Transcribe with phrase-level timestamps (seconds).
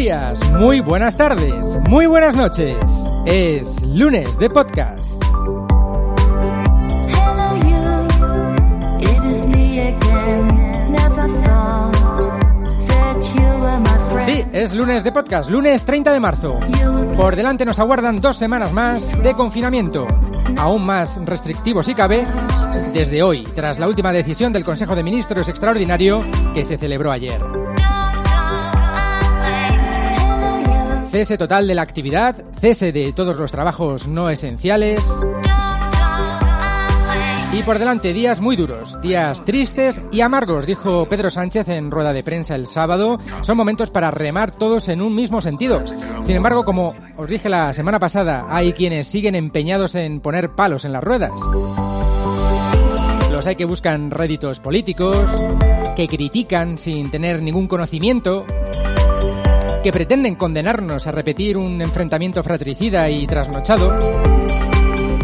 [0.00, 2.74] días, muy buenas tardes, muy buenas noches.
[3.26, 5.12] Es lunes de podcast.
[14.24, 16.58] Sí, es lunes de podcast, lunes 30 de marzo.
[17.14, 20.06] Por delante nos aguardan dos semanas más de confinamiento,
[20.56, 22.24] aún más restrictivo si cabe,
[22.94, 27.59] desde hoy, tras la última decisión del Consejo de Ministros extraordinario que se celebró ayer.
[31.10, 35.02] Cese total de la actividad, cese de todos los trabajos no esenciales.
[37.52, 42.12] Y por delante días muy duros, días tristes y amargos, dijo Pedro Sánchez en rueda
[42.12, 43.18] de prensa el sábado.
[43.40, 45.82] Son momentos para remar todos en un mismo sentido.
[46.22, 50.84] Sin embargo, como os dije la semana pasada, hay quienes siguen empeñados en poner palos
[50.84, 51.32] en las ruedas.
[53.32, 55.28] Los hay que buscan réditos políticos,
[55.96, 58.46] que critican sin tener ningún conocimiento,
[59.82, 63.98] que pretenden condenarnos a repetir un enfrentamiento fratricida y trasnochado.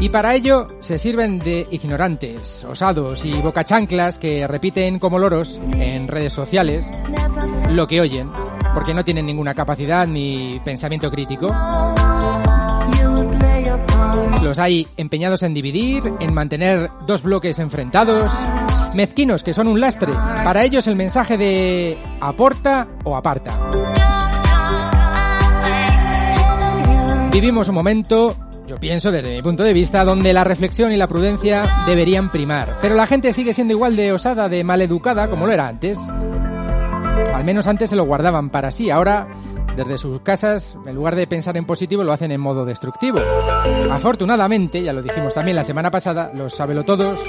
[0.01, 6.09] Y para ello se sirven de ignorantes, osados y bocachanclas que repiten como loros en
[6.09, 6.91] redes sociales
[7.71, 8.31] lo que oyen,
[8.75, 11.55] porque no tienen ninguna capacidad ni pensamiento crítico.
[14.43, 18.33] Los hay empeñados en dividir, en mantener dos bloques enfrentados,
[18.95, 20.13] mezquinos que son un lastre.
[20.13, 23.71] Para ellos el mensaje de aporta o aparta.
[27.37, 28.35] Vivimos un momento,
[28.67, 32.79] yo pienso desde mi punto de vista, donde la reflexión y la prudencia deberían primar.
[32.81, 35.99] Pero la gente sigue siendo igual de osada, de maleducada como lo era antes.
[37.35, 39.29] Al menos antes se lo guardaban para sí, ahora
[39.77, 43.19] desde sus casas, en lugar de pensar en positivo, lo hacen en modo destructivo.
[43.91, 47.21] Afortunadamente, ya lo dijimos también la semana pasada, los sabelotodos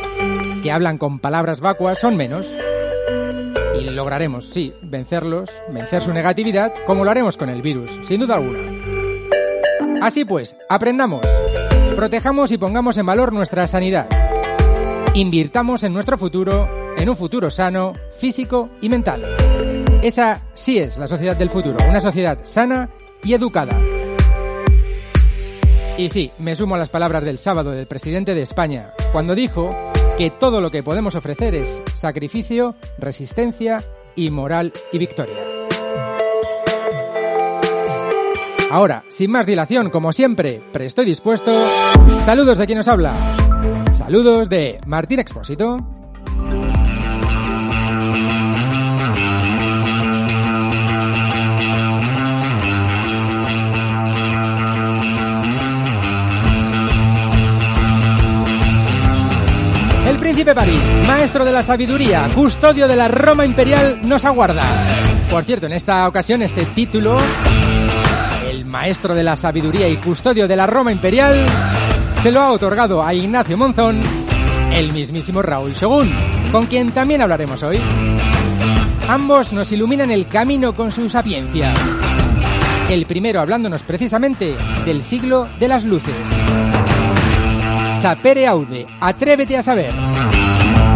[0.63, 2.49] que hablan con palabras vacuas son menos.
[3.77, 8.35] Y lograremos, sí, vencerlos, vencer su negatividad, como lo haremos con el virus, sin duda
[8.35, 8.86] alguna.
[10.01, 11.21] Así pues, aprendamos,
[11.95, 14.07] protejamos y pongamos en valor nuestra sanidad.
[15.15, 19.23] Invirtamos en nuestro futuro, en un futuro sano, físico y mental.
[20.03, 22.89] Esa sí es la sociedad del futuro, una sociedad sana
[23.23, 23.79] y educada.
[25.97, 29.75] Y sí, me sumo a las palabras del sábado del presidente de España, cuando dijo
[30.15, 33.83] que todo lo que podemos ofrecer es sacrificio, resistencia
[34.15, 35.66] y moral y victoria.
[38.69, 41.51] Ahora, sin más dilación, como siempre, prestoy dispuesto.
[42.23, 43.13] Saludos de quien nos habla.
[43.93, 45.77] Saludos de Martín Expósito.
[60.07, 64.65] El príncipe París, maestro de la sabiduría, custodio de la Roma imperial, nos aguarda.
[65.29, 67.17] Por cierto, en esta ocasión este título,
[68.57, 71.45] el maestro de la sabiduría y custodio de la Roma imperial,
[72.23, 74.01] se lo ha otorgado a Ignacio Monzón,
[74.73, 76.11] el mismísimo Raúl Shogun,
[76.51, 77.79] con quien también hablaremos hoy.
[79.07, 81.71] Ambos nos iluminan el camino con su sapiencia.
[82.89, 86.15] El primero hablándonos precisamente del siglo de las luces.
[88.01, 89.93] Sapere aude, atrévete a saber.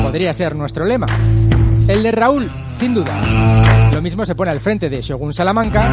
[0.02, 1.06] Podría ser nuestro lema.
[1.88, 3.13] El de Raúl, sin duda.
[3.94, 5.88] Lo mismo se pone al frente de Shogun Salamanca,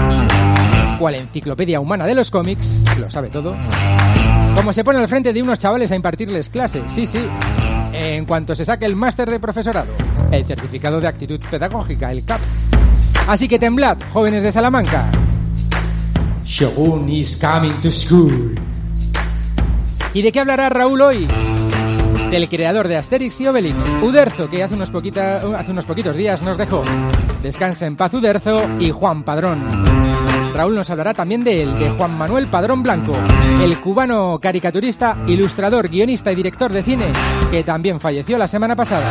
[0.99, 3.55] cual enciclopedia humana de los cómics, lo sabe todo.
[4.55, 7.21] Como se pone al frente de unos chavales a impartirles clases, sí, sí.
[7.93, 9.91] En cuanto se saque el máster de profesorado,
[10.31, 12.41] el certificado de actitud pedagógica, el CAP.
[13.29, 15.11] Así que temblad, jóvenes de Salamanca.
[16.45, 18.55] Shogun is coming to school.
[20.15, 21.29] ¿Y de qué hablará Raúl hoy?
[22.31, 26.43] Del creador de Asterix y Obelix, Uderzo, que hace unos, poquita- hace unos poquitos días
[26.43, 26.83] nos dejó.
[27.43, 29.59] Descansa en paz Uderzo y Juan Padrón.
[30.59, 33.17] Raúl nos hablará también de él, de Juan Manuel Padrón Blanco,
[33.63, 37.05] el cubano caricaturista, ilustrador, guionista y director de cine,
[37.53, 39.09] que también falleció la semana pasada.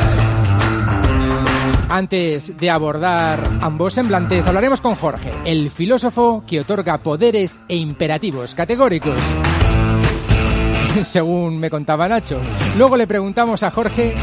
[1.87, 8.53] Antes de abordar ambos semblantes, hablaremos con Jorge, el filósofo que otorga poderes e imperativos
[8.53, 9.15] categóricos.
[11.03, 12.41] Según me contaba Nacho.
[12.77, 14.13] Luego le preguntamos a Jorge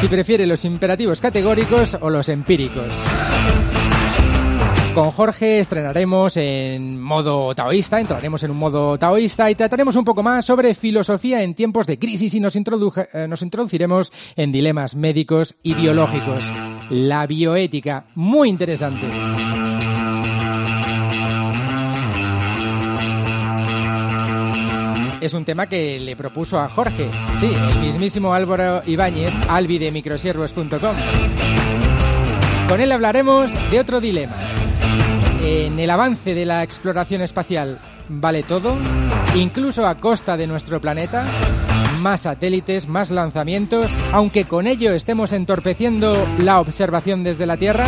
[0.00, 2.94] si prefiere los imperativos categóricos o los empíricos.
[4.94, 10.22] Con Jorge estrenaremos en modo taoísta, entraremos en un modo taoísta y trataremos un poco
[10.22, 15.74] más sobre filosofía en tiempos de crisis y eh, nos introduciremos en dilemas médicos y
[15.74, 16.52] biológicos.
[16.90, 19.06] La bioética, muy interesante.
[25.20, 27.08] Es un tema que le propuso a Jorge,
[27.40, 30.96] sí, el mismísimo Álvaro Ibáñez, albi de microsiervos.com.
[32.68, 34.36] Con él hablaremos de otro dilema.
[35.42, 38.76] En el avance de la exploración espacial, ¿vale todo?
[39.34, 41.24] Incluso a costa de nuestro planeta.
[42.00, 47.86] Más satélites, más lanzamientos, aunque con ello estemos entorpeciendo la observación desde la Tierra.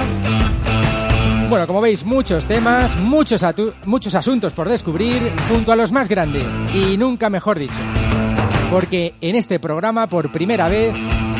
[1.48, 5.18] Bueno, como veis, muchos temas, muchos, asuntos por descubrir,
[5.48, 7.74] junto a los más grandes, y nunca mejor dicho.
[8.70, 10.94] Porque en este programa, por primera vez,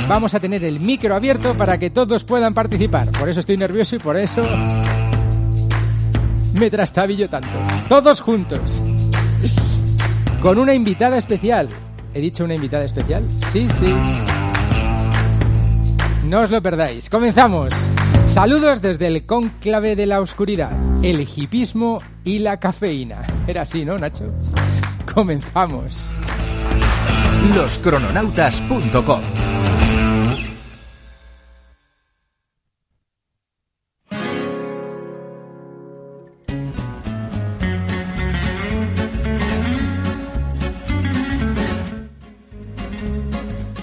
[0.09, 3.07] vamos a tener el micro abierto para que todos puedan participar.
[3.19, 4.45] Por eso estoy nervioso y por eso
[6.58, 7.49] me trastabillo tanto.
[7.88, 8.82] Todos juntos.
[10.43, 11.69] Con una invitada especial.
[12.14, 13.25] ¿He dicho una invitada especial?
[13.29, 13.94] Sí, sí.
[16.25, 17.08] No os lo perdáis.
[17.08, 17.73] Comenzamos.
[18.32, 20.70] Saludos desde el cónclave de la oscuridad,
[21.02, 23.17] el hipismo y la cafeína.
[23.49, 24.32] Era así, ¿no, Nacho?
[25.12, 26.12] Comenzamos.
[27.56, 29.40] Loscrononautas.com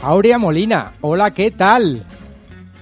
[0.08, 2.06] Aurea Molina, hola, ¿qué tal?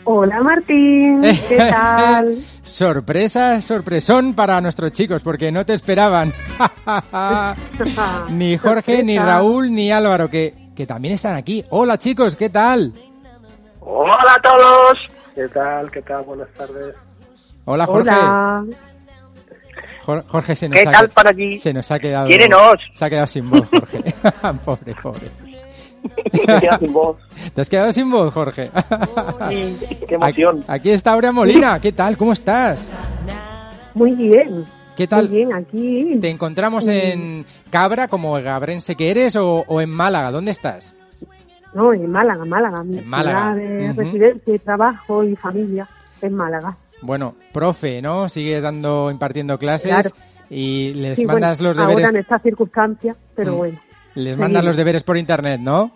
[0.04, 2.38] Hola Martín, ¿qué tal?
[2.62, 6.32] Sorpresa, sorpresón para nuestros chicos, porque no te esperaban.
[8.30, 9.18] ni Jorge, ni.
[9.18, 11.66] Raúl, ni Álvaro, que, que también están aquí.
[11.72, 12.94] Hola chicos, ¿qué tal?
[13.80, 14.94] Hola a todos.
[15.34, 15.90] ¿Qué tal?
[15.90, 16.24] ¿Qué tal?
[16.26, 16.96] Buenas tardes.
[17.66, 18.12] Hola Jorge.
[18.12, 18.66] Hola.
[20.28, 21.58] Jorge se nos, ¿Qué ha, tal allí?
[21.58, 22.28] se nos ha quedado...
[22.28, 22.76] Quiérenos.
[22.94, 24.04] Se ha quedado sin voz, Jorge.
[24.64, 25.32] pobre, pobre.
[26.48, 27.18] Me quedo sin voz.
[27.54, 28.72] ¿Te has quedado sin voz, Jorge?
[30.08, 30.60] Qué emoción.
[30.60, 31.80] Aquí, aquí está Aurea Molina.
[31.80, 32.18] ¿Qué tal?
[32.18, 32.94] ¿Cómo estás?
[33.94, 34.66] Muy bien.
[34.96, 35.28] ¿Qué tal?
[35.30, 36.18] Muy bien, aquí.
[36.22, 40.32] ¿Te encontramos en Cabra, como gabrense que eres, o, o en Málaga?
[40.32, 40.96] ¿Dónde estás?
[41.74, 42.84] No, en Málaga, Málaga.
[42.84, 43.54] Mi En Málaga.
[43.54, 44.00] ciudad de Ujú.
[44.02, 45.88] residencia y trabajo y familia
[46.22, 46.74] en Málaga.
[47.02, 48.30] Bueno, profe, ¿no?
[48.30, 50.10] Sigues dando, impartiendo clases Claro.
[50.50, 53.58] y les Sí, mandas bueno, los deberes, Ahora en estas circunstancias, pero Mm.
[53.58, 53.80] bueno.
[54.16, 55.92] Les mandas los deberes por internet, ¿no?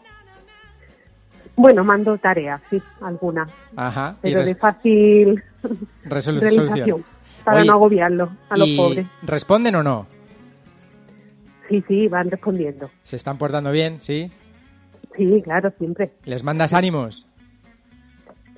[1.56, 4.16] Bueno, mando tareas, sí, algunas, Ajá.
[4.22, 5.44] pero de fácil
[6.06, 7.04] resolu- realización,
[7.44, 9.08] para Oye, no agobiarlos a los ¿Y pobres.
[9.24, 10.08] responden o no?
[11.68, 12.90] Sí, sí, van respondiendo.
[13.04, 13.98] ¿Se están portando bien?
[14.02, 14.32] ¿Sí?
[15.18, 16.12] Sí, claro, siempre.
[16.24, 17.28] ¿Les mandas ánimos?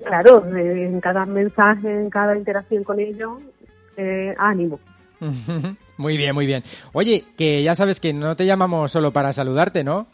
[0.06, 3.40] Claro, eh, en cada mensaje, en cada interacción con ellos,
[3.98, 4.80] eh, ánimo.
[5.98, 6.64] muy bien, muy bien.
[6.94, 10.08] Oye, que ya sabes que no te llamamos solo para saludarte, ¿no?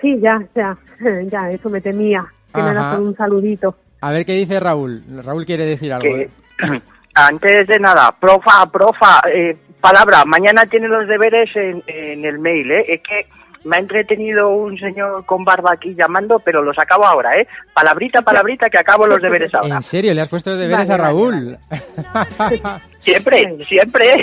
[0.00, 0.76] Sí, ya, ya,
[1.30, 2.24] ya, eso me temía.
[2.52, 2.90] Que me Ajá.
[2.90, 3.76] das un saludito.
[4.00, 5.02] A ver qué dice Raúl.
[5.24, 6.12] Raúl quiere decir algo.
[6.12, 6.30] Que, ¿eh?
[7.14, 12.70] antes de nada, profa, profa, eh, palabra, mañana tiene los deberes en, en el mail,
[12.70, 12.84] ¿eh?
[12.88, 13.26] Es que
[13.64, 17.46] me ha entretenido un señor con barba aquí llamando, pero los acabo ahora, ¿eh?
[17.74, 19.76] Palabrita, palabrita, que acabo los deberes ahora.
[19.76, 20.14] ¿En serio?
[20.14, 21.58] ¿Le has puesto deberes Vale, a vale, Raúl?
[23.02, 24.14] Siempre, siempre,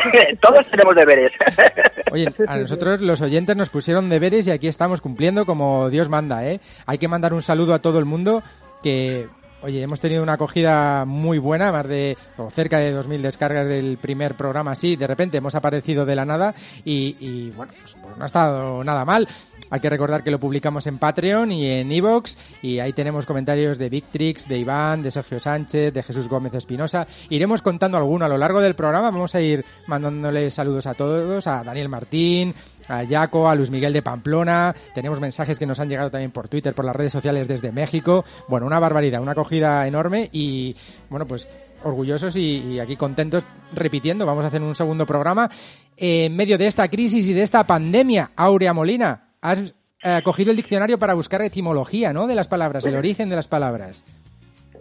[0.41, 1.33] todos tenemos deberes.
[2.13, 6.45] Oye, a nosotros los oyentes nos pusieron deberes y aquí estamos cumpliendo como Dios manda,
[6.45, 6.61] ¿eh?
[6.85, 8.41] Hay que mandar un saludo a todo el mundo
[8.81, 9.27] que,
[9.61, 13.97] oye, hemos tenido una acogida muy buena, más de o cerca de 2.000 descargas del
[13.97, 16.53] primer programa así, de repente hemos aparecido de la nada
[16.85, 19.27] y, y, bueno, pues, pues no ha estado nada mal.
[19.71, 23.77] Hay que recordar que lo publicamos en Patreon y en Evox y ahí tenemos comentarios
[23.77, 27.05] de Victrix, de Iván, de Sergio Sánchez, de Jesús Gómez Espinosa.
[27.29, 29.11] Iremos contando alguno a lo largo del programa.
[29.11, 32.55] Vamos a ir mandándole saludos a todos, a Daniel Martín,
[32.89, 34.75] a Jaco, a Luis Miguel de Pamplona.
[34.93, 38.25] Tenemos mensajes que nos han llegado también por Twitter, por las redes sociales desde México.
[38.47, 40.75] Bueno, una barbaridad, una acogida enorme y
[41.09, 41.47] bueno, pues
[41.83, 44.25] orgullosos y, y aquí contentos repitiendo.
[44.25, 45.49] Vamos a hacer un segundo programa
[45.95, 48.31] en medio de esta crisis y de esta pandemia.
[48.35, 52.27] Aurea Molina, has eh, cogido el diccionario para buscar etimología, ¿no?
[52.27, 54.03] De las palabras, el origen de las palabras.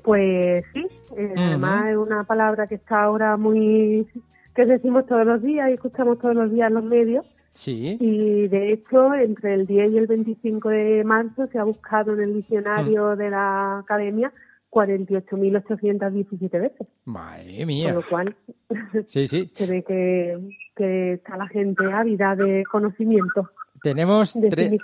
[0.04, 0.86] Pues sí,
[1.16, 4.06] eh, además es una palabra que está ahora muy
[4.54, 7.26] que decimos todos los días y escuchamos todos los días en los medios.
[7.58, 7.96] Sí.
[8.00, 12.20] Y de hecho, entre el 10 y el 25 de marzo se ha buscado en
[12.20, 13.18] el diccionario Mm.
[13.18, 14.32] de la academia
[14.70, 16.86] 48.817 veces.
[17.04, 17.92] Madre Con mía.
[17.94, 18.36] lo cual,
[19.06, 19.50] Sí, sí.
[19.54, 20.38] se ve que,
[20.76, 23.50] que está la gente ávida de conocimiento,
[23.82, 24.76] Tenemos tre-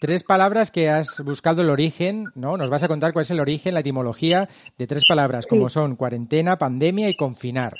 [0.00, 2.56] tres palabras que has buscado el origen, ¿no?
[2.56, 5.74] Nos vas a contar cuál es el origen, la etimología de tres palabras, como Sí.
[5.74, 7.74] son cuarentena, pandemia y confinar.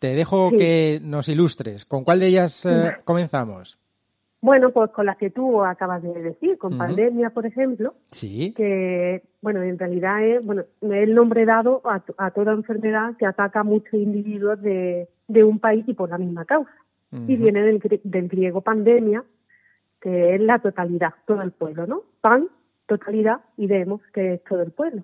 [0.00, 0.56] Te dejo Sí.
[0.56, 1.84] que nos ilustres.
[1.84, 3.78] ¿Con cuál de ellas eh, comenzamos?
[4.42, 8.54] Bueno, pues con las que tú acabas de decir, con pandemia, por ejemplo, Sí.
[8.56, 13.26] que, bueno, en realidad es, bueno, es el nombre dado a, a toda enfermedad que
[13.26, 16.70] ataca a muchos individuos de, de un país y por la misma causa.
[17.12, 19.24] Y viene del, gri- del griego pandemia,
[20.00, 22.02] que es la totalidad, todo el pueblo, ¿no?
[22.20, 22.48] Pan,
[22.86, 25.02] totalidad, y demos, que es todo el pueblo.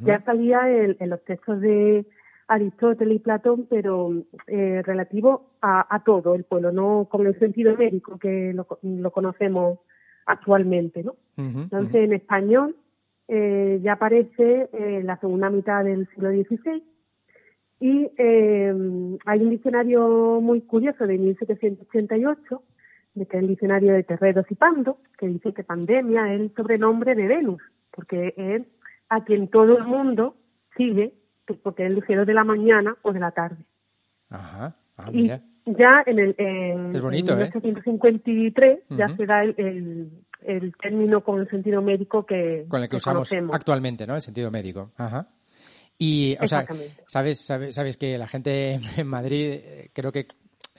[0.00, 2.06] Ya salía en, en los textos de
[2.48, 4.12] Aristóteles y Platón, pero
[4.46, 9.10] eh, relativo a, a todo el pueblo, no con el sentido médico que lo, lo
[9.10, 9.80] conocemos
[10.26, 11.16] actualmente, ¿no?
[11.36, 12.76] Entonces, en español
[13.28, 16.82] eh, ya aparece en la segunda mitad del siglo XVI
[17.80, 22.62] y eh, hay un diccionario muy curioso de 1788,
[23.14, 26.54] de que es el diccionario de Terreros y Pando, que dice que pandemia es el
[26.54, 28.62] sobrenombre de Venus, porque es
[29.08, 30.36] a quien todo el mundo
[30.76, 31.14] sigue,
[31.46, 33.64] pues porque es el lucero de la mañana o de la tarde.
[34.30, 34.74] Ajá.
[34.96, 37.50] Ah, Y ya en el en, Es bonito, en ¿eh?
[37.54, 39.16] 1853 ya Ujú.
[39.16, 40.10] se da el, el,
[40.42, 43.54] el término con el sentido médico que, Con el que que usamos conocemos.
[43.54, 44.14] actualmente, ¿no?
[44.16, 44.92] El sentido médico.
[44.96, 45.28] Ajá.
[45.98, 46.66] Y, o sea,
[47.06, 50.26] sabes, sabes, sabes que la gente en Madrid eh, creo que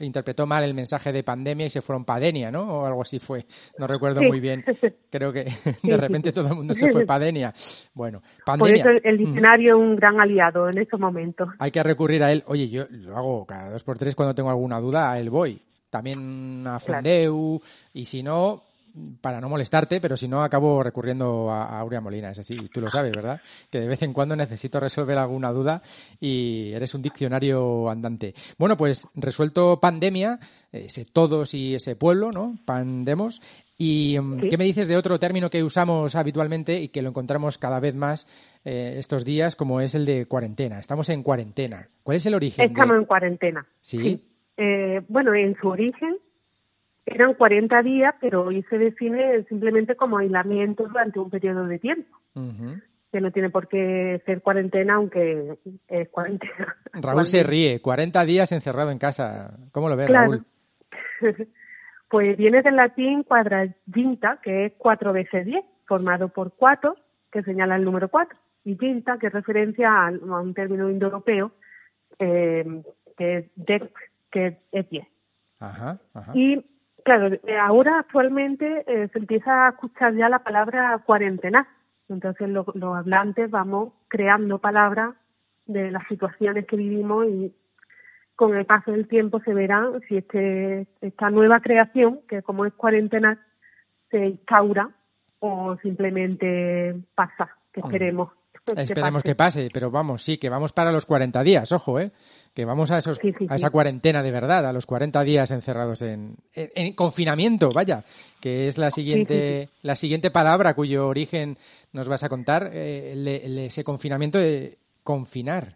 [0.06, 2.64] interpretó mal el mensaje de pandemia y se fueron padenia, ¿no?
[2.82, 3.46] O algo así fue.
[3.78, 4.28] No recuerdo Sí.
[4.28, 4.64] muy bien.
[5.12, 5.46] Creo que
[5.84, 7.54] de repente todo el mundo se fue padenia.
[7.94, 8.82] Bueno, Por pandemia.
[8.82, 11.50] eso el, el diccionario es un gran aliado en estos momentos.
[11.60, 12.44] Hay que recurrir a él.
[12.48, 15.62] Oye, yo lo hago cada dos por tres cuando tengo alguna duda, a él voy.
[15.90, 17.62] También a Fundeu,
[17.94, 18.62] y si no,
[19.22, 22.32] para no molestarte, pero si no, acabo recurriendo a, a Aurea Molina.
[22.32, 23.42] Es así, tú lo sabes, ¿verdad?
[23.70, 25.82] Que de vez en cuando necesito resolver alguna duda
[26.20, 28.34] y eres un diccionario andante.
[28.58, 30.40] Bueno, pues resuelto pandemia,
[30.72, 32.58] ese todos y ese pueblo, ¿no?
[32.66, 33.42] Pandemos.
[33.80, 34.50] ¿Y mm, Sí.
[34.50, 37.94] qué me dices de otro término que usamos habitualmente y que lo encontramos cada vez
[37.94, 38.26] más
[38.66, 40.80] eh, estos días, como es el de cuarentena?
[40.80, 41.88] Estamos en cuarentena.
[42.04, 42.66] ¿Cuál es el origen?
[42.66, 43.68] de- Estamos en cuarentena.
[43.82, 44.24] Sí.
[44.58, 46.18] Eh, bueno, en su origen
[47.08, 52.18] eran 40 días, pero hoy se define simplemente como aislamiento durante un periodo de tiempo,
[53.12, 56.76] que no tiene por qué ser cuarentena, aunque es cuarentena.
[56.94, 57.82] Raúl se ríe.
[57.82, 59.58] 40 días encerrado en casa.
[59.72, 60.32] ¿Cómo lo ves, Claro.
[60.32, 60.46] Raúl?
[62.10, 66.96] Pues viene del latín quadraginta, que es cuatro veces diez, formado por cuatro,
[67.30, 71.52] que señala el número cuatro, y ginta, que es referencia a, a un término indoeuropeo,
[72.20, 72.82] eh,
[73.18, 73.92] que es dex,
[74.32, 75.06] que es diez.
[75.60, 76.32] Ajá, ajá.
[76.34, 76.64] Y
[77.08, 81.66] claro, eh, ahora actualmente eh, se empieza a escuchar ya la palabra cuarentena.
[82.10, 85.16] Entonces lo- los hablantes vamos creando palabras
[85.66, 87.54] de las situaciones que vivimos y
[88.36, 92.74] con el paso del tiempo se verá si este, esta nueva creación, que como es
[92.74, 93.40] cuarentena,
[94.12, 94.90] se instaura
[95.40, 98.12] o simplemente pasa, que Hombre,
[98.78, 99.22] esperemos.
[99.24, 99.30] Pase.
[99.30, 102.12] que pase, pero vamos, sí, que vamos para los 40 días, ojo, ¿eh?
[102.54, 105.52] Que vamos a, esos, Sí, sí, a esa cuarentena de verdad, a los 40 días
[105.52, 108.04] encerrados en, en, en confinamiento, vaya,
[108.42, 111.58] que es la siguiente, la siguiente palabra cuyo origen
[111.94, 115.76] nos vas a contar, eh, el- el- ese confinamiento de confinar.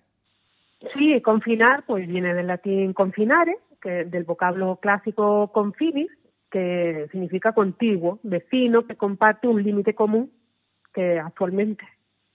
[0.98, 6.10] Sí, confinar, pues viene del latín confinare, que del vocablo clásico confinis,
[6.50, 10.32] que significa contiguo, vecino, que comparte un límite común,
[10.94, 11.86] que actualmente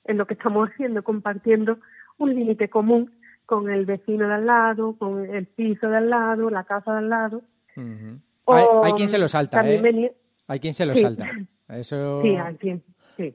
[0.06, 1.78] es lo que estamos haciendo, compartiendo
[2.18, 3.12] un límite común
[3.44, 6.98] con el vecino de al lado, con el piso de al lado, la casa de
[6.98, 7.42] al lado.
[7.76, 9.82] Hay, hay quien se lo salta, también ¿eh?
[9.82, 10.10] venía-
[10.48, 11.02] Hay quien se lo Sí.
[11.02, 11.28] salta.
[11.68, 12.22] Eso...
[12.22, 12.82] Sí, al fin,
[13.16, 13.34] sí.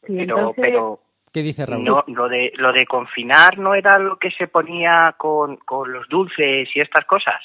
[0.00, 1.00] Pero, entonces, pero
[1.32, 1.84] ¿Qué dice Raúl?
[1.84, 6.08] no, lo de lo de confinar no era lo que se ponía con, con los
[6.08, 7.36] dulces y estas cosas.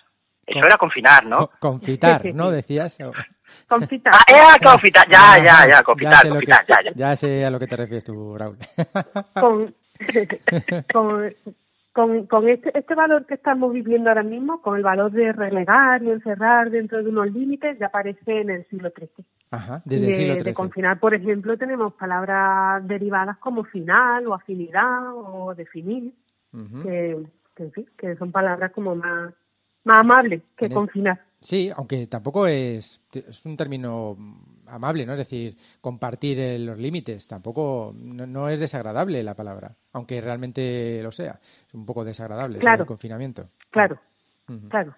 [0.45, 1.47] Eso Con- era confinar, ¿no?
[1.47, 2.49] Co- Confitar, ¿no?
[2.51, 2.97] Decías.
[3.67, 4.13] Confitar.
[4.15, 4.23] Ah,
[4.59, 6.91] era confitar, ya, ya, ya, confitar, sé lo confitar, que- ya, ya.
[6.95, 8.57] ya sé a lo que te refieres tú, Raúl.
[9.39, 9.73] con,
[10.93, 11.33] con,
[11.93, 16.01] con, con este, este valor que estamos viviendo ahora mismo, con el valor de relegar
[16.03, 19.25] y encerrar dentro de unos límites, ya aparece en el siglo XIII.
[19.51, 20.53] Ajá, desde el de, siglo de XIII.
[20.53, 26.13] confinar, por ejemplo, tenemos palabras derivadas como final o afinidad o definir,
[26.83, 27.17] que,
[27.55, 29.33] que, en fin, que son palabras como más,
[29.83, 31.19] más amables que En confinar.
[31.41, 34.17] Sí, aunque tampoco es, es un término
[34.67, 35.13] amable, ¿no?
[35.13, 37.27] Es decir, compartir eh, los límites.
[37.27, 41.39] Tampoco, no, no es desagradable la palabra, aunque realmente lo sea.
[41.67, 42.79] Es un poco desagradable Claro.
[42.79, 43.49] del confinamiento.
[43.69, 43.99] Claro,
[44.69, 44.95] claro.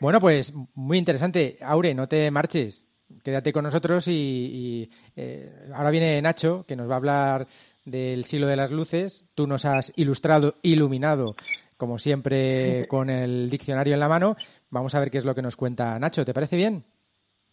[0.00, 1.56] Bueno, pues muy interesante.
[1.62, 2.86] Aure, no te marches.
[3.22, 7.46] Quédate con nosotros y, y, eh, ahora viene Nacho, que nos va a hablar
[7.84, 9.26] del siglo de las luces.
[9.34, 11.36] Tú nos has ilustrado, iluminado,
[11.82, 14.36] como siempre, con el diccionario en la mano.
[14.70, 16.24] Vamos a ver qué es lo que nos cuenta Nacho.
[16.24, 16.84] ¿Te parece bien?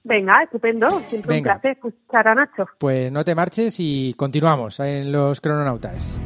[0.04, 0.88] Venga, estupendo.
[1.10, 1.56] Siempre Venga.
[1.56, 2.68] un placer escuchar a Nacho.
[2.78, 6.20] Pues no te marches y continuamos en los crononautas.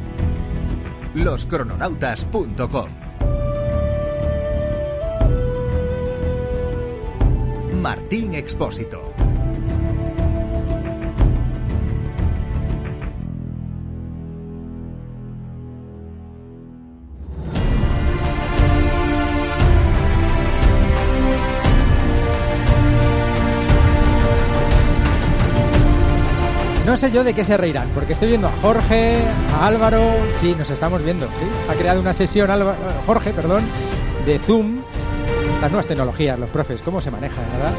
[1.16, 2.90] loscrononautas.com
[7.82, 9.14] Martín Expósito.
[26.94, 29.18] No sé yo de qué se reirán, porque estoy viendo a Jorge,
[29.60, 30.00] a Álvaro,
[30.40, 31.44] sí, nos estamos viendo, sí.
[31.68, 33.64] Ha creado una sesión, Álvaro- Jorge, perdón,
[34.28, 34.84] de Zoom.
[35.60, 37.74] Las nuevas tecnologías, los profes, cómo se manejan, ¿verdad?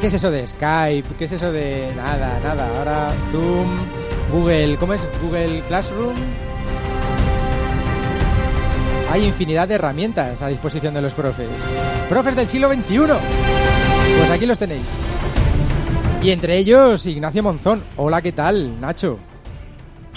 [0.00, 1.14] ¿Qué es eso de Skype?
[1.16, 2.66] ¿Qué es eso de nada, nada?
[2.78, 3.68] Ahora Zoom,
[4.32, 5.06] Google, ¿cómo es?
[5.22, 6.16] Google Classroom.
[9.12, 11.46] Hay infinidad de herramientas a disposición de los profes.
[12.08, 12.96] Profes del siglo XXI.
[14.18, 14.86] Pues aquí los tenéis.
[16.22, 17.82] Y entre ellos, Ignacio Monzón.
[17.96, 19.18] Hola, ¿qué tal, Nacho?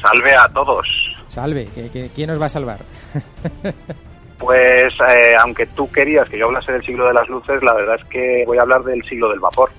[0.02, 0.86] Salve a todos.
[1.30, 2.80] Salve, ¿que- que- ¿quién nos va a salvar?
[4.40, 7.96] Pues eh, aunque tú querías que yo hablase del siglo de las luces, la verdad
[7.98, 9.70] es que voy a hablar del siglo del vapor.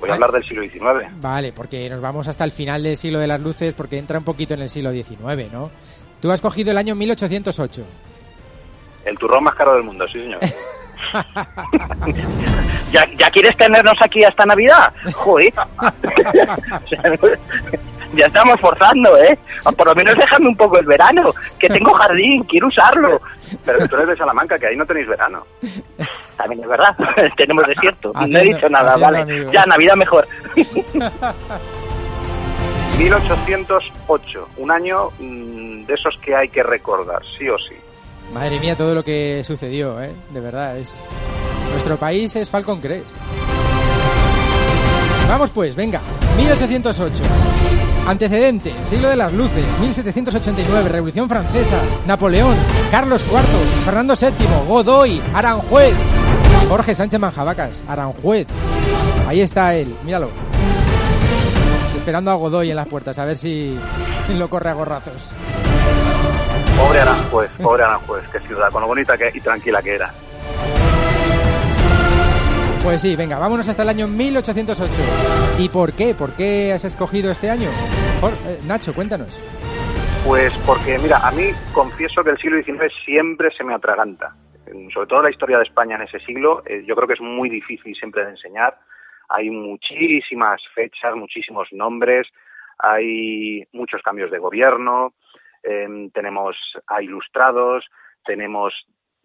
[0.00, 0.16] Voy a Ay.
[0.16, 1.06] hablar del siglo XIX.
[1.20, 4.24] Vale, porque nos vamos hasta el final del siglo de las luces, porque entra un
[4.24, 5.70] poquito en el siglo XIX, ¿no?
[6.20, 7.84] Tú has cogido el año 1808.
[9.04, 10.40] El turrón más caro del mundo, sí señor.
[12.92, 14.92] ¿Ya, ¿Ya quieres tenernos aquí hasta Navidad?
[15.14, 15.52] Joder.
[18.14, 19.38] ya estamos forzando, ¿eh?
[19.76, 23.20] Por lo menos déjame un poco el verano, que tengo jardín, quiero usarlo.
[23.64, 25.46] Pero que tú eres de Salamanca, que ahí no tenéis verano.
[26.36, 26.96] También es verdad,
[27.36, 28.12] tenemos desierto.
[28.26, 29.46] No he dicho nada, vale.
[29.52, 30.26] Ya, Navidad mejor.
[32.98, 37.74] 1808, un año mm, de esos que hay que recordar, sí o sí.
[38.32, 40.12] Madre mía, todo lo que sucedió, ¿eh?
[40.32, 41.02] De verdad, es...
[41.70, 43.16] Nuestro país es Falcon Crest.
[45.28, 46.00] Vamos pues, venga.
[46.36, 47.22] 1808.
[48.06, 52.56] Antecedente, siglo de las luces, 1789, Revolución Francesa, Napoleón,
[52.90, 55.94] Carlos IV, Fernando VII, Godoy, Aranjuez,
[56.68, 58.46] Jorge Sánchez Manjabacas, Aranjuez.
[59.28, 60.30] Ahí está él, míralo.
[61.94, 63.78] Esperando a Godoy en las puertas, a ver si
[64.38, 65.32] lo corre a gorrazos.
[66.80, 70.10] Pobre Aranjuez, pobre Aranjuez, qué ciudad, con lo bonita que, y tranquila que era.
[72.82, 74.92] Pues sí, venga, vámonos hasta el año 1808.
[75.58, 76.14] ¿Y por qué?
[76.14, 77.68] ¿Por qué has escogido este año?
[78.20, 79.40] Jor- eh, Nacho, cuéntanos.
[80.26, 84.34] Pues porque, mira, a mí confieso que el siglo XIX siempre se me atraganta.
[84.94, 87.48] Sobre todo la historia de España en ese siglo, eh, yo creo que es muy
[87.50, 88.78] difícil siempre de enseñar.
[89.28, 92.26] Hay muchísimas fechas, muchísimos nombres,
[92.78, 95.12] hay muchos cambios de gobierno,
[95.62, 97.84] em, tenemos a ilustrados,
[98.24, 98.74] tenemos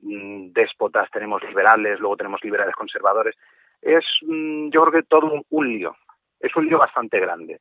[0.02, 3.36] mm, déspotas, tenemos liberales, luego tenemos liberales conservadores.
[3.82, 5.96] Es, mm, yo creo que todo un, un lío.
[6.40, 7.60] Es un lío bastante grande.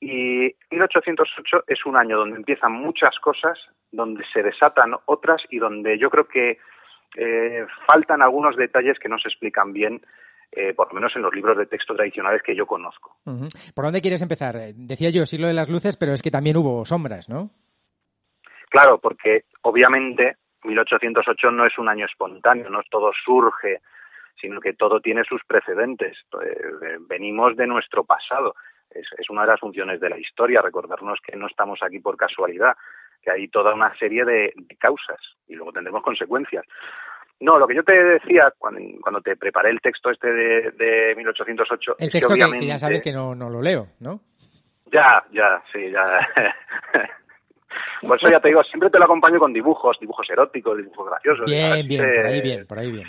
[0.00, 3.58] Y 1808 es un año donde empiezan muchas cosas,
[3.90, 6.58] donde se desatan otras y donde yo creo que
[7.16, 10.04] eh, faltan algunos detalles que no se explican bien,
[10.52, 13.16] eh, por lo menos en los libros de texto tradicionales que yo conozco.
[13.74, 14.56] ¿Por dónde quieres empezar?
[14.56, 17.50] Eh, Decía yo siglo de las luces, pero es que también hubo sombras, ¿no?
[18.74, 23.82] Claro, porque obviamente 1808 no es un año espontáneo, no todo surge,
[24.40, 26.18] sino que todo tiene sus precedentes.
[26.44, 28.56] Eh, venimos de nuestro pasado.
[28.90, 32.16] Es, es una de las funciones de la historia, recordarnos que no estamos aquí por
[32.16, 32.74] casualidad,
[33.22, 36.64] que hay toda una serie de, de causas y luego tendremos consecuencias.
[37.38, 41.14] No, lo que yo te decía cuando, cuando te preparé el texto este de, de
[41.14, 44.18] 1808 El texto que, obviamente que ya sabes que no, no lo leo, ¿no?
[44.90, 46.02] ya, ya, sí, ya.
[48.02, 51.46] Por eso ya te digo, siempre te lo acompaño con dibujos, dibujos eróticos, dibujos graciosos.
[51.46, 53.08] Bien, bien, por ahí bien, por ahí bien.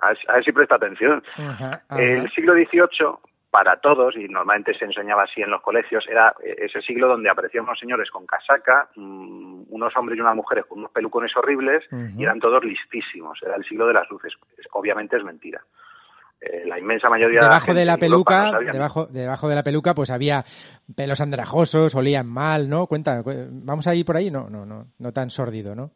[0.00, 1.22] A ver, a ver si presta atención.
[1.36, 2.02] Ajá, ajá.
[2.02, 3.06] El siglo XVIII,
[3.50, 7.28] para todos, y normalmente se enseñaba así en los colegios, era eh, ese siglo donde
[7.28, 11.84] aparecían unos señores con casaca, mm, unos hombres y unas mujeres con unos pelucones horribles,
[12.18, 13.38] y eran todos listísimos.
[13.42, 14.32] Era el siglo de las luces.
[14.56, 15.60] Es- Obviamente es mentira.
[16.44, 19.62] Eh, la inmensa mayoría Debajo de la en Europa peluca, no debajo, debajo de la
[19.62, 20.44] peluca, pues había
[20.96, 22.88] pelos andrajosos, olían mal, ¿no?
[22.88, 24.28] Cuenta, cu- ¿vamos a ir por ahí?
[24.30, 25.92] No, no, no, no tan sórdido, ¿no?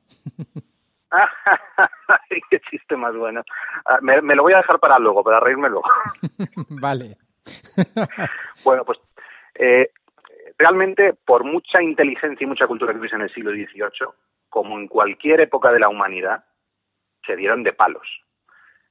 [2.51, 3.43] Qué chiste más bueno.
[3.85, 5.89] Ah, Me, me lo voy a dejar para luego, para reírme luego.
[6.69, 7.17] vale.
[8.65, 8.99] Bueno, pues
[9.55, 9.91] eh,
[10.59, 14.09] realmente por mucha inteligencia y mucha cultura que hubiese en el siglo XVIII,
[14.49, 16.45] como en cualquier época de la humanidad,
[17.25, 18.07] se dieron de palos.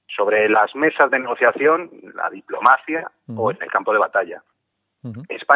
[0.08, 4.44] Sobre las mesas de negociación, la diplomacia o en el campo de batalla.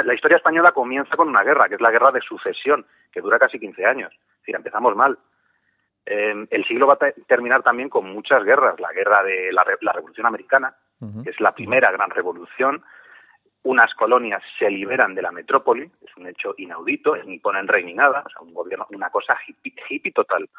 [0.05, 3.39] La historia española comienza con una guerra, que es la guerra de sucesión, que dura
[3.39, 4.11] casi 15 años.
[4.13, 5.17] Es decir, empezamos mal.
[6.05, 8.79] Eh, el siglo va a te- terminar también con muchas guerras.
[8.79, 10.75] La guerra de la, re- la Revolución Americana,
[11.23, 12.83] que es la primera gran revolución.
[13.63, 17.93] Unas colonias se liberan de la metrópoli, es un hecho inaudito, ni ponen rey ni
[17.93, 20.49] nada, o sea, un gobierno, una cosa hippie, hippie total.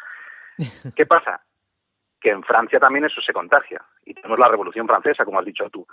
[0.96, 1.40] ¿Qué pasa?
[2.20, 3.82] Que en Francia también eso se contagia.
[4.04, 5.86] Y tenemos la Revolución Francesa, como has dicho tú.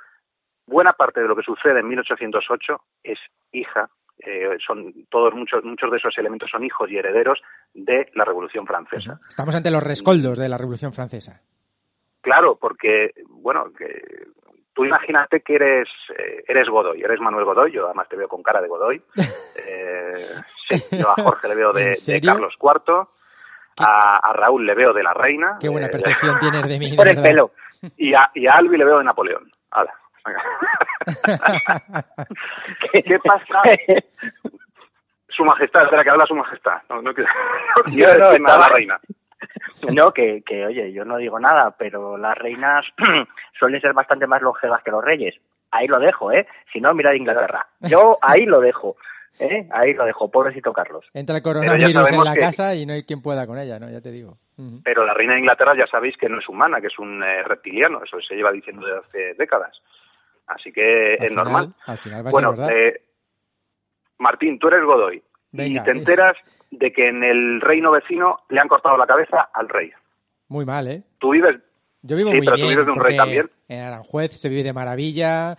[0.65, 3.17] Buena parte de lo que sucede en 1808 es
[3.53, 7.39] hija, eh, son todos muchos muchos de esos elementos son hijos y herederos
[7.73, 9.19] de la Revolución Francesa.
[9.29, 11.41] Estamos ante los rescoldos de la Revolución Francesa.
[12.21, 14.25] Claro, porque, bueno, que
[14.73, 15.87] tú imagínate que eres
[16.17, 19.01] eh, eres Godoy, eres Manuel Godoy, yo además te veo con cara de Godoy.
[19.69, 20.13] Eh,
[20.69, 21.97] sí, yo a Jorge le veo de.
[22.23, 23.07] Carlos IV,
[23.79, 25.57] a, a Raúl le veo de la reina.
[25.59, 26.95] Qué buena eh, percepción tienes de mí.
[26.95, 27.51] Por de el pelo.
[27.97, 29.51] Y a, y a Albi le veo de Napoleón.
[32.91, 33.61] ¿Qué pasa?
[35.29, 36.81] Su majestad, espera que habla su majestad.
[36.89, 37.31] No, no, quiero-
[37.77, 38.99] no quiero Yo no, decir nada de la reina.
[39.93, 42.85] No, que, que oye, yo no digo nada, pero las reinas
[43.59, 45.35] suelen ser bastante más longevas que los reyes.
[45.71, 46.47] Ahí lo dejo, ¿eh?
[46.73, 47.67] Si no, mira de Inglaterra.
[47.81, 48.95] Yo ahí lo dejo,
[49.39, 49.67] ¿eh?
[49.71, 51.05] Ahí lo dejo, pobrecito Carlos.
[51.13, 53.89] Entra el coronavirus en la que- casa y no hay quien pueda con ella, ¿no?
[53.89, 54.37] Ya te digo.
[54.83, 57.43] Pero la reina de Inglaterra ya sabéis que no es humana, que es un eh,
[57.43, 58.03] reptiliano.
[58.03, 59.79] Eso se lleva diciendo desde hace décadas.
[60.47, 61.73] Así que Al es final- normal.
[61.85, 63.01] Al final va a Bueno, ser eh,
[64.19, 65.21] Martín, tú eres Godoy.
[65.51, 66.35] Venga, y te enteras
[66.71, 69.91] de que en el reino vecino le han cortado la cabeza al rey.
[70.49, 71.03] Muy mal, ¿eh?
[71.19, 71.57] Tú vives
[72.01, 72.69] Yo vivo Sí, muy pero tú bien.
[72.73, 73.49] vives de un rey también.
[73.67, 75.55] En Aranjuez se vive de maravilla.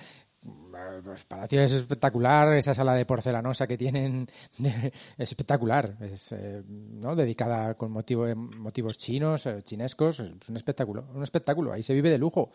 [0.78, 4.26] El palacio es espectacular, esa sala de porcelanosa que tienen
[4.58, 7.14] es espectacular, es eh, ¿no?
[7.16, 12.10] dedicada con motivo, motivos chinos, eh, chinescos, es un espectáculo, un espectáculo, ahí se vive
[12.10, 12.50] de lujo.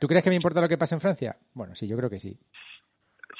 [0.00, 1.36] ¿Tú crees que me importa lo que pasa en Francia?
[1.54, 2.38] Bueno, sí, yo creo que sí.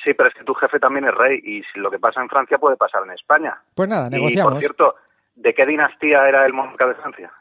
[0.03, 2.29] Sí, pero es que tu jefe también es rey y si lo que pasa en
[2.29, 3.61] Francia puede pasar en España.
[3.75, 4.53] Pues nada, Y negociamos.
[4.53, 4.95] por cierto,
[5.35, 7.33] ¿de qué dinastía era el monarca de Francia?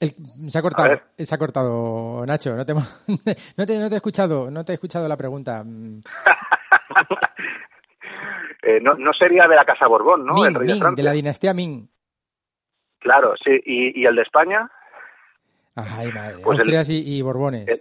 [0.00, 0.14] El-
[0.50, 2.72] se ha cortado, se ha cortado, Nacho, no te,
[3.56, 5.62] no te, no te he escuchado, no te he escuchado la pregunta.
[5.64, 6.00] Mm,
[8.62, 10.44] Eh, no, no sería de la casa Borbón, ¿no?
[10.44, 10.96] El rey de Ming, Francia.
[11.02, 11.88] de la dinastía Ming.
[12.98, 13.52] Claro, sí.
[13.64, 14.70] ¿Y, y el de España?
[15.76, 16.34] Ay, madre.
[16.44, 17.66] Pues el- Austrias y, y Borbones.
[17.66, 17.80] el-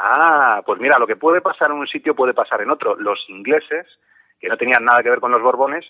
[0.00, 2.94] Ah, pues mira, lo que puede pasar en un sitio puede pasar en otro.
[2.94, 3.84] Los ingleses,
[4.38, 5.84] que no tenían nada que ver con los Borbones,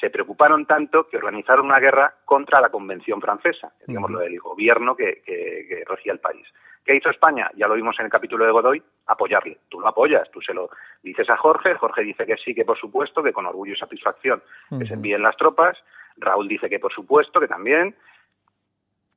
[0.00, 4.94] se preocuparon tanto que organizaron una guerra contra la Convención Francesa, digamos, lo del gobierno
[4.94, 6.46] que, que, que regía el país.
[6.84, 7.50] ¿Qué hizo España?
[7.54, 9.58] Ya lo vimos en el capítulo de Godoy, apoyarle.
[9.68, 10.70] Tú lo apoyas, tú se lo
[11.02, 14.42] dices a Jorge, Jorge dice que sí, que por supuesto, que con orgullo y satisfacción
[14.70, 15.76] que se envíen las tropas,
[16.16, 17.94] Raúl dice que por supuesto, que también.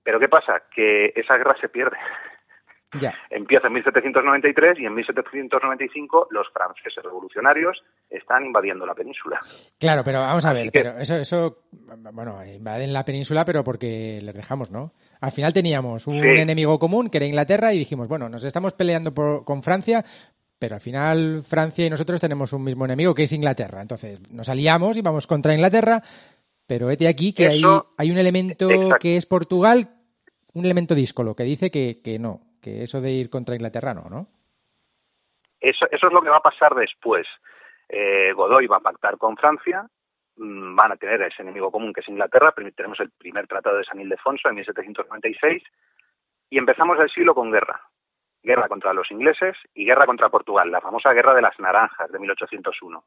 [0.03, 0.63] Pero ¿qué pasa?
[0.69, 1.95] Que esa guerra se pierde.
[2.99, 3.13] Ya.
[3.29, 9.39] Empieza en 1793 y en 1795 los franceses revolucionarios están invadiendo la península.
[9.79, 11.59] Claro, pero vamos a ver, que- pero eso, eso,
[12.13, 14.93] bueno, invaden la península, pero porque les dejamos, ¿no?
[15.21, 16.27] Al final teníamos un Sí.
[16.27, 20.03] enemigo común, que era Inglaterra, y dijimos, bueno, nos estamos peleando por- con Francia,
[20.59, 23.81] pero al final Francia y nosotros tenemos un mismo enemigo, que es Inglaterra.
[23.81, 26.03] Entonces nos aliamos y vamos contra Inglaterra,
[26.67, 28.95] pero vete aquí que hay, un elemento exacto.
[28.99, 29.89] que es Portugal,
[30.53, 34.09] un elemento díscolo, que dice que, que no, que eso de ir contra Inglaterra no,
[34.09, 34.27] ¿no?
[35.59, 37.27] Eso, eso es lo que va a pasar después.
[37.87, 39.85] Eh, Godoy va a pactar con Francia,
[40.37, 43.83] mm, van a tener ese enemigo común que es Inglaterra, tenemos el primer tratado de
[43.83, 45.63] San Ildefonso en 1796
[46.49, 47.81] y empezamos el siglo con guerra.
[48.43, 52.17] Guerra contra los ingleses y guerra contra Portugal, la famosa guerra de las naranjas de
[52.17, 53.03] 1801.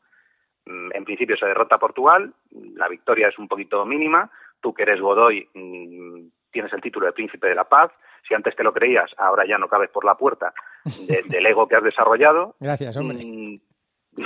[0.66, 2.32] Mm, En principio se derrota Portugal,
[2.76, 7.12] la victoria es un poquito mínima, tú que eres Godoy mm, tienes el título de
[7.12, 7.90] príncipe de la paz,
[8.26, 10.52] si antes te lo creías, ahora ya no cabes por la puerta
[11.06, 13.24] de- del ego que has desarrollado, Gracias, hombre.
[13.24, 13.60] Mm,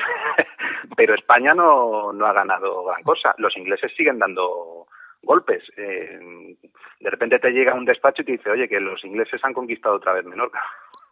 [0.96, 3.34] Pero España no, no ha ganado gran cosa.
[3.38, 4.86] Los ingleses siguen dando
[5.22, 5.62] golpes.
[5.76, 6.56] Eh,
[7.00, 9.96] de repente te llega un despacho y te dice, oye, que los ingleses han conquistado
[9.96, 10.62] otra vez Menorca.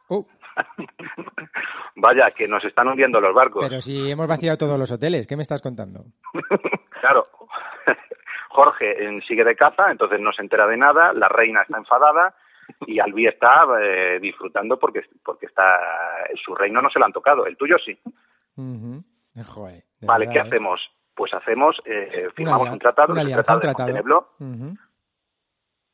[0.08, 0.24] Uh,
[1.96, 3.66] Vaya, que nos están hundiendo los barcos.
[3.68, 6.04] pero si hemos vaciado todos los hoteles, ¿qué me estás contando?
[7.00, 7.26] claro.
[8.50, 12.34] Jorge eh, sigue de caza, entonces no se entera de nada, la reina está enfadada
[12.86, 15.78] y Albi está eh, disfrutando porque, porque está
[16.44, 17.98] su reino no se lo han tocado, el tuyo sí.
[18.56, 20.42] Joder, de Vale, verdad, ¿qué ¿eh?
[20.48, 20.80] hacemos?
[21.14, 24.28] Pues hacemos, eh, firmamos un tratado, un de tratado.
[24.38, 24.76] Ujú.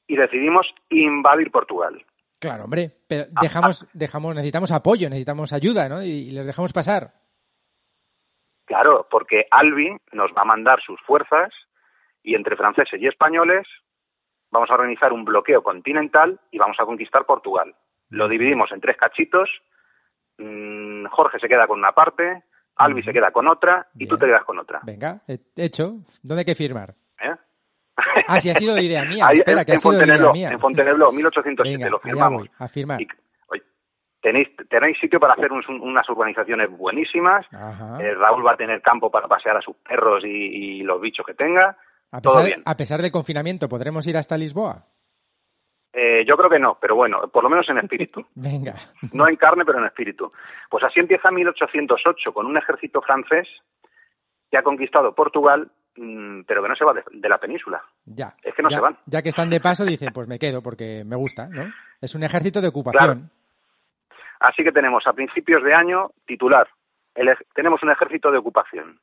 [0.08, 2.04] y decidimos invadir Portugal.
[2.40, 6.02] Claro, hombre, pero Ah, dejamos, dejamos, necesitamos apoyo, necesitamos ayuda, ¿no?
[6.02, 7.12] Y, y les dejamos pasar.
[8.64, 11.52] Claro, porque Albi nos va a mandar sus fuerzas
[12.22, 13.66] y entre franceses y españoles
[14.52, 17.74] vamos a organizar un bloqueo continental y vamos a conquistar Portugal.
[18.10, 19.48] Lo dividimos en tres cachitos.
[20.38, 22.44] mm, Jorge se queda con una parte,
[22.76, 24.20] Albi se queda con otra y tú Bien.
[24.20, 24.80] te quedas con otra.
[24.82, 25.96] Venga, he- hecho.
[26.22, 26.94] ¿Dónde hay que firmar?
[27.20, 27.34] ¿eh?
[28.28, 29.26] Ah, sí, ha sido idea mía.
[29.28, 30.48] Ahí, Espera, en, que ha en sido idea mía.
[30.50, 32.40] en Fontainebleau, 1807, Venga, lo firmamos.
[32.42, 33.00] voy, a firmar.
[33.02, 33.08] Y,
[33.48, 33.62] oye,
[34.22, 37.46] tenéis, tenéis sitio para hacer un- unas urbanizaciones buenísimas.
[38.00, 41.26] Eh, Raúl va a tener campo para pasear a sus perros y, y los bichos
[41.26, 41.76] que tenga.
[42.12, 42.62] A Todo pesar, bien.
[42.64, 44.84] a pesar del confinamiento, ¿podremos ir hasta Lisboa?
[45.94, 48.24] Eh, yo creo que no, pero bueno, por lo menos en espíritu.
[48.34, 48.74] Venga.
[49.12, 50.32] No en carne, pero en espíritu.
[50.70, 53.48] Pues así empieza 1808 con un ejército francés
[54.50, 57.82] que ha conquistado Portugal, mm, pero que no se va de, de la península.
[58.06, 58.34] Ya.
[58.42, 58.98] Es que no ya, se van.
[59.06, 61.64] Ya que están de paso, dicen, pues me quedo porque me gusta, ¿no?
[62.00, 63.30] Es un ejército de ocupación.
[64.40, 66.68] Así que tenemos a principios de año titular.
[67.14, 68.98] el tenemos un ejército de ocupación.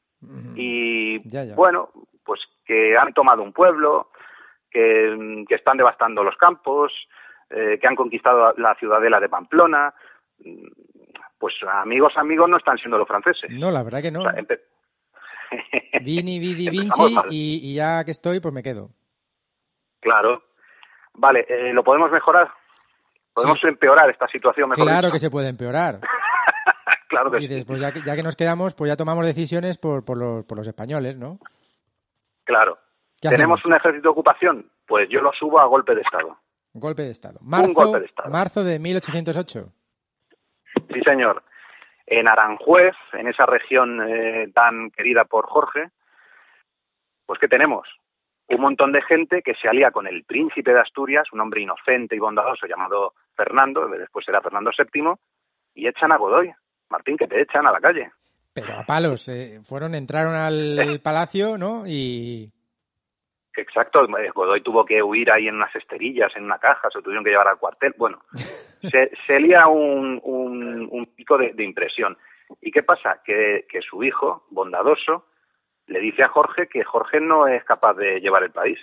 [0.56, 1.56] Y Ya, ya.
[1.56, 1.90] bueno,
[2.30, 4.12] pues que han tomado un pueblo,
[4.70, 6.94] que, que están devastando los campos,
[7.50, 9.92] eh, que han conquistado la ciudadela de Pamplona.
[11.40, 13.50] Pues amigos, amigos no están siendo los franceses.
[13.50, 14.20] No, la verdad que no.
[14.20, 14.62] O sea, empe-
[16.04, 18.92] Vini, Vidi, Vinci y, y ya que estoy, pues me quedo.
[20.02, 20.44] Claro.
[21.16, 22.52] Vale, eh, ¿lo podemos mejorar?
[23.34, 23.68] ¿Podemos Sí.
[23.70, 25.14] empeorar esta situación mejor Claro dicho?
[25.14, 26.00] que se puede empeorar.
[27.10, 27.66] claro que Dices, sí.
[27.66, 30.60] pues ya que, ya que nos quedamos, pues ya tomamos decisiones por, por, los, por
[30.60, 31.40] los españoles, ¿no?
[32.50, 32.80] Claro.
[33.22, 33.66] ¿Qué ¿Tenemos hacemos?
[33.66, 34.72] un ejército de ocupación?
[34.88, 36.36] Pues yo lo subo a golpe de Estado.
[36.74, 37.38] Golpe de Estado.
[37.44, 38.30] Marzo, golpe de Estado.
[38.32, 39.72] marzo de 1808.
[40.92, 41.44] Sí, señor.
[42.08, 45.92] En Aranjuez, en esa región eh, tan querida por Jorge,
[47.28, 47.88] pues ¿qué tenemos?
[48.48, 52.16] Un montón de gente que se alía con el príncipe de Asturias, un hombre inocente
[52.16, 55.14] y bondadoso llamado Fernando, después era Fernando VII,
[55.76, 56.52] y echan a Godoy.
[56.90, 58.12] Martín, que te echan a la calle.
[58.66, 61.84] Pero a palos, eh, fueron, entraron al palacio, ¿no?
[61.86, 62.52] Y
[63.60, 67.24] Exacto, eh, Godoy tuvo que huir ahí en unas esterillas, en una caja, se tuvieron
[67.24, 67.94] que llevar al cuartel.
[67.98, 68.22] Bueno,
[68.82, 72.18] se, se lía un, un, un pico de, de impresión.
[72.62, 73.22] ¿Y qué pasa?
[73.24, 75.26] Que, que su hijo, bondadoso,
[75.88, 78.80] le dice a Jorge que Jorge no es capaz de llevar el país.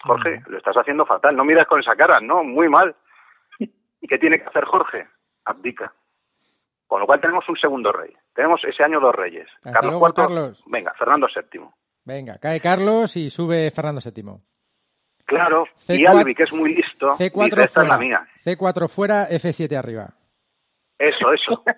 [0.00, 2.94] Jorge, lo estás haciendo fatal, no miras con esa cara, no, muy mal.
[3.58, 3.68] ¿Y
[4.08, 5.08] qué tiene que hacer Jorge?
[5.44, 5.92] Abdica.
[6.88, 8.12] Con lo cual tenemos un segundo rey.
[8.34, 9.46] Tenemos ese año dos reyes.
[9.58, 10.64] Hasta Carlos luego, IV, Carlos.
[10.66, 11.60] venga, Fernando VII.
[12.04, 14.24] venga, cae Carlos y sube Fernando VII.
[15.26, 18.26] Claro, y C4 Albi, que es muy listo, C4 dice, esta es la mía.
[18.42, 20.14] C4 fuera, F7 arriba.
[20.98, 21.62] Eso, eso.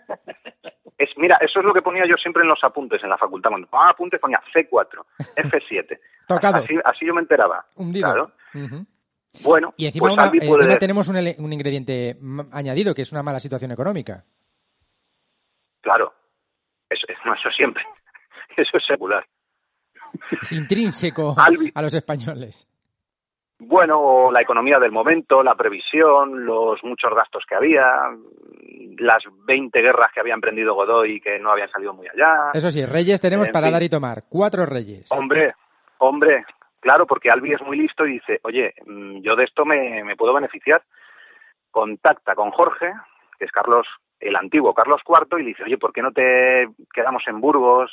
[0.97, 3.49] Es, mira, eso es lo que ponía yo siempre en los apuntes en la facultad.
[3.49, 5.03] Cuando tomaba apuntes ponía C4,
[5.35, 5.99] F7.
[6.29, 6.59] Tocado.
[6.59, 7.65] Así, así yo me enteraba.
[7.75, 8.07] Hundido.
[8.07, 8.33] Claro.
[9.43, 10.77] Bueno, Y encima, pues una- Albi encima puede...
[10.77, 12.19] tenemos un, ingrediente
[12.53, 14.25] añadido, que es una mala situación económica.
[15.81, 16.13] Claro.
[16.89, 17.85] Eso, eso siempre.
[18.57, 19.25] Eso es secular.
[20.43, 22.67] Es intrínseco Albi- a los españoles.
[23.61, 27.85] Bueno, la economía del momento, la previsión, los muchos gastos que había,
[28.99, 32.51] las 20 guerras que había emprendido Godoy y que no habían salido muy allá.
[32.55, 33.73] Eso sí, reyes tenemos En para fin.
[33.75, 34.23] dar y tomar.
[34.29, 35.13] Cuatro reyes.
[35.13, 35.55] Hombre,
[35.99, 36.45] hombre,
[36.81, 40.17] claro, porque Albi es muy listo y dice, oye, mm, yo de esto me, me
[40.17, 40.83] puedo beneficiar.
[41.71, 42.93] Contacta con Jorge,
[43.39, 43.87] que es Carlos,
[44.21, 47.91] el antiguo Carlos IV, y le dice, oye, ¿por qué no te quedamos en Burgos?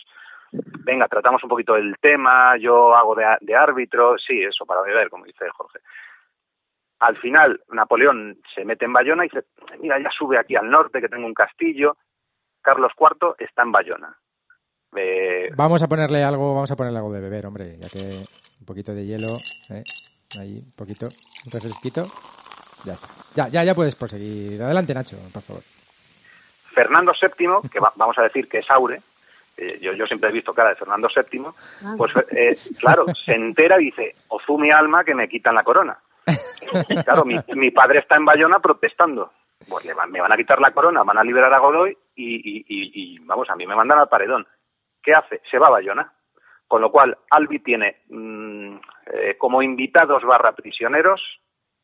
[0.51, 5.25] Venga, tratamos un poquito el tema, yo hago de, árbitro, sí, eso, para beber, como
[5.25, 5.79] dice Jorge.
[6.99, 9.45] Al final, Napoleón se mete en Bayona y dice,
[9.79, 11.97] mira, ya sube aquí al norte, que tengo un castillo.
[12.61, 14.17] Carlos IV está en Bayona.
[14.95, 18.25] Eh, Vamos a ponerle algo, vamos a ponerle algo de beber, hombre, ya que
[18.59, 19.37] un poquito de hielo,
[19.69, 19.83] ¿eh?
[20.39, 21.07] ahí, un poquito,
[21.45, 22.05] un refresquito.
[22.83, 22.95] Ya.
[23.35, 24.61] Ya, ya, ya puedes proseguir.
[24.61, 25.63] Adelante, Nacho, por favor.
[26.81, 29.01] Fernando VII, que va- vamos a decir que es Aure,
[29.57, 31.45] eh, yo, yo siempre he visto cara de Fernando VII,
[31.97, 35.97] pues eh, claro, se entera y dice, Ozu mi alma que me quitan la corona.
[37.05, 39.31] Claro, mi, mi padre está en Bayona protestando.
[39.67, 42.35] Pues le van- me van a quitar la corona, van a liberar a Godoy y,
[42.35, 44.45] y- y- y, vamos, a mí me mandan al paredón.
[45.01, 45.41] ¿Qué hace?
[45.49, 46.11] Se va a Bayona.
[46.67, 48.75] Con lo cual, Albi tiene mm,
[49.13, 51.21] eh, como invitados barra prisioneros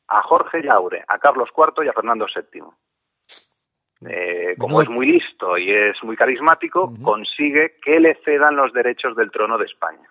[0.09, 2.61] a Jorge y a Aure, a Carlos IV y a Fernando VII.
[4.09, 9.15] Eh, como es muy listo y es muy carismático, consigue que le cedan los derechos
[9.15, 10.09] del trono de España.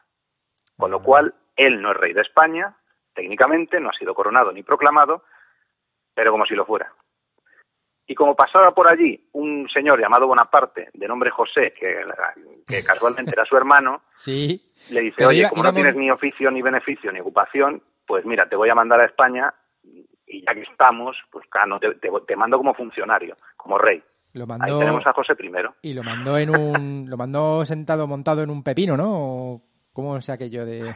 [0.78, 1.02] Con lo Ah.
[1.02, 2.74] cual, él no es rey de España,
[3.14, 5.24] técnicamente, no ha sido coronado ni proclamado,
[6.14, 6.92] pero como si lo fuera.
[8.07, 12.05] Y como pasaba por allí un señor llamado Bonaparte, de nombre José, que,
[12.66, 14.61] que casualmente era su hermano, Sí.
[14.90, 18.57] le dice, oye, como no tienes ni oficio, ni beneficio, ni ocupación, pues mira, te
[18.57, 19.55] voy a mandar a España
[20.33, 24.03] y ya que estamos, pues claro, te, te, te mando como funcionario, como rey.
[24.35, 25.90] Lo Ahí tenemos a José I.
[25.90, 29.11] y lo mandó en un lo mandó sentado montado en un pepino, ¿no?
[29.12, 30.95] ¿O ¿Cómo es aquello de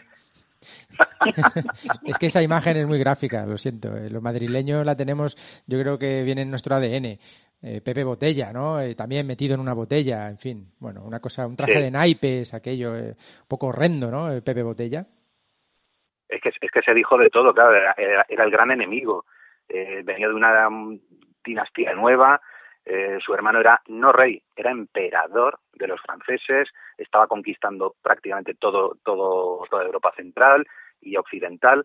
[2.06, 3.96] es que esa imagen es muy gráfica, lo siento.
[3.96, 7.18] eh, Los madrileños la tenemos, yo creo que viene en nuestro ADN.
[7.62, 8.80] Eh, Pepe Botella, ¿no?
[8.80, 10.72] Eh, también metido en una botella, en fin.
[10.78, 11.80] Bueno, una cosa, un traje Sí.
[11.80, 14.28] de naipes, aquello, eh, un poco horrendo, ¿no?
[14.42, 15.06] Pepe Botella.
[16.28, 19.24] Es que, es que se dijo de todo, claro, era, era- el gran enemigo.
[19.68, 20.68] Eh, venía de una
[21.44, 22.40] dinastía nueva,
[22.84, 28.96] eh, su hermano era no rey, era emperador de los franceses, estaba conquistando prácticamente todo,
[29.04, 30.66] todo, toda Europa central
[31.00, 31.84] y occidental.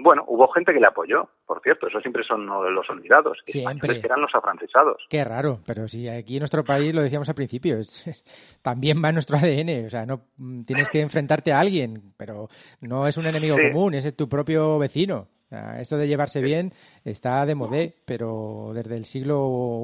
[0.00, 3.36] Bueno, hubo gente que le apoyó, por cierto, eso siempre son los olvidados.
[3.46, 4.00] Siempre.
[4.00, 5.04] Que eran los afrancesados.
[5.10, 8.24] Qué raro, pero si aquí en nuestro país lo decíamos al principio, es- es-
[8.62, 12.48] también va en nuestro ADN, o sea, no mm, tienes que enfrentarte a alguien, pero
[12.80, 13.70] no es un enemigo Sí.
[13.72, 15.26] común, es tu propio vecino.
[15.46, 16.72] O sea, esto de llevarse bien
[17.04, 19.80] está de modé, pero desde el siglo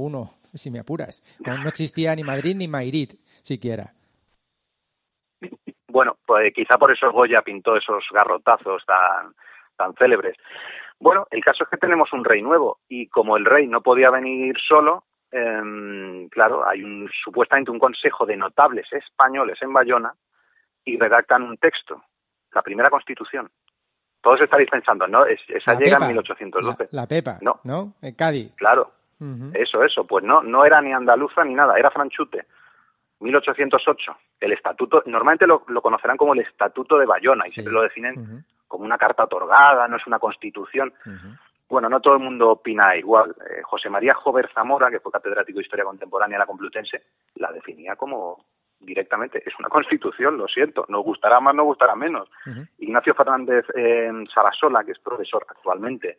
[0.53, 1.23] I, si me apuras.
[1.45, 3.95] No, existía ni Madrid ni Mairit, siquiera.
[5.89, 9.35] Bueno, pues quizá por eso Goya pintó esos garrotazos tan,
[9.77, 10.37] tan célebres.
[10.99, 14.11] Bueno, el caso es que tenemos un rey nuevo y como el rey no podía
[14.11, 20.15] venir solo, em, claro, hay un, supuestamente un consejo de notables españoles en Bayona
[20.85, 22.03] y redactan un texto,
[22.53, 23.51] la primera constitución.
[24.23, 25.27] Todos estaréis pensando, ¿no?
[25.27, 26.89] Es- esa La llega Pepa, en 1812.
[26.93, 27.61] La, la Pepa, No.
[27.65, 27.93] ¿no?
[28.01, 28.55] En Cádiz.
[28.57, 28.93] Claro,
[29.55, 30.07] eso, eso.
[30.07, 32.47] Pues no, no era ni andaluza ni nada, era franchute.
[33.21, 34.17] 1808.
[34.41, 37.55] El estatuto, normalmente lo, lo conocerán como el estatuto de Bayona y Sí.
[37.55, 40.93] siempre lo definen como una carta otorgada, no es una constitución.
[41.69, 43.37] Bueno, no todo el mundo opina igual.
[43.49, 47.05] Eh, José María Jover Zamora, que fue catedrático de Historia Contemporánea en la Complutense,
[47.37, 48.45] la definía como
[48.81, 52.29] directamente, es una constitución, lo siento, nos gustará más, nos gustará menos.
[52.79, 56.19] Ignacio Fernández eh, Sarasola, que es profesor actualmente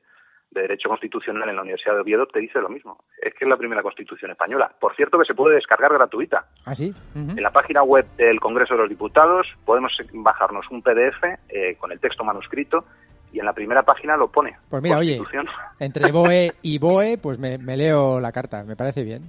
[0.51, 3.03] de Derecho Constitucional en la Universidad de Oviedo, te dice lo mismo.
[3.21, 4.71] Es que es la primera constitución española.
[4.79, 6.45] Por cierto, que se puede descargar gratuita.
[6.65, 6.93] ¿Ah, sí?
[7.13, 11.91] En la página web del Congreso de los Diputados podemos bajarnos un PDF eh, con
[11.91, 12.85] el texto manuscrito
[13.33, 14.55] y en la primera página lo pone.
[14.69, 15.47] Pues mira, oye, Constitución.
[15.79, 19.23] entre BOE y BOE, pues me, me leo la carta, me parece bien.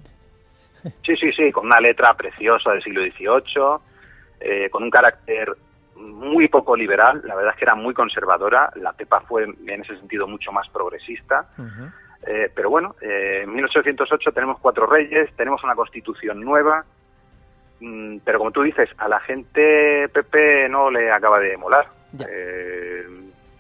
[1.05, 3.81] Sí, sí, sí, con una letra preciosa del siglo XVIII,
[4.39, 5.57] eh, con un carácter
[5.97, 9.97] muy poco liberal, la verdad es que era muy conservadora, la PEPA fue en ese
[9.97, 11.49] sentido mucho más progresista.
[12.27, 16.85] Eh, pero bueno, eh, en 1808 tenemos cuatro reyes, tenemos una constitución nueva,
[17.81, 21.87] mm, pero como tú dices, a la gente Pepe no le acaba de molar.
[22.29, 23.07] Eh,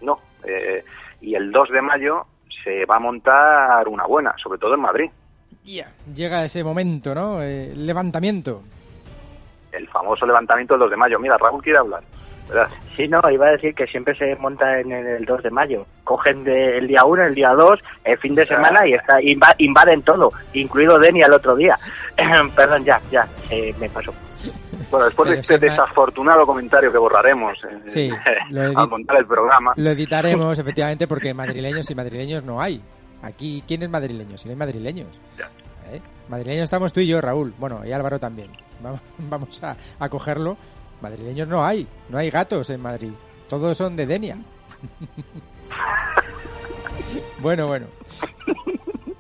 [0.01, 0.85] no, eh,
[1.21, 2.27] y el 2 de mayo
[2.65, 5.11] se va a montar una buena, sobre todo en Madrid.
[5.65, 7.43] Ya, Llega ese momento, ¿no?
[7.43, 8.63] Eh, El levantamiento.
[9.73, 11.19] El famoso levantamiento del 2 de mayo.
[11.19, 12.03] Mira, Raúl quiere hablar.
[12.97, 15.85] Sí, no, iba a decir que siempre se monta en el 2 de mayo.
[16.05, 19.55] Cogen de- el día 1, el día 2, el fin de semana y está, inva-
[19.59, 21.77] invaden todo, incluido Deni al otro día.
[22.57, 24.15] Perdón, ya, ya, eh, me pasó.
[24.91, 28.11] Bueno, después de este desafortunado comentario que borraremos eh, Sí,
[28.51, 32.81] lo edit- al montar el programa, Lo editaremos, efectivamente, porque madrileños y madrileños no hay.
[33.23, 34.37] Aquí, ¿quién es madrileño?
[34.39, 35.09] Si no hay madrileños.
[35.93, 36.01] ¿Eh?
[36.29, 37.53] Madrileños estamos tú y yo, Raúl.
[37.59, 38.51] Bueno, y Álvaro también.
[38.81, 40.57] Vamos, vamos a, a cogerlo.
[41.01, 41.87] Madrileños no hay.
[42.09, 43.13] No hay gatos en Madrid.
[43.49, 44.37] Todos son de Denia.
[47.41, 47.87] bueno, bueno.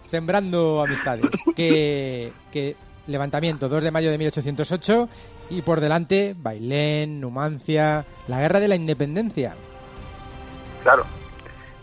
[0.00, 1.30] Sembrando amistades.
[1.54, 5.08] Que, que levantamiento, 2 de mayo de 1808.
[5.50, 9.54] Y por delante, Bailén, Numancia, la guerra de la independencia.
[10.82, 11.04] Claro.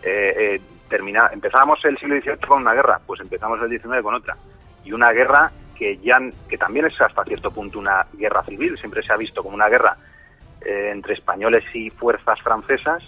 [0.02, 4.16] Eh, eh, termina, empezábamos el siglo XVIII con una guerra, pues empezamos el XIX con
[4.16, 4.36] otra.
[4.84, 9.04] Y una guerra que ya que también es hasta cierto punto una guerra civil, siempre
[9.04, 9.98] se ha visto como una guerra
[10.62, 13.04] eh, entre españoles y fuerzas francesas,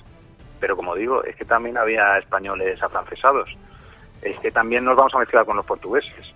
[0.59, 3.49] pero como digo, es que también había españoles afrancesados.
[4.21, 6.33] Es que también nos vamos a mezclar con los portugueses.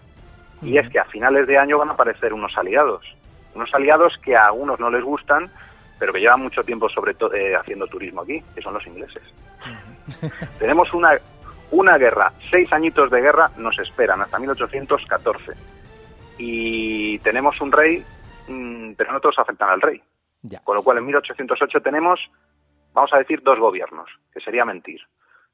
[0.62, 3.04] Y es que a finales de año van a aparecer unos aliados.
[3.56, 5.50] Unos aliados que a algunos no les gustan,
[5.98, 9.24] pero que llevan mucho tiempo sobre todo eh, haciendo turismo aquí, que son los ingleses.
[10.60, 11.18] Tenemos una,
[11.72, 15.54] una guerra, seis añitos de guerra nos esperan hasta 1814.
[16.39, 18.04] Y tenemos un rey,
[18.47, 20.02] mm, pero no todos afectan al rey.
[20.41, 20.62] Ya.
[20.63, 22.19] Con lo cual en 1808 tenemos,
[22.93, 25.02] vamos a decir, dos gobiernos, que sería mentir.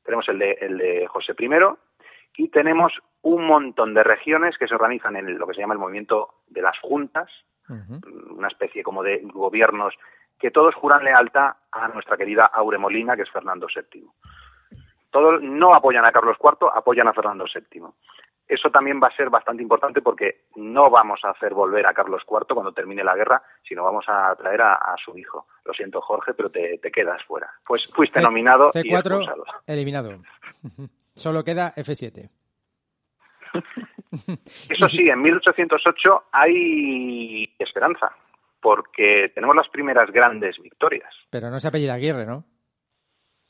[0.04, 1.50] Tenemos el de, el de José I
[2.38, 5.80] y tenemos un montón de regiones que se organizan en lo que se llama el
[5.80, 7.30] movimiento de las juntas,
[7.68, 8.00] Ujú.
[8.36, 9.96] una especie como de gobiernos
[10.40, 14.06] que todos juran lealtad a nuestra querida Aure Molina, que es Fernando VII.
[15.10, 17.84] Todos no apoyan a Carlos IV, apoyan a Fernando VII.
[18.48, 22.22] Eso también va a ser bastante importante porque no vamos a hacer volver a Carlos
[22.30, 25.48] IV cuando termine la guerra, sino vamos a traer a, a su hijo.
[25.64, 27.50] Lo siento, Jorge, pero te, te quedas fuera.
[27.66, 29.44] Pues fuiste C- nominado y C4 expulsado.
[29.66, 30.20] eliminado.
[31.16, 32.30] Solo queda F7.
[34.70, 38.12] Eso sí, en 1808 hay esperanza,
[38.62, 41.14] porque tenemos las primeras grandes victorias.
[41.30, 42.44] Pero no se apellida Aguirre, ¿no?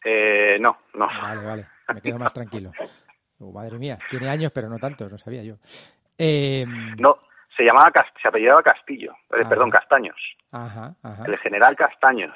[0.03, 1.07] Eh, no, no.
[1.07, 2.71] Vale, vale, me quedo más tranquilo.
[3.39, 5.55] Oh, madre mía, tiene años, pero no tantos, no sabía yo.
[6.17, 6.65] Eh,
[6.97, 7.17] No,
[7.55, 9.49] se llamaba, se apellidaba Castillo, eh, Ah.
[9.49, 10.15] perdón, Castaños.
[10.51, 11.23] Ajá, ajá.
[11.25, 12.36] el general Castaños,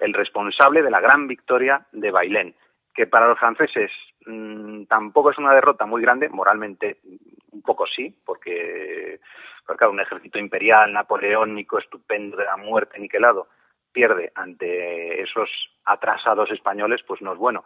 [0.00, 2.54] el responsable de la gran victoria de Bailén,
[2.94, 3.90] que para los franceses
[4.26, 7.16] mm, tampoco es una derrota muy grande, moralmente mm,
[7.56, 9.20] un poco sí, porque,
[9.64, 13.48] porque claro, un ejército imperial, napoleónico, estupendo, de la muerte, niquelado,
[13.92, 15.48] pierde ante esos
[15.86, 17.64] atrasados españoles, pues no es bueno.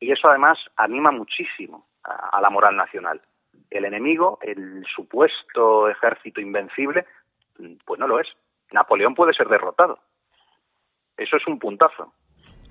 [0.00, 3.20] Y eso además anima muchísimo a, a la moral nacional.
[3.70, 7.04] El enemigo, el supuesto ejército invencible,
[7.58, 8.28] mm, pues no lo es.
[8.72, 9.98] Napoleón puede ser derrotado.
[11.16, 12.12] Eso es un puntazo.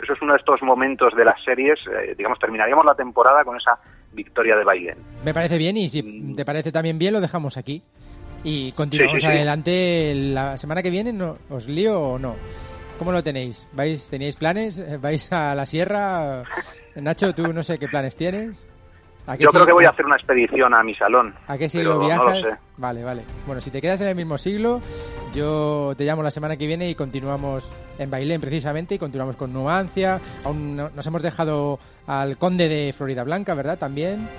[0.01, 3.57] Eso es uno de estos momentos de las series, eh, digamos, terminaríamos la temporada con
[3.57, 3.79] esa
[4.13, 4.97] victoria de Bailén.
[5.25, 7.81] Me parece bien y si te parece también bien lo dejamos aquí.
[8.43, 9.37] Y continuamos Sí, sí, sí.
[9.37, 11.39] adelante la semana que viene, ¿no?
[11.49, 12.35] ¿os lío o no?
[12.99, 13.67] ¿Cómo lo tenéis?
[13.73, 14.81] ¿Vais, ¿Tenéis planes?
[15.01, 16.43] ¿Vais a la sierra?
[16.95, 18.69] Nacho, tú no sé qué planes tienes.
[19.27, 21.35] ¿A qué Yo creo que voy a hacer una expedición a mi salón.
[21.47, 22.25] ¿A qué siglo viajas?
[22.25, 22.57] No lo sé.
[22.77, 23.23] Vale, vale.
[23.45, 24.79] Bueno, si te quedas en el mismo siglo,
[25.33, 29.51] yo te llamo la semana que viene y continuamos en Bailén precisamente y continuamos con
[29.51, 30.21] Nuancia.
[30.45, 31.77] Aún no- nos hemos dejado
[32.07, 33.77] al conde de Florida Blanca, ¿verdad?
[33.77, 34.29] También.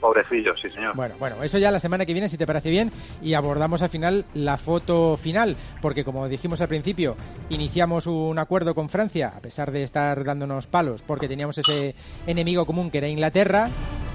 [0.00, 0.94] Pobrecillo, sí, señor.
[0.94, 3.88] Bueno, bueno, eso ya la semana que viene, si te parece bien, y abordamos al
[3.88, 7.16] final la foto final, porque como dijimos al principio,
[7.48, 11.96] iniciamos un acuerdo con Francia, a pesar de estar dándonos palos, porque teníamos ese
[12.28, 13.68] enemigo común que era Inglaterra,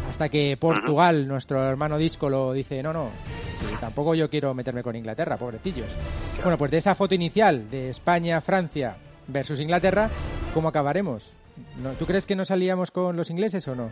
[0.09, 3.09] hasta que Portugal, nuestro hermano disco, lo dice, no, no,
[3.59, 5.93] sí, tampoco yo quiero meterme con Inglaterra, pobrecillos.
[6.43, 8.95] Bueno, pues de esa foto inicial de España-Francia
[9.27, 10.09] versus Inglaterra,
[10.53, 11.33] ¿cómo acabaremos?
[11.81, 13.91] ¿No- ¿Tú crees que nos salíamos con los ingleses o no?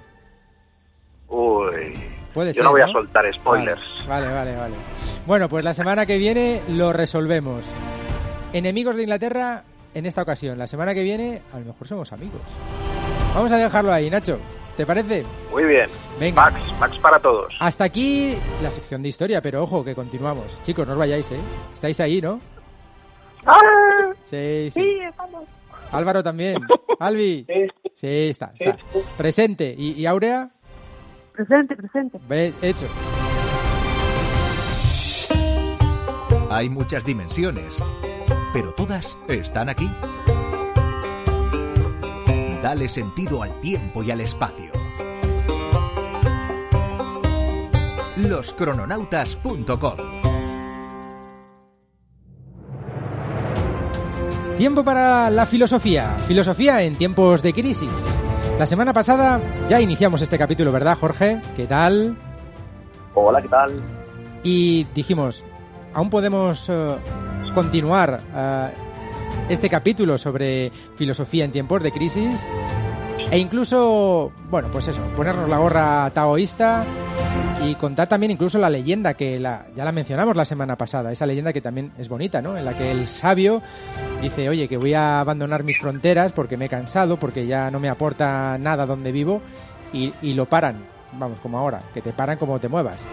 [1.31, 1.93] Uy.
[2.33, 3.81] Puede Yo ser, no voy a soltar spoilers.
[4.07, 4.75] Vale, vale, vale.
[5.25, 7.65] Bueno, pues la semana que viene lo resolvemos.
[8.53, 9.63] Enemigos de Inglaterra
[9.93, 10.57] en esta ocasión.
[10.57, 12.41] La semana que viene a lo mejor somos amigos.
[13.33, 14.39] Vamos a dejarlo ahí, Nacho.
[14.77, 15.25] ¿Te parece?
[15.51, 15.89] Muy bien.
[16.19, 16.49] Venga.
[16.49, 17.53] Max, Max para todos.
[17.59, 20.61] Hasta aquí la sección de historia, pero ojo que continuamos.
[20.63, 21.39] Chicos, no os vayáis, ¿eh?
[21.73, 22.39] Estáis ahí, ¿no?
[24.25, 24.99] Sí, sí.
[25.91, 26.57] Álvaro también.
[26.99, 27.45] Albi.
[27.95, 28.77] Sí, está, está.
[29.17, 29.75] Presente.
[29.77, 30.49] ¿Y, y Aurea?
[31.33, 32.19] Presente, presente.
[32.27, 32.87] Ve, hecho.
[36.49, 37.81] Hay muchas dimensiones,
[38.53, 39.89] pero todas están aquí.
[42.61, 44.71] Dale sentido al tiempo y al espacio.
[48.17, 49.95] Loscrononautas.com
[54.57, 56.17] Tiempo para la filosofía.
[56.27, 58.19] Filosofía en tiempos de crisis.
[58.61, 61.41] La semana pasada ya iniciamos este capítulo, ¿verdad, Jorge?
[61.55, 62.15] ¿Qué tal?
[63.15, 63.81] Hola, ¿qué tal?
[64.43, 65.43] Y dijimos,
[65.95, 66.95] aún podemos eh,
[67.55, 68.69] continuar eh,
[69.49, 72.47] este capítulo sobre filosofía en tiempos de crisis
[73.31, 76.85] e incluso, bueno, pues eso, ponernos la gorra taoísta
[77.63, 81.25] y contar también incluso la leyenda que la, ya la mencionamos la semana pasada, esa
[81.25, 82.55] leyenda que también es bonita, ¿no?
[82.55, 83.63] En la que el sabio
[84.21, 87.79] dice, oye, que voy a abandonar mis fronteras porque me he cansado, porque ya no
[87.79, 89.41] me aporta nada donde vivo
[89.91, 93.07] y, y lo paran, vamos, como ahora, que te paran como te muevas.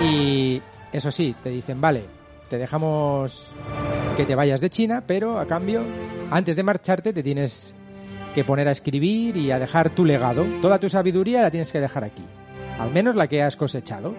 [0.00, 0.62] Y
[0.92, 2.04] eso sí, te dicen, vale,
[2.48, 3.52] te dejamos
[4.16, 5.82] que te vayas de China, pero a cambio,
[6.30, 7.74] antes de marcharte, te tienes
[8.34, 10.46] que poner a escribir y a dejar tu legado.
[10.62, 12.24] Toda tu sabiduría la tienes que dejar aquí.
[12.78, 14.14] Al menos la que has cosechado.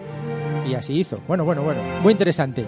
[0.68, 1.20] Y así hizo.
[1.28, 1.82] Bueno, bueno, bueno.
[2.02, 2.66] Muy interesante.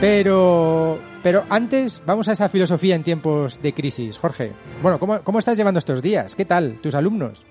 [0.00, 4.18] Pero, pero antes vamos a esa filosofía en tiempos de crisis.
[4.18, 6.36] Jorge, bueno, ¿cómo, cómo estás llevando estos días?
[6.36, 7.44] ¿Qué tal tus alumnos?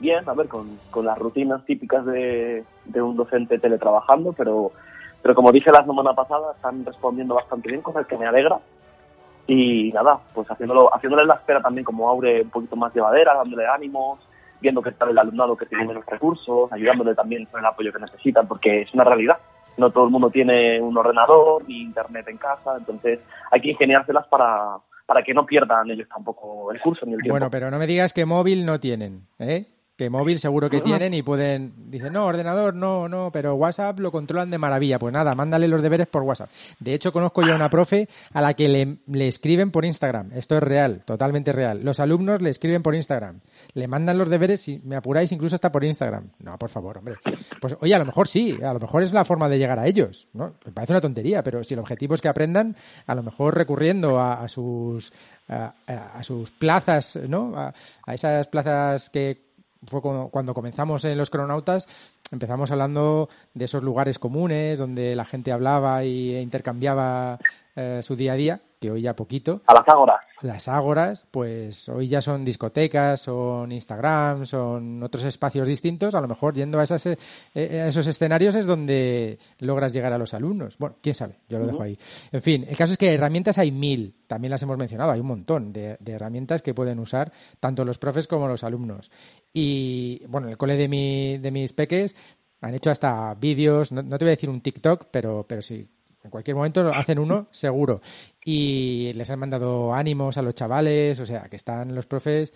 [0.00, 4.72] Bien, a ver, con, con las rutinas típicas de, de un docente teletrabajando, pero,
[5.20, 8.58] pero como dije la semana pasada, están respondiendo bastante bien, cosa que me alegra.
[9.46, 13.66] Y nada, pues haciéndolo, haciéndole la espera también como Aure un poquito más llevadera, dándole
[13.66, 14.20] ánimos,
[14.60, 17.98] viendo que está el alumnado que tiene menos recursos, ayudándole también con el apoyo que
[17.98, 19.38] necesitan, porque es una realidad.
[19.76, 24.26] No todo el mundo tiene un ordenador ni internet en casa, entonces hay que ingeniárselas
[24.26, 27.34] para, para que no pierdan ellos tampoco el curso ni el tiempo.
[27.34, 29.66] Bueno, pero no me digas que móvil no tienen, ¿eh?
[30.00, 31.74] Que móvil seguro que tienen y pueden...
[31.90, 34.98] Dicen, no, ordenador no, no, pero WhatsApp lo controlan de maravilla.
[34.98, 36.48] Pues nada, mándale los deberes por WhatsApp.
[36.78, 40.30] De hecho, conozco yo a una profe a la que le, le escriben por Instagram.
[40.32, 41.82] Esto es real, totalmente real.
[41.84, 43.40] Los alumnos le escriben por Instagram.
[43.74, 46.30] Le mandan los deberes y me apuráis incluso hasta por Instagram.
[46.38, 47.16] No, por favor, hombre.
[47.60, 49.86] Pues oye, a lo mejor sí, a lo mejor es la forma de llegar a
[49.86, 50.28] ellos.
[50.32, 50.54] ¿no?
[50.64, 52.74] Me parece una tontería, pero si el objetivo es que aprendan,
[53.06, 55.12] a lo mejor recurriendo a, a sus
[55.50, 57.52] a, sus plazas, ¿no?
[57.56, 59.49] A esas plazas que
[59.86, 61.88] fue cuando, comenzamos en los cronautas,
[62.30, 67.38] empezamos hablando de esos lugares comunes donde la gente hablaba y intercambiaba
[67.76, 69.60] eh, su día a día, que hoy ya poquito.
[69.66, 70.20] A las ágoras.
[70.40, 76.14] Las ágoras, pues hoy ya son discotecas, son Instagram, son otros espacios distintos.
[76.14, 77.18] A lo mejor yendo a, esas, eh,
[77.54, 80.78] a esos escenarios es donde logras llegar a los alumnos.
[80.78, 81.98] Bueno, quién sabe, yo lo dejo ahí.
[82.32, 85.26] En fin, el caso es que herramientas hay mil, también las hemos mencionado, hay un
[85.26, 89.10] montón de, de herramientas que pueden usar tanto los profes como los alumnos.
[89.52, 92.16] Y bueno, el cole de, mi, de mis peques
[92.62, 95.86] han hecho hasta vídeos, no, no te voy a decir un TikTok, pero, pero sí,
[96.22, 98.00] en cualquier momento hacen uno, seguro.
[98.44, 102.52] Y les han mandado ánimos a los chavales, o sea, que están los profes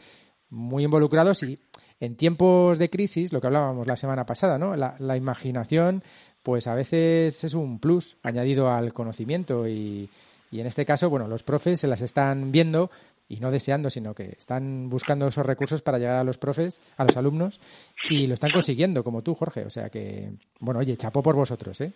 [0.50, 1.58] muy involucrados y
[2.00, 4.76] en tiempos de crisis, lo que hablábamos la semana pasada, ¿no?
[4.76, 6.02] La, la imaginación,
[6.42, 10.10] pues a veces es un plus añadido al conocimiento y,
[10.50, 12.90] y en este caso, bueno, los profes se las están viendo
[13.28, 17.04] y no deseando, sino que están buscando esos recursos para llegar a los profes, a
[17.04, 17.60] los alumnos,
[18.08, 19.64] y lo están consiguiendo, como tú, Jorge.
[19.64, 21.92] O sea que, bueno, oye, chapó por vosotros, ¿eh?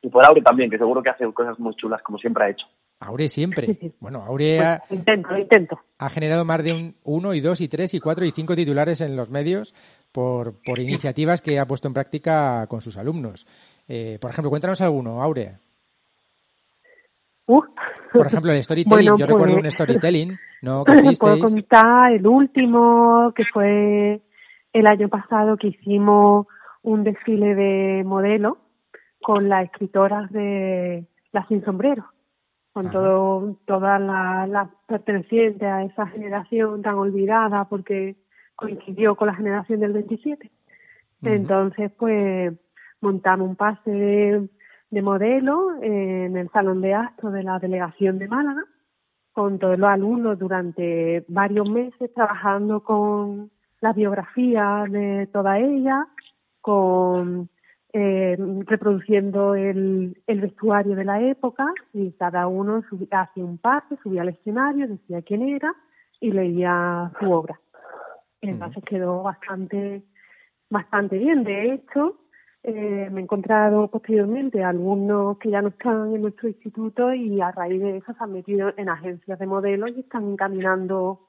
[0.00, 2.66] Y por Aure también, que seguro que hace cosas muy chulas, como siempre ha hecho.
[3.00, 3.66] Aure siempre.
[4.00, 5.78] Bueno, Aure ha, Pues, intento, lo intento.
[5.98, 9.00] ha generado más de un uno y dos y tres y cuatro y cinco titulares
[9.00, 9.74] en los medios
[10.12, 13.46] por, por iniciativas que ha puesto en práctica con sus alumnos.
[13.88, 15.58] Eh, por ejemplo, cuéntanos alguno, Aurea.
[17.46, 17.62] Uh.
[18.12, 19.06] Por ejemplo, el storytelling.
[19.08, 20.84] Bueno, Yo recuerdo pues- un storytelling, ¿no?
[20.84, 24.20] Que Puedo contar el último, que fue
[24.72, 26.46] el año pasado que hicimos
[26.82, 28.54] un desfile de modelos
[29.28, 32.06] con las escritoras de Las Sin Sombrero,
[32.72, 32.94] con Ajá.
[32.94, 38.16] todo, todas las pertenecientes a esa generación tan olvidada porque
[38.56, 40.46] coincidió con la generación del 27.
[40.46, 41.30] Ujú.
[41.30, 42.54] Entonces, pues
[43.02, 44.48] montamos un pase de,
[44.88, 48.64] de modelo en el salón de actos de la delegación de Málaga
[49.32, 53.50] con todos los alumnos durante varios meses trabajando con
[53.82, 56.06] las biografías de todas ellas,
[56.62, 57.50] con
[57.92, 58.36] eh,
[58.66, 64.22] reproduciendo el, el vestuario de la época y cada uno subía, hacía un pase, subía
[64.22, 65.74] al escenario, decía quién era
[66.20, 67.58] y leía su obra.
[68.40, 70.02] Entonces quedó bastante
[70.70, 71.44] bastante bien.
[71.44, 72.18] De hecho,
[72.62, 77.50] eh, me he encontrado posteriormente alumnos que ya no están en nuestro instituto y a
[77.52, 81.28] raíz de eso se han metido en agencias de modelos y están encaminando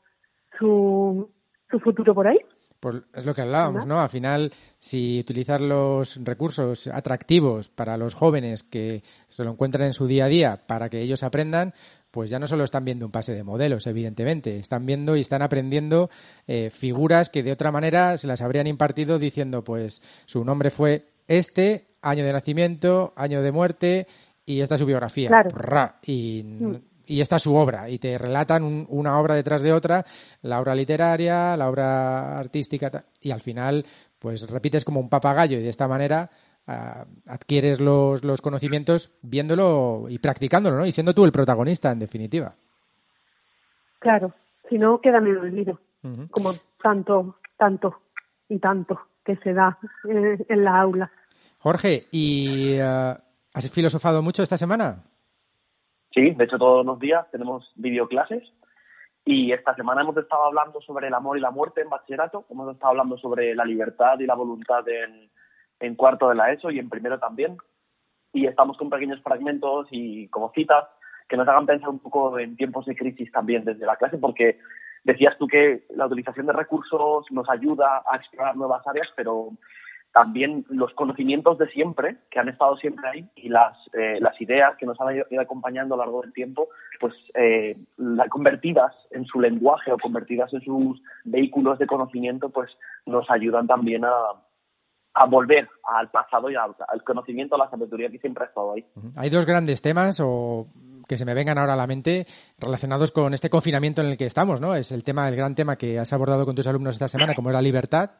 [0.57, 1.29] su,
[1.69, 2.39] su futuro por ahí.
[2.79, 3.99] Pues es lo que hablábamos, ¿no?
[3.99, 9.93] Al final, si utilizar los recursos atractivos para los jóvenes que se lo encuentran en
[9.93, 11.73] su día a día para que ellos aprendan,
[12.11, 15.41] pues ya no solo están viendo un pase de modelos, evidentemente, están viendo y están
[15.41, 16.09] aprendiendo
[16.47, 21.05] eh, figuras que de otra manera se las habrían impartido diciendo, pues su nombre fue
[21.27, 24.07] este, año de nacimiento, año de muerte
[24.45, 25.29] y esta es su biografía.
[25.29, 25.93] Claro.
[26.05, 26.45] Y,
[27.09, 27.89] y esta es su obra.
[27.89, 30.05] Y te relatan un- una obra detrás de otra,
[30.41, 33.85] la obra literaria, la obra artística, y al final,
[34.19, 36.29] pues repites como un papagayo y de esta manera
[36.67, 40.85] ah, adquieres los, los conocimientos viéndolo y practicándolo, ¿no?
[40.85, 42.53] Y siendo tú el protagonista, en definitiva.
[43.99, 44.33] Claro,
[44.69, 45.79] si no queda en el olvido,
[46.31, 48.01] como tanto, tanto
[48.47, 49.77] y tanto que se da
[50.09, 51.11] eh, en la aula.
[51.57, 53.19] Jorge, ¿y ah,
[53.53, 55.03] has filosofado mucho esta semana?
[56.11, 58.43] Sí, de hecho todos los días tenemos videoclases
[59.25, 62.73] y esta semana hemos estado hablando sobre el amor y la muerte en bachillerato, hemos
[62.73, 65.29] estado hablando sobre la libertad y la voluntad en,
[65.79, 67.57] en cuarto de la ESO y en primero también.
[68.33, 70.85] Y estamos con pequeños fragmentos y como citas
[71.27, 74.59] que nos hagan pensar un poco en tiempos de crisis también desde la clase porque
[75.03, 79.49] decías tú que la utilización de recursos nos ayuda a explorar nuevas áreas, pero
[80.13, 84.75] también los conocimientos de siempre, que han estado siempre ahí, y las, eh, las ideas
[84.77, 87.77] que nos han ido acompañando a lo largo del tiempo, pues eh,
[88.29, 92.71] convertidas en su lenguaje o convertidas en sus vehículos de conocimiento, pues
[93.05, 94.13] nos ayudan también a,
[95.13, 98.73] a volver al pasado y al, al conocimiento, a la sabiduría que siempre ha estado
[98.73, 98.85] ahí.
[99.15, 100.67] Hay dos grandes temas o
[101.07, 102.27] que se me vengan ahora a la mente
[102.59, 104.75] relacionados con este confinamiento en el que estamos, ¿no?
[104.75, 107.49] Es el tema, el gran tema que has abordado con tus alumnos esta semana, como
[107.49, 108.11] es la libertad.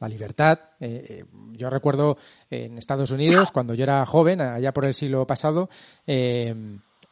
[0.00, 2.16] La libertad, eh, eh, yo recuerdo
[2.50, 5.68] en Estados Unidos, cuando yo era joven, allá por el siglo pasado,
[6.06, 6.54] eh,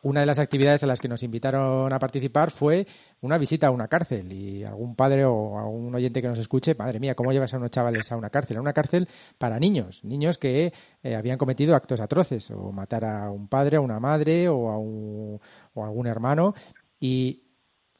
[0.02, 2.86] una de las actividades a las que nos invitaron a participar fue
[3.20, 4.32] una visita a una cárcel.
[4.32, 7.70] Y algún padre o algún oyente que nos escuche, madre mía, ¿cómo llevas a unos
[7.70, 8.56] chavales a una cárcel?
[8.56, 9.08] A una cárcel
[9.38, 10.72] para niños, niños que
[11.02, 14.78] eh, habían cometido actos atroces o matar a un padre, a una madre o a,
[14.78, 15.40] un,
[15.74, 16.54] o a algún hermano.
[16.98, 17.44] Y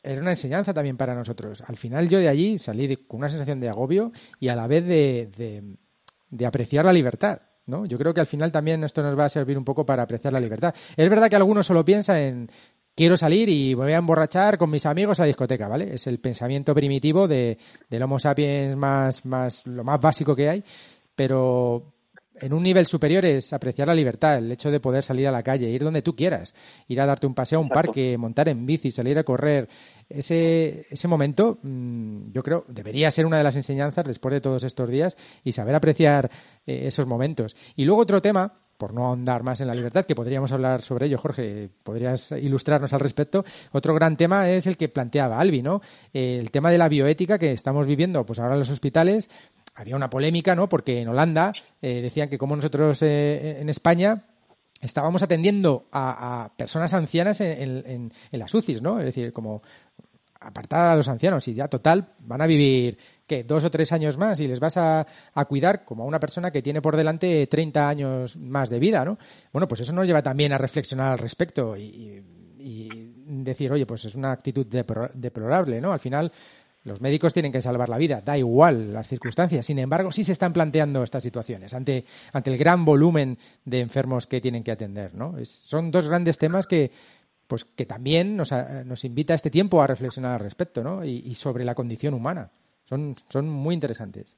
[0.03, 1.62] era una enseñanza también para nosotros.
[1.66, 4.84] Al final yo de allí salí con una sensación de agobio y a la vez
[4.86, 5.76] de,
[6.30, 7.42] de- apreciar la libertad.
[7.66, 7.86] ¿no?
[7.86, 10.32] Yo creo que al final también esto nos va a servir un poco para apreciar
[10.32, 10.74] la libertad.
[10.96, 12.50] Es verdad que algunos solo piensan en
[12.94, 15.94] quiero salir y voy a emborrachar con mis amigos a discoteca, ¿vale?
[15.94, 17.57] Es el pensamiento primitivo de,
[17.88, 20.64] del Homo sapiens más, más, lo más básico que hay,
[21.14, 21.94] pero
[22.43, 25.43] en un nivel superior es apreciar la libertad, el hecho de poder salir a la
[25.43, 26.55] calle, ir donde tú quieras,
[26.88, 27.86] ir a darte un paseo a un Exacto.
[27.86, 29.68] parque, montar en bici, salir a correr.
[30.09, 34.64] Ese, ese momento, mm, yo creo, debería ser una de las enseñanzas después de todos
[34.64, 36.30] estos días y saber apreciar
[36.66, 37.57] eh, esos momentos.
[37.76, 41.07] Y luego otro tema, por no ahondar más en la libertad, que podríamos hablar sobre
[41.07, 43.45] ello, Jorge, podrías ilustrarnos al respecto.
[43.70, 45.80] Otro gran tema es el que planteaba Albi, ¿no?
[46.12, 49.30] El tema de la bioética que estamos viviendo, pues ahora en los hospitales,
[49.74, 50.68] había una polémica, ¿no?
[50.68, 54.24] Porque en Holanda eh, decían que como nosotros eh, en España
[54.80, 58.98] estábamos atendiendo a, personas ancianas en, en- en las UCIs, ¿no?
[58.98, 59.62] Es decir, como
[60.40, 62.98] apartada a los ancianos y ya total van a vivir
[63.28, 63.44] ¿qué?
[63.44, 66.50] dos o tres años más y les vas a, a cuidar como a una persona
[66.50, 69.18] que tiene por delante 30 años más de vida, ¿no?
[69.52, 71.82] Bueno, pues eso nos lleva también a reflexionar al respecto y,
[72.58, 75.92] y- decir, oye, pues es una actitud deplorable, ¿no?
[75.92, 76.30] Al final
[76.85, 79.64] los médicos tienen que salvar la vida, da igual las circunstancias.
[79.66, 84.26] Sin embargo, sí se están planteando estas situaciones ante, ante el gran volumen de enfermos
[84.26, 85.35] que tienen que atender, ¿no?
[85.45, 86.91] Son dos grandes temas que,
[87.47, 91.05] pues, que también nos, a- nos invita este tiempo a reflexionar al respecto, ¿no?
[91.05, 92.51] Y, y sobre la condición humana.
[92.85, 94.37] Son, son muy interesantes.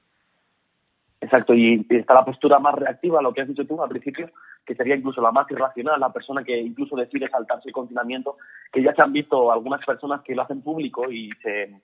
[1.21, 4.31] Exacto, y está la postura más reactiva, lo que has dicho tú al principio,
[4.67, 8.37] que sería incluso la más irracional, la persona que incluso decide saltarse el confinamiento,
[8.71, 11.81] que ya se han visto algunas personas que lo hacen público y se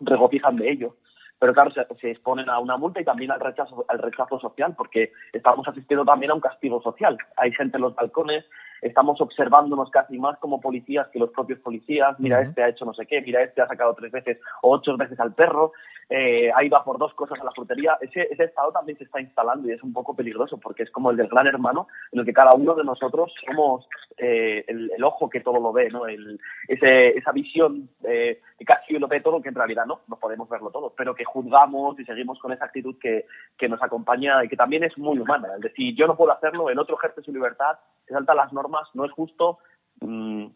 [0.00, 0.96] regocijan de ello.
[1.38, 4.74] Pero claro, se, se exponen a una multa y también al rechazo, al rechazo social,
[4.76, 7.16] porque estamos asistiendo también a un castigo social.
[7.36, 8.44] Hay gente en los balcones,
[8.82, 12.18] estamos observándonos casi más como policías que los propios policías.
[12.18, 14.96] Mira, este ha hecho no sé qué, mira, este ha sacado tres veces o ocho
[14.96, 15.72] veces al perro,
[16.10, 17.98] eh, ahí va por dos cosas a la frutería.
[18.00, 21.10] Ese, ese estado también se está instalando y es un poco peligroso, porque es como
[21.10, 23.86] el del gran hermano, en el que cada uno de nosotros somos
[24.16, 26.06] eh, el, el ojo que todo lo ve, ¿no?
[26.06, 30.16] El, ese, esa visión eh, que casi lo ve todo, que en realidad no, no
[30.16, 33.26] podemos verlo todo, pero que juzgamos y seguimos con esa actitud que,
[33.56, 35.48] que nos acompaña y que también es muy humana.
[35.56, 38.88] Es decir, yo no puedo hacerlo, el otro ejerce su libertad, se salta las normas,
[38.94, 39.58] no es justo,
[40.00, 40.46] mm,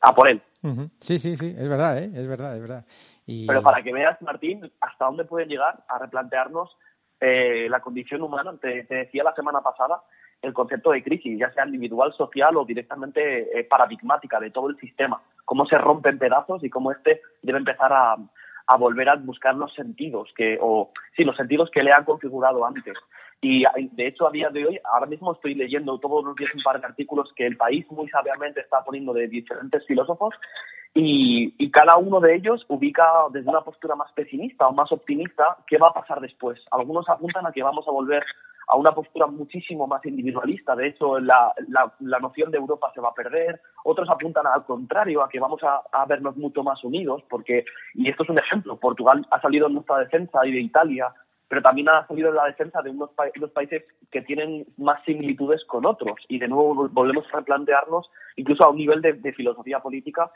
[0.00, 0.42] a por él.
[0.62, 0.90] Ujú.
[1.00, 2.10] Sí, sí, sí, es verdad, ¿eh?
[2.14, 2.84] Es verdad, es verdad.
[3.26, 3.46] Y...
[3.46, 6.76] Pero para que veas, Martín, hasta dónde pueden llegar a replantearnos
[7.20, 8.56] eh, la condición humana.
[8.60, 10.02] Te, te decía la semana pasada
[10.42, 14.76] el concepto de crisis, ya sea individual, social o directamente eh, paradigmática de todo el
[14.78, 15.20] sistema.
[15.44, 18.16] Cómo se rompe en pedazos y cómo este debe empezar a,
[18.66, 22.64] a volver a buscar los sentidos que, o sí, los sentidos que le han configurado
[22.66, 22.96] antes.
[23.40, 26.62] Y de hecho, a día de hoy, ahora mismo estoy leyendo todos los días un
[26.62, 30.34] par de artículos que el país muy sabiamente está poniendo de diferentes filósofos
[30.94, 35.58] y, y cada uno de ellos ubica desde una postura más pesimista o más optimista
[35.66, 36.58] qué va a pasar después.
[36.70, 38.24] Algunos apuntan a que vamos a volver
[38.68, 40.74] a una postura muchísimo más individualista.
[40.74, 43.60] De hecho, la, la, noción de Europa se va a perder.
[43.84, 47.64] Otros apuntan al contrario, a que vamos a, a, vernos mucho más unidos, porque,
[47.94, 51.12] y esto es un ejemplo, Portugal ha salido en nuestra defensa y de Italia,
[51.48, 55.86] pero también ha salido en la defensa de unos países que tienen más similitudes con
[55.86, 56.16] otros.
[56.28, 60.30] Y de nuevo volvemos a replantearnos, incluso a un nivel de, de filosofía política,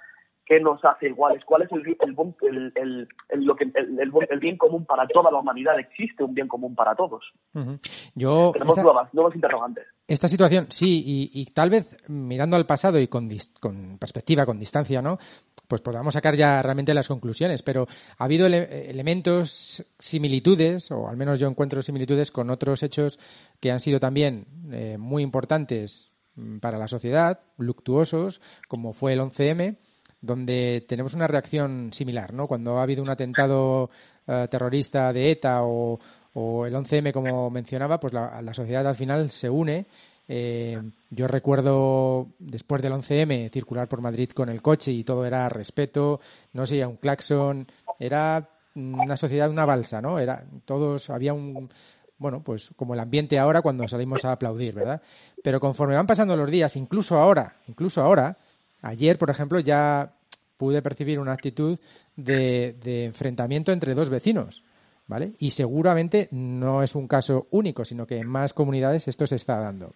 [0.51, 4.85] qué nos hace iguales, cuál es el, el, el, el lo que, el, bien común
[4.85, 5.79] para toda la humanidad.
[5.79, 7.23] Existe un bien común para todos.
[7.55, 7.79] Uh -huh.
[8.17, 9.87] Yo, Tenemos esta, nuevas, nuevos interrogantes.
[10.09, 13.29] Esta situación, sí, y, y, tal vez mirando al pasado y con,
[13.61, 15.19] con perspectiva, con distancia, ¿no?
[15.69, 17.87] Pues podamos sacar ya realmente las conclusiones, pero
[18.19, 23.21] ha habido ele elementos, similitudes, o al menos yo encuentro similitudes con otros hechos
[23.61, 29.21] que han sido también eh, muy importantes mm, para la sociedad, luctuosos, como fue el
[29.21, 29.77] 11M,
[30.21, 32.47] donde tenemos una reacción similar, ¿no?
[32.47, 33.91] Cuando ha habido un atentado
[34.27, 35.99] uh, terrorista de ETA o,
[36.35, 39.87] el 11M, como mencionaba, pues la, sociedad al final se une.
[40.29, 45.49] Eh, yo recuerdo después del 11M circular por Madrid con el coche y todo era
[45.49, 46.21] respeto,
[46.53, 47.67] no sé, un claxon,
[47.99, 50.21] era una sociedad, una balsa, ¿no?
[50.21, 51.69] Era todos, había un,
[52.21, 55.03] bueno, pues como el ambiente ahora cuando salimos a aplaudir, ¿verdad?
[55.43, 58.37] Pero conforme van pasando los días, incluso ahora, incluso ahora,
[58.83, 60.15] Ayer, por ejemplo, ya
[60.57, 61.79] pude percibir una actitud
[62.17, 62.77] de,
[63.07, 64.63] enfrentamiento entre dos vecinos,
[65.07, 65.33] ¿vale?
[65.39, 69.59] Y seguramente no es un caso único, sino que en más comunidades esto se está
[69.59, 69.95] dando.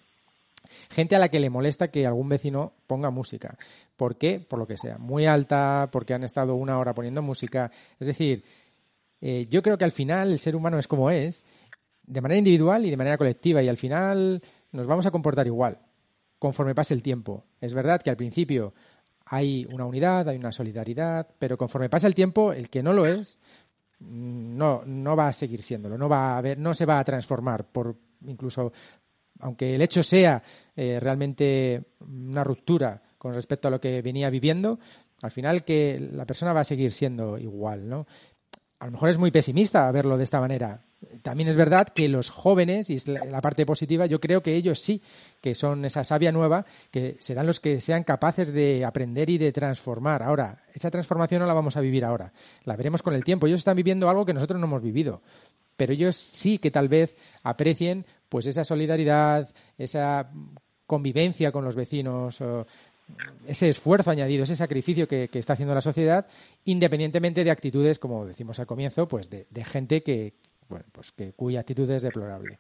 [0.91, 3.57] Gente a la que le molesta que algún vecino ponga música.
[3.97, 4.41] ¿Por qué?
[4.41, 4.99] Por lo que sea.
[4.99, 7.71] Muy alta, porque han estado una hora poniendo música.
[8.01, 8.43] Es decir,
[9.21, 11.45] eh, yo creo que al final el ser humano es como es,
[12.05, 15.79] de manera individual y de manera colectiva, y al final nos vamos a comportar igual
[16.39, 17.45] conforme pase el tiempo.
[17.61, 18.75] Es verdad que al principio
[19.27, 23.07] hay una unidad, hay una solidaridad, pero conforme pasa el tiempo, el que no lo
[23.07, 23.39] es,
[24.01, 27.65] no, no va a seguir siéndolo, no va a haber, no se va a transformar
[27.65, 28.73] por incluso
[29.41, 30.43] aunque el hecho sea
[30.77, 34.79] eh, realmente una ruptura con respecto a lo que venía viviendo,
[35.23, 38.07] al final que la persona va a seguir siendo igual, ¿no?
[38.79, 40.85] A lo mejor es muy pesimista verlo de esta manera.
[41.23, 44.79] También es verdad que los jóvenes, y es la parte positiva, yo creo que ellos
[44.79, 45.03] sí,
[45.41, 49.53] que son esa savia nueva, que serán los que sean capaces de aprender y de
[49.53, 50.23] transformar.
[50.23, 52.33] Ahora, esa transformación no la vamos a vivir ahora,
[52.65, 53.47] la veremos con el tiempo.
[53.47, 55.23] Ellos están viviendo algo que nosotros no hemos vivido
[55.77, 60.31] pero ellos sí que tal vez aprecien pues esa solidaridad, esa
[60.87, 62.43] convivencia con los vecinos,
[63.47, 66.27] ese esfuerzo añadido, ese sacrificio que, está haciendo la sociedad,
[66.65, 70.35] independientemente de actitudes, como decimos al comienzo, pues de gente que,
[70.75, 72.59] bueno, pues que cuya actitud es deplorable.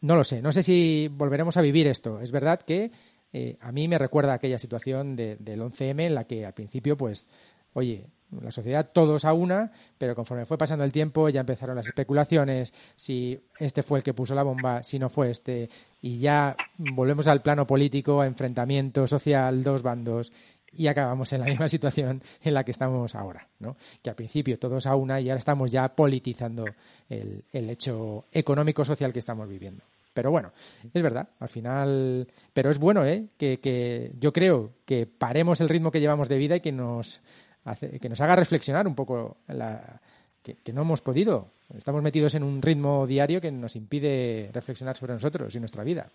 [0.00, 2.18] No lo sé, no sé si volveremos a vivir esto.
[2.20, 2.90] Es verdad que
[3.34, 6.96] eh, a mí me recuerda aquella situación de- del 11M en la que al principio,
[6.96, 7.28] pues,
[7.74, 8.06] oye,
[8.40, 12.72] la sociedad todos a una, pero conforme fue pasando el tiempo ya empezaron las especulaciones,
[12.96, 15.68] si este fue el que puso la bomba, si no fue este,
[16.00, 20.32] y ya volvemos al plano político, a enfrentamiento social, dos bandos,
[20.72, 23.76] y acabamos en la misma situación en la que estamos ahora, ¿no?
[24.02, 26.64] Que al principio todos a una y ahora estamos ya politizando
[27.08, 29.82] el, el hecho económico-social que estamos viviendo.
[30.12, 30.52] Pero bueno,
[30.92, 32.26] es verdad, al final.
[32.52, 33.26] Pero es bueno, ¿eh?
[33.38, 37.20] Que, que yo creo que paremos el ritmo que llevamos de vida y que nos,
[37.64, 40.00] hace- que nos haga reflexionar un poco la,
[40.42, 41.52] que, que no hemos podido.
[41.76, 46.08] Estamos metidos en un ritmo diario que nos impide reflexionar sobre nosotros y nuestra vida.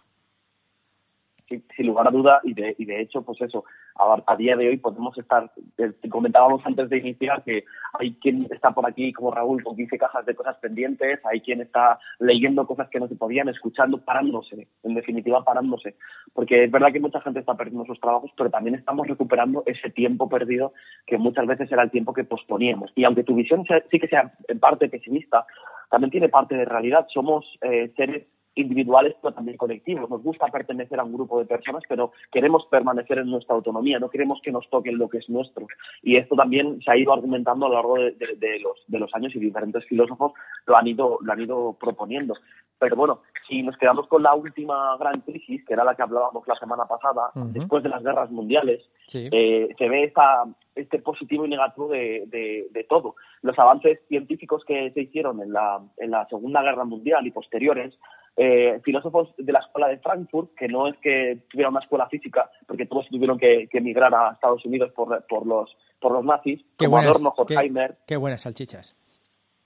[1.47, 3.65] Sin, lugar a duda, y de, y de hecho, pues eso,
[3.95, 7.63] a, a día de hoy podemos estar, eh, comentábamos antes de iniciar que
[7.99, 11.61] hay quien está por aquí, como Raúl, con 15 cajas de cosas pendientes, hay quien
[11.61, 15.95] está leyendo cosas que no se podían, escuchando, parándose, en definitiva parándose,
[16.33, 19.89] porque es verdad que mucha gente está perdiendo sus trabajos, pero también estamos recuperando ese
[19.89, 20.73] tiempo perdido
[21.05, 22.91] que muchas veces era el tiempo que posponíamos.
[22.95, 25.45] Y aunque tu visión sea- sí que sea en parte pesimista,
[25.89, 27.07] también tiene parte de realidad.
[27.13, 28.25] Somos eh, seres
[28.55, 30.09] individuales pero también colectivos.
[30.09, 34.09] Nos gusta pertenecer a un grupo de personas, pero queremos permanecer en nuestra autonomía, no
[34.09, 35.67] queremos que nos toquen lo que es nuestro.
[36.01, 38.99] Y esto también se ha ido argumentando a lo largo de, de- de los, de
[38.99, 40.33] los años y diferentes filósofos
[40.65, 42.33] lo han ido, lo han ido proponiendo.
[42.79, 46.45] Pero bueno, si nos quedamos con la última gran crisis, que era la que hablábamos
[46.47, 49.29] la semana pasada, después de las guerras mundiales, Sí.
[49.31, 50.43] eh, se ve esta,
[50.75, 53.15] este positivo y negativo de, de- de todo.
[53.41, 57.93] Los avances científicos que se hicieron en la, en la Segunda Guerra Mundial y posteriores,
[58.37, 62.49] eh, filósofos de la escuela de Frankfurt, que no es que tuviera una escuela física,
[62.67, 66.59] porque todos tuvieron que, que emigrar a Estados Unidos por, por, los, por los nazis,
[66.77, 67.97] Qué como buenas, Adorno, qué- Horkheimer.
[68.05, 68.99] qué buenas salchichas.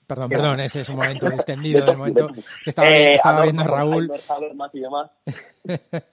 [0.06, 3.14] Perdón, Qué perdón, ese es un momento extendido, De momento de to- que estaba, Eh,
[3.14, 4.10] estaba Adorno, viendo a Raúl.
[4.10, 5.10] Horkheimer, Habermas y demás.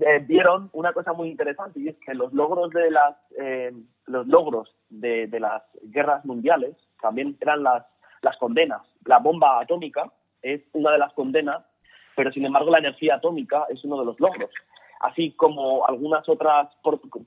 [0.00, 3.72] eh, vieron una cosa muy interesante y es que los logros de las eh,
[4.06, 7.84] los logros de, de las guerras mundiales también eran las
[8.22, 8.82] las condenas.
[9.04, 10.10] La bomba atómica
[10.42, 11.64] es una de las condenas
[12.14, 14.50] pero sin embargo la energía atómica es uno de los logros.
[15.00, 16.68] Así como algunas otras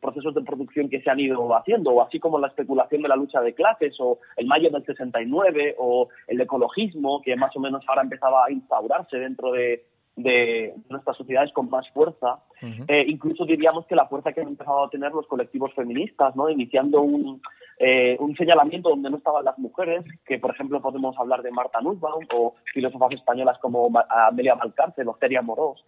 [0.02, 3.16] procesos de producción que se han ido haciendo, o así como la especulación de la
[3.16, 7.84] lucha de clases, o el mayo del 69, o el ecologismo, que más o menos
[7.88, 9.86] ahora empezaba a instaurarse dentro de,
[10.18, 12.40] de nuestras sociedades con más fuerza.
[12.62, 12.84] Ujú.
[12.88, 16.50] Eh, incluso diríamos que la fuerza que han empezado a tener los colectivos feministas, ¿no?
[16.50, 17.40] iniciando un,
[17.80, 21.80] eh, un señalamiento donde no estaban las mujeres, que por ejemplo podemos hablar de Marta
[21.82, 25.86] Nussbaum o filósofas españolas como Amelia Valcárcel o Celia Morós.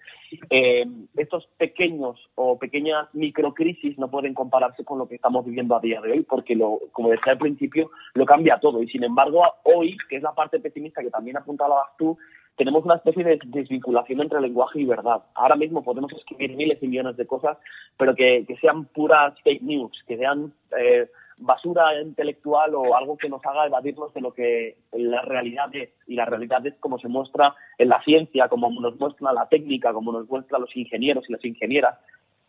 [0.51, 0.85] Eh,
[1.17, 5.99] estos pequeños o pequeñas microcrisis no pueden compararse con lo que estamos viviendo a día
[6.01, 8.83] de hoy, porque, lo, como decía al principio, lo cambia todo.
[8.83, 12.15] Y sin embargo, hoy, que es la parte pesimista que también apuntabas tú,
[12.59, 15.23] tenemos una especie de desvinculación entre lenguaje y verdad.
[15.33, 17.57] Ahora mismo podemos escribir miles y millones de cosas,
[17.97, 23.45] pero que, sean puras fake news, que sean eh, basura intelectual o algo que nos
[23.45, 25.91] haga evadirnos de lo que la realidad es.
[26.05, 29.93] Y la realidad es como se muestra en la ciencia, como nos muestra la técnica,
[29.93, 31.97] como nos muestra los ingenieros y las ingenieras.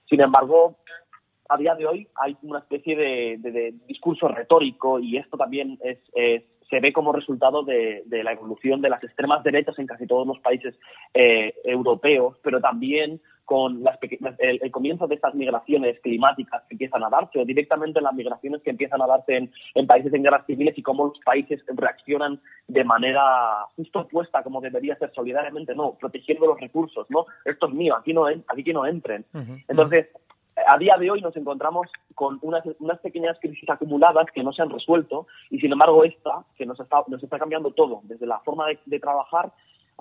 [0.09, 0.75] Sin embargo,
[1.49, 6.03] a día de hoy hay una especie de, discurso retórico y esto también es-
[6.71, 10.27] se ve como resultado de, de la evolución de las extremas derechas en casi todos
[10.27, 10.79] los países
[11.13, 13.99] eh, europeos, pero también con las
[14.39, 18.63] el, el comienzo de estas migraciones climáticas que empiezan a darse o directamente las migraciones
[18.63, 22.41] que empiezan a darse en, en países en guerras civiles y cómo los países reaccionan
[22.69, 27.75] de manera justo opuesta como debería ser solidariamente, no, protegiendo los recursos, no, esto es
[27.75, 29.25] mío, aquí no, aquí que no entren.
[29.67, 30.07] Entonces,
[30.67, 32.65] a día de hoy nos encontramos con unas,
[33.01, 37.03] pequeñas crisis acumuladas que no se han resuelto y sin embargo esta, que nos está,
[37.09, 39.53] nos está cambiando todo, desde la forma de, de trabajar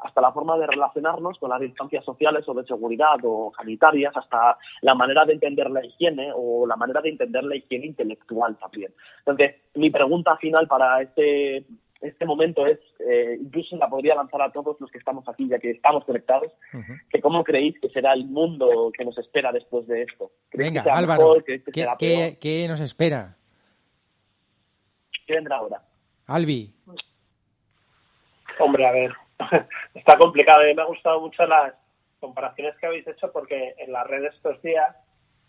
[0.03, 4.57] hasta la forma de relacionarnos con las distancias sociales o de seguridad o sanitarias, hasta
[4.81, 8.93] la manera de entender la higiene o la manera de entender la higiene intelectual también.
[9.19, 11.65] Entonces, mi pregunta final para este
[12.01, 15.59] este momento es, eh, incluso la podría lanzar a todos los que estamos aquí, ya
[15.59, 16.51] que estamos conectados,
[17.09, 20.31] que cómo creéis que será el mundo que nos espera después de esto.
[20.49, 21.43] ¿Creéis Venga, que Álvaro, mejor?
[21.43, 22.39] ¿Creéis que ¿qué, será qué- peor?
[22.39, 23.35] qué nos espera?
[25.27, 25.81] ¿Qué vendrá ahora?
[26.27, 26.73] Albi,
[28.59, 29.13] Hombre, a ver,
[29.93, 30.61] está complicado.
[30.61, 31.73] A mí me han gustado mucho las
[32.19, 34.95] comparaciones que habéis hecho porque en las redes estos días,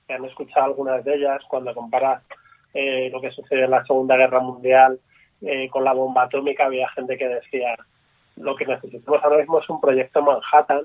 [0.06, 2.22] que han escuchado algunas de ellas, cuando comparas
[2.74, 5.00] eh, lo que sucedió en la Segunda Guerra Mundial
[5.42, 7.76] eh, con la bomba atómica, había gente que decía
[8.36, 10.84] lo que necesitamos ahora mismo es un proyecto Manhattan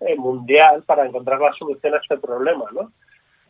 [0.00, 2.92] eh, mundial para encontrar la solución a este problema, ¿no?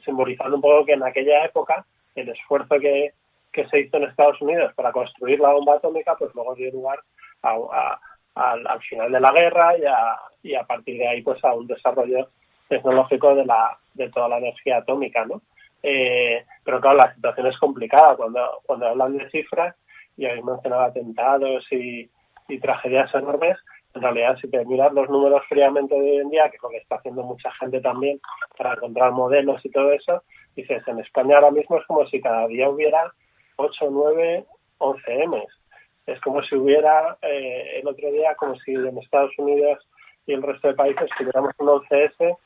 [0.05, 1.84] Simbolizando un poco que en aquella época
[2.14, 3.12] el esfuerzo que,
[3.53, 7.01] que se hizo en Estados Unidos para construir la bomba atómica, pues luego dio lugar
[7.43, 7.99] a,
[8.34, 11.66] al final de la guerra y a, y a partir de ahí pues a un
[11.66, 12.28] desarrollo
[12.68, 15.43] tecnológico de la de toda la energía atómica, ¿no?
[15.82, 19.74] Eh, pero claro, la situación es complicada cuando cuando hablan de cifras
[20.20, 22.10] y habéis mencionado atentados y,
[22.46, 23.56] y tragedias enormes.
[23.94, 26.76] En realidad, si te miras los números fríamente de hoy en día, que lo que
[26.76, 28.20] está haciendo mucha gente también
[28.58, 30.22] para encontrar modelos y todo eso,
[30.54, 33.14] dices, en España ahora mismo es como si cada día hubiera
[33.56, 34.44] 8, 9,
[34.76, 35.58] 11 M's.
[36.06, 39.78] Es como si hubiera eh, el otro día, como si en Estados Unidos
[40.26, 42.36] y el resto de países tuviéramos un 11S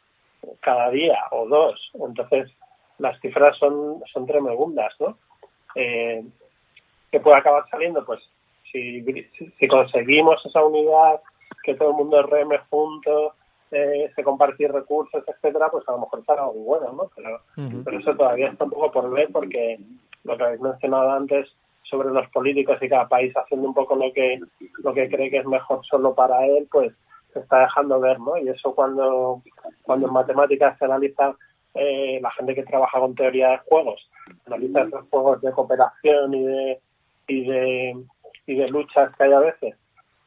[0.60, 1.90] cada día o dos.
[1.94, 2.52] Entonces,
[2.98, 5.18] las cifras son, son tremendas, ¿no?
[5.74, 6.22] Eh,
[7.14, 8.04] ¿Qué puede acabar saliendo?
[8.04, 8.20] Pues
[8.72, 9.00] si,
[9.60, 11.20] si, conseguimos esa unidad,
[11.62, 13.34] que todo el mundo reme juntos,
[13.70, 17.10] eh, se compartir recursos, etcétera, pues a lo mejor será algo bueno, ¿no?
[17.14, 17.40] Pero,
[17.84, 19.78] pero eso todavía está un poco por ver porque
[20.24, 21.48] lo que habéis mencionado antes
[21.84, 24.40] sobre los políticos y cada país haciendo un poco lo que
[24.82, 26.92] lo que cree que es mejor solo para él, pues
[27.32, 28.36] se está dejando ver, ¿no?
[28.38, 29.40] Y eso cuando
[29.84, 31.36] cuando en matemáticas se analiza
[31.74, 34.10] eh, la gente que trabaja con teoría de juegos,
[34.46, 36.80] analiza esos juegos de cooperación y de
[37.26, 37.94] y de
[38.46, 39.74] y de luchas que hay a veces.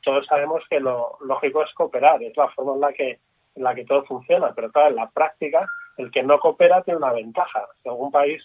[0.04, 3.20] Todos sabemos que lo lógico es cooperar, es la forma en la que
[3.56, 5.68] en la que todo funciona, pero claro, en la práctica
[5.98, 7.66] el que no coopera tiene una ventaja.
[7.82, 8.42] Si algún país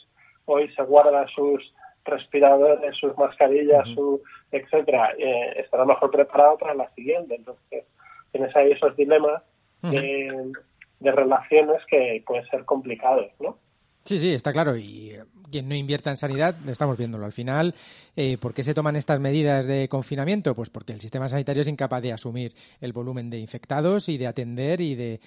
[0.47, 1.75] hoy se guarda sus
[2.05, 7.35] respiradores, sus mascarillas, su etcétera, eh, estará mejor preparado para la siguiente.
[7.35, 7.85] Entonces,
[8.33, 9.43] tienes ahí esos dilemas
[9.83, 10.53] de,
[11.01, 13.59] de relaciones que pueden ser complicados, ¿no?
[14.05, 14.77] Sí, sí, está claro.
[14.77, 17.25] Y eh, quien no invierta en sanidad, estamos viéndolo.
[17.25, 17.75] Al final,
[18.17, 20.55] eh, ¿por qué se toman estas medidas de confinamiento?
[20.55, 24.27] Pues porque el sistema sanitario es incapaz de asumir el volumen de infectados y de
[24.27, 25.21] atender y de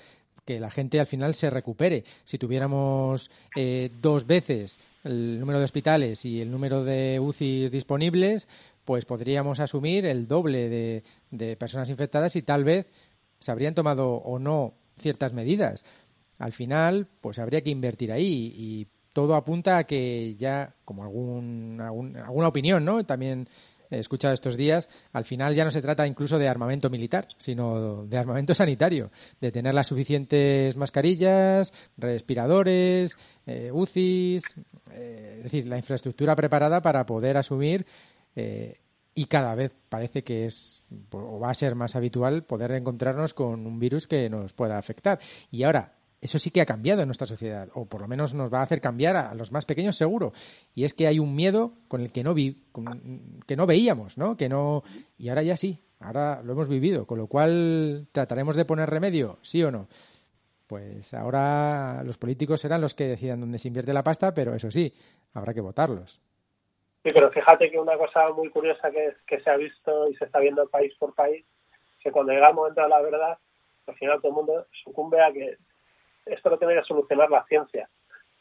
[0.44, 2.04] que la gente al final se recupere.
[2.24, 8.48] Si tuviéramos eh, dos veces el número de hospitales y el número de UCIs disponibles,
[8.84, 12.86] pues podríamos asumir el doble de, de personas infectadas y tal vez
[13.40, 15.84] se habrían tomado o no ciertas medidas
[16.38, 21.80] al final, pues habría que invertir ahí y todo apunta a que ya, como algún,
[21.82, 23.04] algún- alguna opinión, ¿no?
[23.06, 23.48] También
[23.92, 28.06] he escuchado estos días, al final ya no se trata incluso de armamento militar, sino
[28.08, 33.16] de armamento sanitario, de tener las suficientes mascarillas, respiradores,
[33.46, 34.44] eh, UCIs,
[34.92, 37.86] eh, es decir, la infraestructura preparada para poder asumir
[38.36, 38.80] eh,
[39.14, 43.66] y cada vez parece que es o va a ser más habitual poder encontrarnos con
[43.66, 45.20] un virus que nos pueda afectar.
[45.52, 45.94] Y ahora,
[46.26, 48.64] eso sí que ha cambiado en nuestra sociedad, o por lo menos nos va a
[48.64, 50.34] hacer cambiar a los más pequeños seguro.
[50.74, 52.66] Y es que hay un miedo con el que no vi,
[53.48, 54.36] que no veíamos, ¿no?
[54.36, 54.84] Que no
[55.18, 59.38] y ahora ya sí, ahora lo hemos vivido, con lo cual trataremos de poner remedio,
[59.42, 59.88] sí o no.
[60.68, 64.72] Pues ahora los políticos serán los que decidan dónde se invierte la pasta, pero eso
[64.72, 64.94] sí,
[65.34, 66.20] habrá que votarlos.
[67.04, 70.26] Sí, pero fíjate que una cosa muy curiosa que, que se ha visto y se
[70.26, 71.46] está viendo país por país,
[72.00, 73.38] que cuando llega el momento de la verdad,
[73.86, 75.58] al final todo el mundo sucumbe a que
[76.26, 77.90] esto lo tiene que solucionar la ciencia.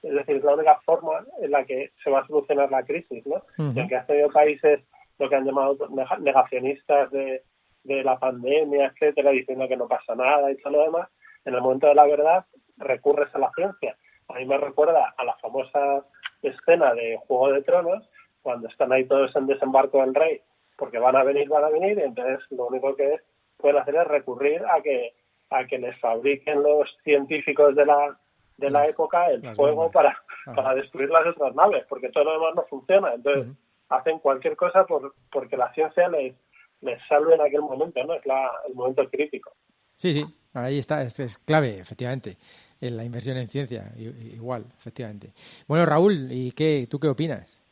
[0.02, 3.26] Es decir, es la única forma en la que se va a solucionar la crisis,
[3.26, 3.36] ¿no?
[3.58, 3.72] Ujú.
[3.74, 4.80] Y aunque ha tenido países
[5.18, 7.42] lo que han llamado nega- negacionistas de,
[7.84, 11.08] de la pandemia, etcétera, diciendo que no pasa nada y todo lo demás,
[11.44, 12.44] en el momento de la verdad
[12.76, 13.96] recurres a la ciencia.
[14.28, 16.04] A mí me recuerda a la famosa
[16.42, 18.08] escena de Juego de Tronos,
[18.42, 20.42] cuando están ahí todos en desembarco del rey,
[20.76, 23.20] porque van a venir, van a venir, y entonces lo único que
[23.56, 25.14] pueden hacer es recurrir a que
[25.50, 28.18] a que les fabriquen los científicos de la
[28.56, 29.92] de la época el las fuego bombas.
[29.92, 33.14] para, para destruir las otras naves, porque todo lo demás no funciona.
[33.14, 33.52] Entonces
[33.88, 36.34] hacen cualquier cosa por porque la ciencia les,
[36.80, 38.14] les salve en aquel momento, ¿no?
[38.14, 39.52] Es la, el momento crítico.
[39.96, 40.24] Sí, sí,
[40.54, 42.36] ahí está, es, es clave, efectivamente,
[42.80, 45.32] en la inversión en ciencia, igual, efectivamente.
[45.68, 47.62] Bueno, Raúl, ¿y qué, tú qué opinas?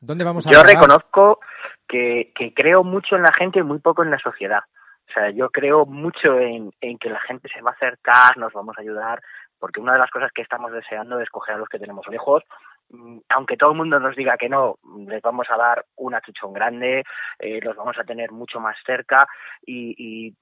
[0.00, 1.40] ¿Dónde vamos a Yo reconozco
[1.88, 4.60] que, que creo mucho en la gente y muy poco en la sociedad.
[5.08, 8.52] O sea, yo creo mucho en, en que la gente se va a acercar, nos
[8.52, 9.22] vamos a ayudar,
[9.58, 12.42] porque una de las cosas que estamos deseando es coger a los que tenemos lejos,
[12.90, 16.52] mm, aunque todo el mundo nos diga que no, les vamos a dar un achuchón
[16.52, 17.04] grande,
[17.38, 19.26] eh, los vamos a tener mucho más cerca
[19.64, 20.34] y, y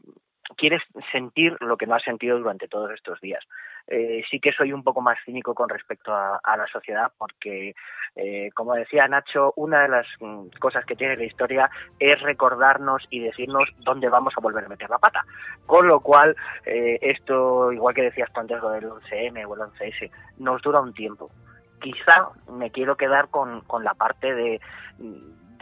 [0.57, 3.45] quieres sentir lo que no has sentido durante todos estos días.
[3.87, 7.75] Eh, sí que soy un poco más cínico con respecto a, la sociedad porque,
[8.17, 13.03] eh, como decía Nacho, una de las mm, cosas que tiene la historia es recordarnos
[13.11, 15.25] y decirnos dónde vamos a volver a meter la pata.
[15.67, 16.35] Con lo cual,
[16.65, 20.81] eh, esto, igual que decías tú antes lo del 11M o el 11S, nos dura
[20.81, 21.31] un tiempo.
[21.81, 24.61] Quizá me quiero quedar con, con la parte de,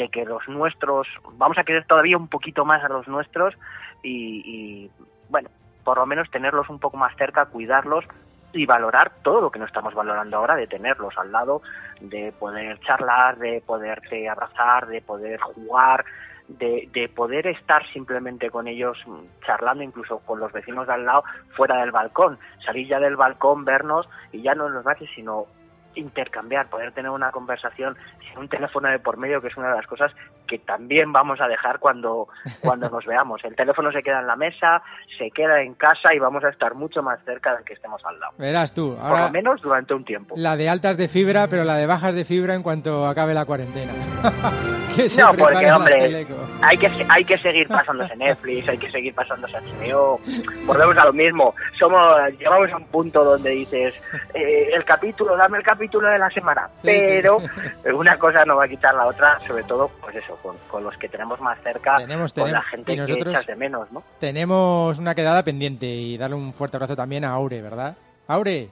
[0.02, 3.54] de que los nuestros, vamos a querer todavía un poquito más a los nuestros
[4.02, 4.90] y,
[5.28, 5.48] bueno,
[5.84, 8.04] por lo menos tenerlos un poco más cerca, cuidarlos
[8.52, 11.62] y valorar todo lo que no estamos valorando ahora, de tenerlos al lado,
[12.00, 16.04] de poder charlar, de poderse abrazar, de poder jugar,
[16.48, 18.98] de, de poder estar simplemente con ellos
[19.46, 21.22] charlando, incluso con los vecinos de al lado,
[21.56, 25.46] fuera del balcón, salir ya del balcón, vernos y ya no en los baches, sino
[25.94, 27.96] intercambiar, poder tener una conversación
[28.28, 30.12] sin un teléfono de por medio, que es una de las cosas
[30.46, 32.28] que también vamos a dejar cuando,
[32.60, 33.42] cuando nos veamos.
[33.44, 34.82] El teléfono se queda en la mesa,
[35.18, 38.18] se queda en casa y vamos a estar mucho más cerca de que estemos al
[38.18, 38.32] lado.
[38.38, 40.34] Verás tú, Por ahora lo menos durante un tiempo.
[40.36, 43.44] la de altas de fibra, pero la de bajas de fibra en cuanto acabe la
[43.44, 43.92] cuarentena.
[44.96, 46.26] que se No, porque, hombre,
[46.62, 50.20] hay que, hay que seguir pasándose Netflix, hay que seguir pasándose HBO.
[50.66, 51.54] Volvemos a lo mismo.
[51.78, 52.06] Somos,
[52.38, 53.94] llegamos a un punto donde dices,
[54.34, 56.68] eh, el capítulo, dame el capítulo de la semana.
[56.82, 56.94] Sí, sí.
[57.22, 57.38] Pero
[57.98, 60.96] una cosa no va a quitar la otra, sobre todo, pues eso, con, con los
[60.98, 64.02] que tenemos más cerca, Tenemos- con la gente y nosotros- que echas de menos, ¿no?
[64.20, 67.96] Tenemos una quedada pendiente y darle un fuerte abrazo también a Aure, ¿verdad?
[68.28, 68.68] Aure,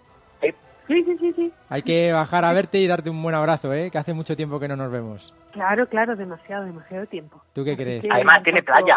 [0.88, 1.52] Sí, sí, sí, sí.
[1.68, 3.92] hay que bajar a verte y darte un buen abrazo, ¿eh?
[3.92, 5.32] Que hace mucho tiempo que no nos vemos.
[5.52, 7.40] Claro, claro, demasiado, demasiado tiempo.
[7.52, 8.02] ¿Tú qué Así crees?
[8.02, 8.96] que Además, en tiene playa.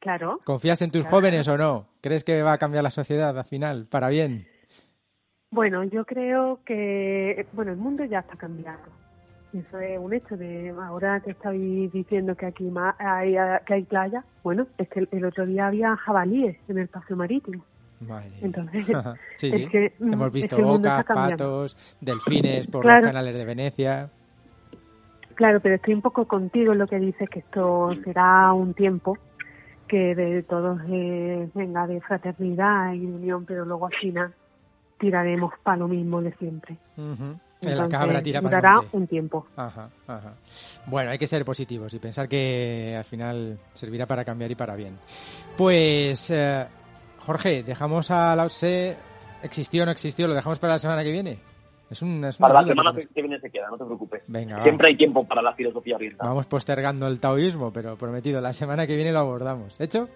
[0.00, 0.40] Claro.
[0.44, 1.16] ¿Confías en tus Claro.
[1.16, 1.86] jóvenes o no?
[2.00, 3.86] ¿Crees que va a cambiar la sociedad al final?
[3.88, 4.48] Para bien.
[5.56, 8.90] Bueno, yo creo que, bueno, el mundo ya está cambiando.
[9.54, 14.22] Eso es un hecho de ahora que estáis diciendo que aquí hay, que hay playa.
[14.44, 17.64] Bueno, es que el, otro día había jabalíes en el paseo marítimo.
[18.00, 18.32] Madre.
[18.42, 18.84] Entonces,
[19.36, 23.00] sí, es que, Hemos es visto que bocas, patos, delfines por Claro.
[23.00, 24.10] los canales de Venecia.
[25.36, 29.16] Claro, pero estoy un poco contigo en lo que dices que esto será un tiempo
[29.88, 34.34] que de todos eh, venga de fraternidad y unión, pero luego al final
[34.98, 36.76] tiraremos para lo mismo de siempre.
[36.96, 37.38] Ujú.
[37.62, 39.46] La Entonces, cabra tira para durará un tiempo.
[39.56, 40.34] Ajá, ajá.
[40.86, 44.76] Bueno, hay que ser positivos y pensar que al final servirá para cambiar y para
[44.76, 44.98] bien.
[45.56, 46.66] Pues, eh,
[47.20, 48.96] Jorge, dejamos a Lao Tse,
[49.42, 51.38] existió o no existió, lo dejamos para la semana que viene.
[51.90, 54.22] Es un, es Para la semana que viene se queda, no te preocupes.
[54.26, 54.62] Venga, va.
[54.64, 56.28] Siempre hay tiempo para la filosofía oriental.
[56.28, 59.80] Vamos postergando el taoísmo, pero prometido, la semana que viene lo abordamos.
[59.80, 60.08] ¿Hecho?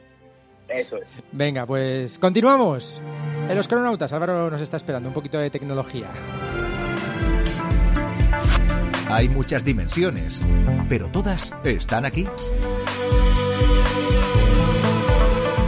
[0.71, 1.09] Eso es.
[1.33, 3.01] Venga, pues continuamos.
[3.49, 6.11] En los cronautas, Álvaro nos está esperando un poquito de tecnología.
[9.09, 10.41] Hay muchas dimensiones,
[10.89, 12.25] pero todas están aquí.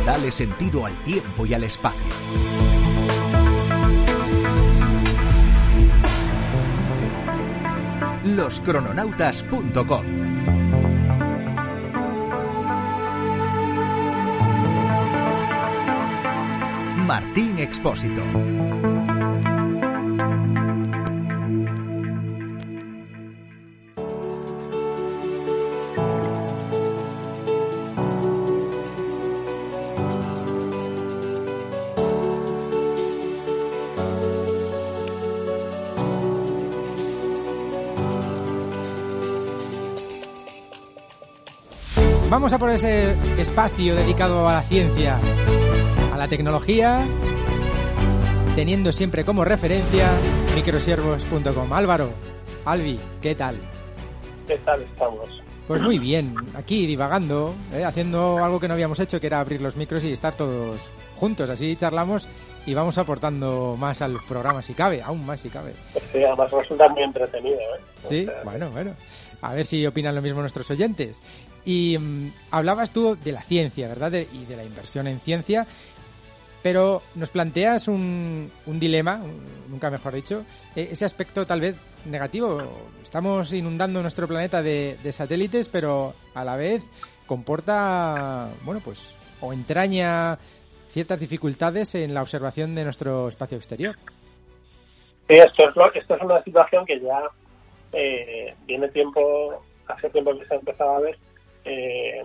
[0.06, 2.06] Dale sentido al tiempo y al espacio.
[8.24, 10.31] Loscrononautas.com
[17.02, 18.22] Martín Expósito.
[42.30, 45.20] Vamos a por ese espacio dedicado a la ciencia,
[46.22, 47.04] la tecnología,
[48.54, 50.08] teniendo siempre como referencia
[50.54, 51.72] microsiervos.com.
[51.72, 52.12] Álvaro,
[52.64, 53.56] Albi, ¿qué tal?
[54.46, 55.28] ¿Qué tal estamos?
[55.66, 57.82] Pues muy bien, aquí divagando, ¿eh?
[57.84, 61.50] haciendo algo que no habíamos hecho, que era abrir los micros y estar todos juntos,
[61.50, 62.28] así charlamos
[62.66, 65.72] y vamos aportando más al programa si cabe, aún más si cabe.
[66.12, 67.80] Sí, además resulta muy entretenido, ¿eh?
[67.98, 68.94] Sí, O sea, bueno, bueno.
[69.40, 71.20] A ver si opinan lo mismo nuestros oyentes.
[71.64, 74.10] Y mm, hablabas tú de la ciencia, ¿verdad?
[74.12, 75.66] De- y de la inversión en ciencia.
[76.62, 80.44] Pero nos planteas un, un dilema, un- nunca mejor dicho,
[80.76, 81.74] eh, ese aspecto tal vez
[82.06, 82.62] negativo.
[83.02, 86.82] Estamos inundando nuestro planeta de, satélites, pero a la vez
[87.26, 90.38] comporta, bueno, pues, o entraña
[90.90, 93.96] ciertas dificultades en la observación de nuestro espacio exterior.
[95.28, 97.22] Sí, esto es, lo- esto es una situación que ya
[97.92, 101.18] eh, viene tiempo, hace tiempo que se ha empezado a ver,
[101.64, 102.24] eh,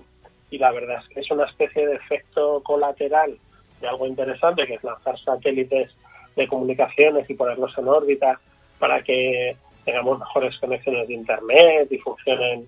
[0.52, 3.38] y la verdad es que es una especie de efecto colateral
[3.82, 5.96] de algo interesante, que es lanzar satélites
[6.36, 8.40] de comunicaciones y ponerlos en órbita
[8.80, 12.68] para que tengamos mejores conexiones de internet y funcionen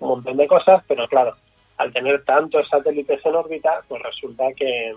[0.00, 1.34] un montón de cosas, pero claro,
[1.76, 4.94] al tener tantos satélites en órbita, pues resulta que,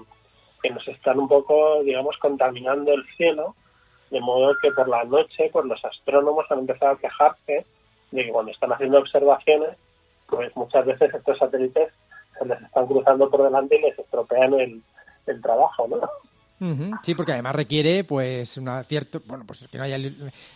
[0.61, 3.55] que nos están un poco, digamos, contaminando el cielo,
[4.09, 7.65] de modo que por la noche, pues los astrónomos han empezado a quejarse
[8.11, 9.77] de que cuando están haciendo observaciones,
[10.27, 11.91] pues muchas veces estos satélites
[12.37, 14.81] se les están cruzando por delante y les estropean el,
[15.27, 15.99] el trabajo, ¿no?
[17.01, 19.97] Sí, porque además requiere pues una cierto, bueno, pues que no haya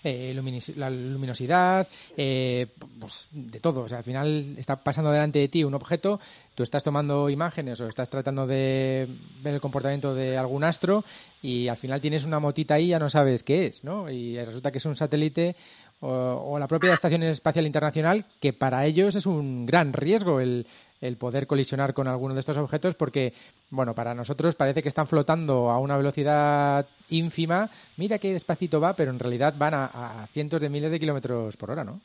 [0.03, 0.33] eh,
[0.75, 2.67] la luminosidad, eh,
[2.99, 3.81] pues de todo.
[3.81, 6.19] O sea, al final está pasando delante de ti un objeto,
[6.55, 9.07] tú estás tomando imágenes o estás tratando de
[9.41, 11.03] ver el comportamiento de algún astro
[11.41, 14.09] y al final tienes una motita ahí y ya no sabes qué es, ¿no?
[14.09, 15.55] Y resulta que es un satélite
[15.99, 20.67] o, o la propia Estación Espacial Internacional que para ellos es un gran riesgo el,
[21.01, 23.33] el poder colisionar con alguno de estos objetos porque,
[23.69, 27.69] bueno, para nosotros parece que están flotando a una velocidad ínfima.
[27.97, 31.57] Mira qué despacito va, pero en realidad van a, a cientos de miles de kilómetros
[31.57, 31.99] por hora, ¿no?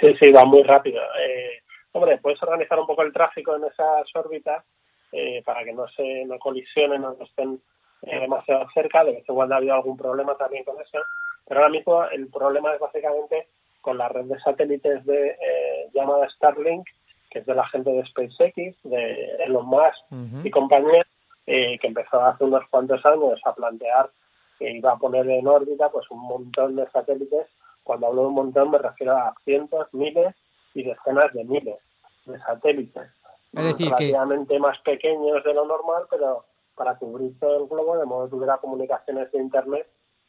[0.00, 1.00] Sí, sí, va muy rápido.
[1.00, 1.60] Eh,
[1.92, 4.64] hombre, puedes organizar un poco el tráfico en esas órbitas
[5.12, 7.60] eh, para que no se no colisionen no estén
[8.02, 9.04] eh, demasiado cerca.
[9.04, 10.98] De vez cuando ha habido algún problema también con eso.
[11.46, 13.48] Pero ahora mismo el problema es básicamente
[13.80, 16.86] con la red de satélites de eh, llamada Starlink,
[17.32, 21.06] que es de la gente de SpaceX, de Elon Musk y compañía,
[21.46, 24.10] eh, que empezó hace unos cuantos años a plantear
[24.58, 27.46] que iba a poner en órbita pues un montón de satélites.
[27.82, 30.34] Cuando hablo de un montón me refiero a cientos, miles
[30.74, 31.78] y decenas de miles
[32.26, 33.08] de satélites.
[33.54, 37.96] Es decir, que- relativamente más pequeños de lo normal, pero para cubrir todo el globo,
[37.98, 39.86] de modo que hubiera comunicaciones de Internet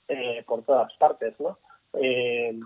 [0.08, 1.58] eh, por todas partes, ¿no?
[1.94, 2.60] Eh,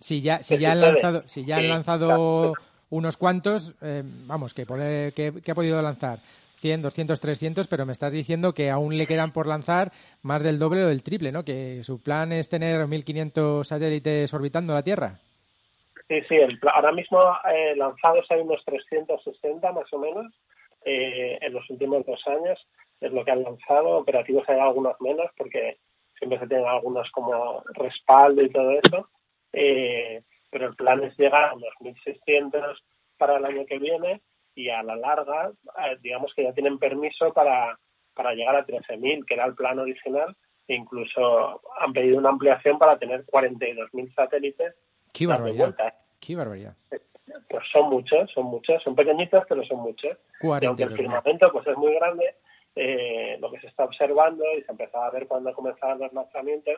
[0.00, 2.54] Si ya, si ¿Qué ya han lanzado, si ya han lanzado
[2.90, 6.18] unos cuantos, eh, vamos, que, pode- que, que ha podido lanzar
[6.60, 10.58] 100, 200, 300, pero me estás diciendo que aún le quedan por lanzar más del
[10.58, 11.44] doble o del triple, ¿no?
[11.44, 15.18] Que su plan es tener 1.500 satélites orbitando la Tierra.
[16.08, 17.20] Sí, sí, el ahora mismo
[17.52, 20.26] eh, lanzados hay unos 360 más o menos
[20.84, 22.58] eh, en los últimos dos años,
[23.00, 25.76] es lo que han lanzado, operativos hay algunos menos porque
[26.18, 29.08] siempre se tienen algunos como respaldo y todo eso,
[29.52, 32.76] eh, pero el plan es llegar a unos 1.600
[33.16, 34.22] para el año que viene
[34.54, 37.78] y a la larga, eh, digamos que ya tienen permiso para,
[38.14, 40.36] para llegar a 13.000, que era el plan original,
[40.66, 44.74] e incluso han pedido una ampliación para tener 42.000 satélites
[45.12, 45.74] ¡Qué barbaridad!
[46.20, 46.76] ¡Qué barbaridad!
[47.48, 50.16] Pues son muchos, son muchos, son pequeñitos, pero son muchos.
[50.42, 50.96] Y aunque el 42.000.
[50.96, 52.34] firmamento pues es muy grande,
[52.74, 56.76] eh, lo que se está observando y se empezaba a ver cuando comenzaban los lanzamientos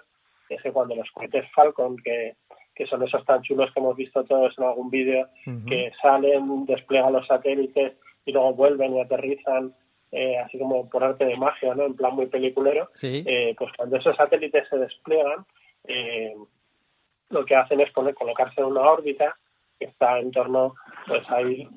[0.49, 2.35] es que cuando los cohetes Falcon, que,
[2.81, 5.29] que son esos tan chulos que hemos visto todos en algún vídeo,
[5.69, 7.93] que salen, despliegan los satélites
[8.25, 9.75] y luego vuelven y aterrizan,
[10.11, 11.85] eh, así como por arte de magia, ¿no?
[11.85, 12.89] En plan muy peliculero.
[12.95, 13.23] Sí.
[13.27, 15.45] Eh, pues cuando esos satélites se despliegan,
[15.89, 16.35] eh,
[17.29, 19.37] lo que hacen es poner, colocarse en una órbita
[19.79, 20.75] que está en torno,
[21.07, 21.69] pues hay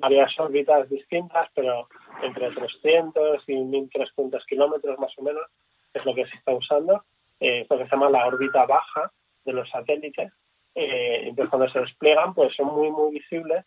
[0.00, 1.90] varias órbitas distintas, pero
[2.22, 5.44] entre 300 y 1300 kilómetros más o menos
[5.92, 7.04] es lo que se está usando,
[7.38, 9.12] es lo que se llama la órbita baja
[9.48, 10.32] de los satélites.
[10.74, 13.64] Eh, entonces cuando se despliegan, pues son muy, muy visibles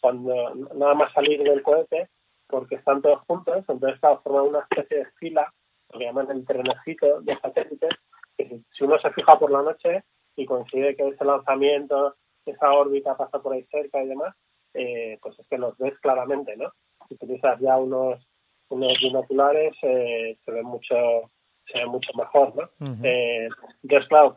[0.00, 2.08] cuando nada más salir del cohete,
[2.46, 5.52] porque están todos juntos, entonces claro, forman una especie de fila,
[5.90, 7.90] lo que llaman el trenecito de satélites,
[8.36, 10.04] que si, uno se fija por la noche
[10.36, 14.34] y coincide que ese lanzamiento, esa órbita pasa por ahí cerca y demás,
[14.74, 16.70] eh, pues es que los ves claramente, ¿no?
[17.08, 18.26] Si utilizas ya unos
[18.68, 20.96] unos binoculares, eh, se ve mucho
[21.66, 22.62] se ve mucho mejor, ¿no?
[22.86, 23.04] Ujú.
[23.04, 23.48] Eh,
[23.82, 24.36] entonces, claro,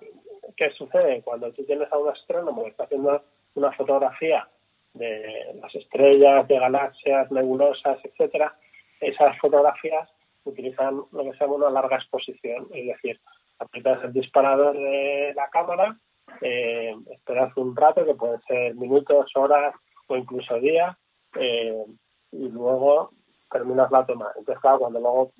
[0.55, 1.21] ¿qué sucede?
[1.21, 3.23] Cuando tú tienes a un astrónomo que está haciendo
[3.55, 4.47] una fotografía
[4.93, 8.55] de las estrellas, de galaxias, nebulosas, etcétera,
[8.99, 10.09] esas fotografías
[10.43, 13.19] utilizan lo que se llama una larga exposición, es decir,
[13.59, 15.97] aprietas el disparador de la cámara,
[16.41, 19.76] eh, esperas un rato, que pueden ser minutos, horas
[20.07, 20.95] o incluso días,
[21.39, 21.85] eh,
[22.31, 23.11] y luego
[23.51, 24.31] terminas la toma.
[24.38, 25.31] Entonces, cuando luego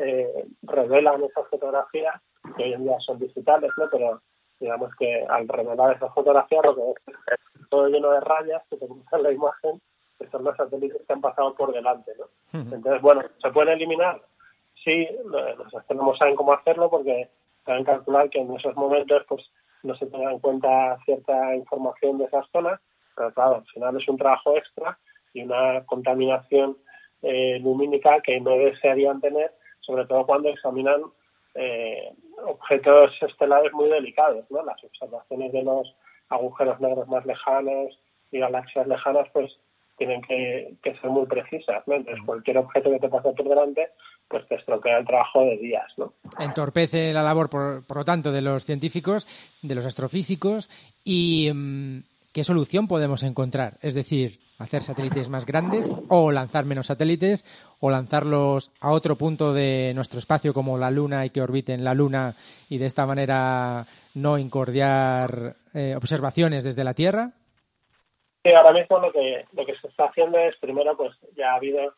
[0.00, 2.14] eh, revelan esas fotografías,
[2.56, 3.88] que hoy en día son digitales, ¿no?
[3.90, 4.22] Pero
[4.60, 8.86] digamos que al revelar esas fotografías lo que es todo lleno de rayas que te
[8.86, 9.80] cruzan la imagen,
[10.18, 12.26] que son los satélites que han pasado por delante, ¿no?
[12.74, 14.20] Entonces, bueno, ¿se puede eliminar?
[14.84, 17.28] Sí, lo- los astrónomos saben cómo hacerlo porque
[17.64, 19.42] saben calcular que en esos momentos pues
[19.82, 22.80] no se tenga en cuenta cierta información de esas zonas,
[23.16, 24.98] pero claro, al final es un trabajo extra
[25.34, 26.76] y una contaminación
[27.22, 31.02] eh, lumínica que no desearían tener, sobre todo cuando examinan
[31.56, 32.12] eh,
[32.46, 34.64] objetos estelares muy delicados, ¿no?
[34.64, 35.94] Las observaciones de los
[36.28, 37.98] agujeros negros más lejanos
[38.30, 39.52] y galaxias lejanas, pues
[39.96, 41.94] tienen que, que ser muy precisas, ¿no?
[41.94, 43.88] Entonces, cualquier objeto que te pase por delante,
[44.28, 46.12] pues te estropea el trabajo de días, ¿no?
[46.38, 49.26] Entorpece la labor, por, por lo tanto, de los científicos,
[49.62, 50.68] de los astrofísicos
[51.04, 52.02] y mm,
[52.36, 53.78] qué solución podemos encontrar.
[53.80, 57.46] Es decir, hacer satélites más grandes o lanzar menos satélites
[57.80, 61.94] o lanzarlos a otro punto de nuestro espacio como la Luna y que orbiten la
[61.94, 62.34] Luna
[62.68, 67.30] y de esta manera no incordiar eh, observaciones desde la Tierra.
[68.44, 71.56] Sí, ahora mismo lo que, lo que se está haciendo es, primero, pues ya ha
[71.56, 71.94] habido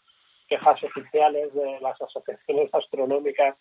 [0.49, 3.57] quejas oficiales de las asociaciones astronómicas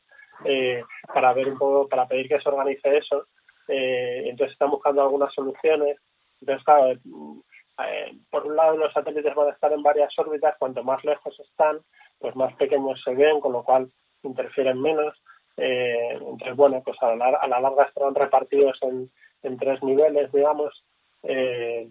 [0.45, 3.25] eh, para ver un poco, para pedir que se organice eso.
[3.67, 5.97] Eh, entonces están buscando algunas soluciones.
[6.41, 10.83] Entonces, claro, eh, por un lado los satélites van a estar en varias órbitas, cuanto
[10.83, 11.79] más lejos están,
[12.19, 13.89] pues más pequeños se ven, con lo cual
[14.23, 15.15] interfieren menos.
[15.57, 19.09] Eh, entonces, bueno, pues a la, a la larga estarán repartidos en,
[19.43, 20.83] en tres niveles, digamos.
[21.23, 21.89] Eh,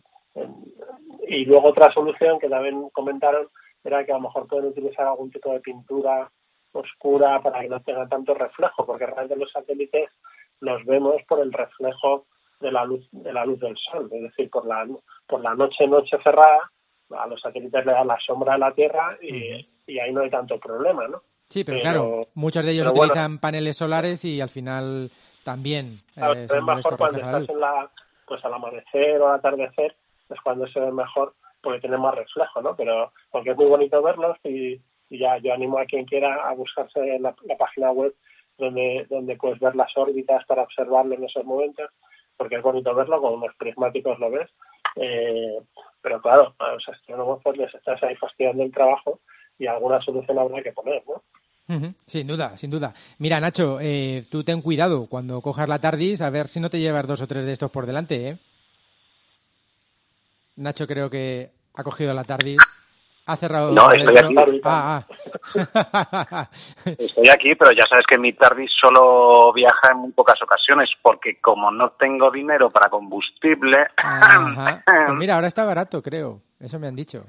[1.26, 3.48] y luego otra solución que también comentaron
[3.82, 6.30] era que a lo mejor pueden utilizar algún tipo de pintura
[6.72, 10.10] oscura para que no tenga tanto reflejo, porque realmente los satélites
[10.60, 12.26] los vemos por el reflejo
[12.60, 14.86] de la luz de la luz del sol, es decir, por la
[15.26, 16.70] por la noche noche cerrada
[17.10, 20.30] a los satélites le da la sombra de la Tierra y, y ahí no hay
[20.30, 21.22] tanto problema, ¿no?
[21.48, 23.02] Sí, pero, claro, muchos de ellos bueno.
[23.04, 25.10] utilizan paneles solares y al final
[25.44, 27.50] también Claro, eh, se mejor cuando estás luz.
[27.50, 27.90] en la,
[28.26, 29.94] pues al amanecer o al atardecer,
[30.28, 32.74] es cuando se ve mejor porque tiene más reflejo, ¿no?
[32.74, 36.52] Pero porque es muy bonito verlos y, y ya yo animo a quien quiera a
[36.54, 38.14] buscarse en la, la página web
[38.58, 41.90] donde, donde puedes ver las órbitas para observarlo en esos momentos,
[42.36, 44.50] porque es bonito verlo, con unos prismáticos lo ves,
[44.96, 45.58] eh,
[46.00, 49.20] pero claro, a los astrónomos pues les estás ahí fastidiando el trabajo
[49.58, 51.22] y alguna solución habrá que poner, ¿no?
[52.06, 52.94] Sin duda, sin duda.
[53.18, 56.78] Mira, Nacho, eh, tú ten cuidado cuando cojas la TARDIS, a ver si no te
[56.78, 58.38] llevas dos o tres de estos por delante, ¿eh?
[60.54, 62.58] Nacho creo que ha cogido la TARDIS,
[63.26, 63.72] ha cerrado...
[63.72, 64.34] No, estoy aquí.
[64.64, 65.04] Ah,
[65.54, 66.48] ah.
[66.84, 71.40] Estoy aquí, pero ya sabes que mi TARDIS solo viaja en muy pocas ocasiones, porque
[71.40, 74.82] como no tengo dinero para combustible, Ajá.
[74.84, 76.40] Pues mira, ahora está barato, creo.
[76.58, 77.24] Eso me han dicho.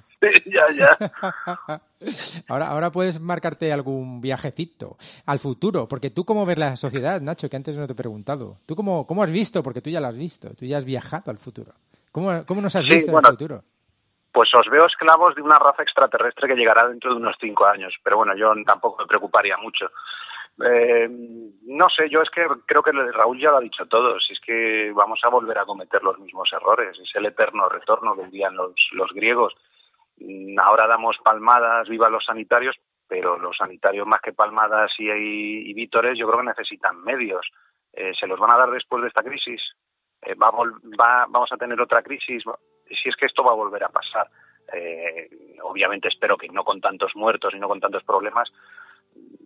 [0.46, 1.82] ya, ya.
[2.48, 7.50] Ahora, ahora puedes marcarte algún viajecito al futuro, porque tú cómo ves la sociedad, Nacho,
[7.50, 8.58] que antes no te he preguntado.
[8.68, 9.64] ¿Tú cómo, cómo has visto?
[9.64, 11.74] Porque tú ya lo has visto, tú ya has viajado al futuro.
[12.12, 13.64] ¿Cómo, cómo nos has Sí, visto bueno, en el futuro?
[14.38, 17.96] Pues os veo esclavos de una raza extraterrestre que llegará dentro de unos cinco años,
[18.04, 19.90] pero bueno, yo tampoco me preocuparía mucho.
[20.64, 24.34] Eh, no sé, yo es que creo que Raúl ya lo ha dicho todo, si
[24.34, 28.26] es que vamos a volver a cometer los mismos errores, es el eterno retorno que
[28.26, 29.56] dirían los, los griegos.
[30.18, 32.76] Mm, Ahora damos palmadas, viva los sanitarios,
[33.08, 37.50] pero los sanitarios más que palmadas y, vítores yo creo que necesitan medios.
[37.92, 39.64] Eh, ¿Se los van a dar después de esta crisis?
[40.22, 42.44] Eh, va va- ¿Vamos a tener otra crisis?
[42.90, 44.30] Si es que esto va a volver a pasar.
[44.74, 45.30] Eh,
[45.64, 48.50] obviamente espero que no con tantos muertos y no con tantos problemas,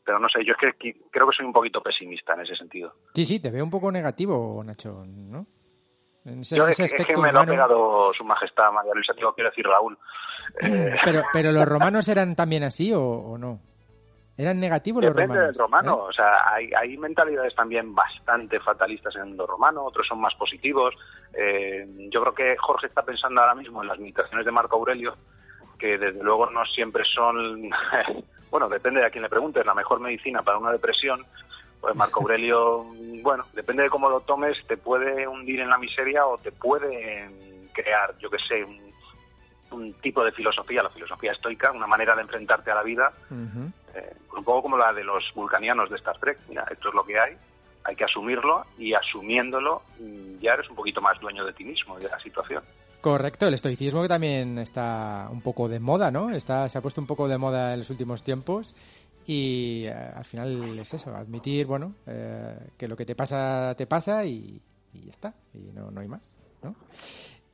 [0.03, 2.93] pero no sé, yo es que creo que soy un poquito pesimista en ese sentido.
[3.13, 5.45] Sí, sí, te veo un poco negativo, Nacho, ¿no?
[6.25, 7.51] En ese, Yo es, ese es que me lo ha humano.
[7.51, 9.97] pegado su majestad María Luisa, quiero decir Raúl.
[10.61, 13.59] Eh, Pero, pero los romanos eran también así o, o no?
[14.41, 16.09] ¿Eran negativos los Depende del romano, ¿eh?
[16.09, 20.95] o sea, hay, hay mentalidades también bastante fatalistas en lo romano, otros son más positivos.
[21.31, 25.15] Eh, yo creo que Jorge está pensando ahora mismo en las meditaciones de Marco Aurelio,
[25.77, 27.69] que desde luego no siempre son,
[28.49, 31.23] bueno, depende de a quién le preguntes, la mejor medicina para una depresión.
[31.79, 32.83] Pues Marco Aurelio,
[33.21, 37.29] bueno, depende de cómo lo tomes, te puede hundir en la miseria o te puede
[37.73, 38.90] crear, yo que sé, un,
[39.71, 44.15] un tipo de filosofía, la filosofía estoica, una manera de enfrentarte a la vida eh,
[44.37, 46.39] un poco como la de los vulcanianos de Star Trek.
[46.49, 47.35] Mira, esto es lo que hay,
[47.83, 51.97] hay que asumirlo y asumiéndolo mm, ya eres un poquito más dueño de ti mismo
[51.97, 52.63] y de la situación.
[53.01, 56.29] Correcto, el estoicismo que también está un poco de moda, ¿no?
[56.29, 58.75] Está, se ha puesto un poco de moda en los últimos tiempos
[59.25, 63.87] y eh, al final es eso, admitir, bueno, eh, que lo que te pasa, te
[63.87, 64.61] pasa y,
[64.93, 66.29] y ya está, y no, no hay más,
[66.61, 66.75] ¿no?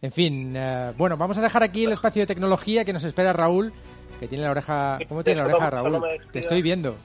[0.01, 3.33] En fin, eh, bueno, vamos a dejar aquí el espacio de tecnología que nos espera
[3.33, 3.73] Raúl,
[4.19, 4.99] que tiene la oreja...
[5.09, 6.01] ¿Cómo tiene la oreja, Raúl?
[6.31, 6.95] Te estoy viendo.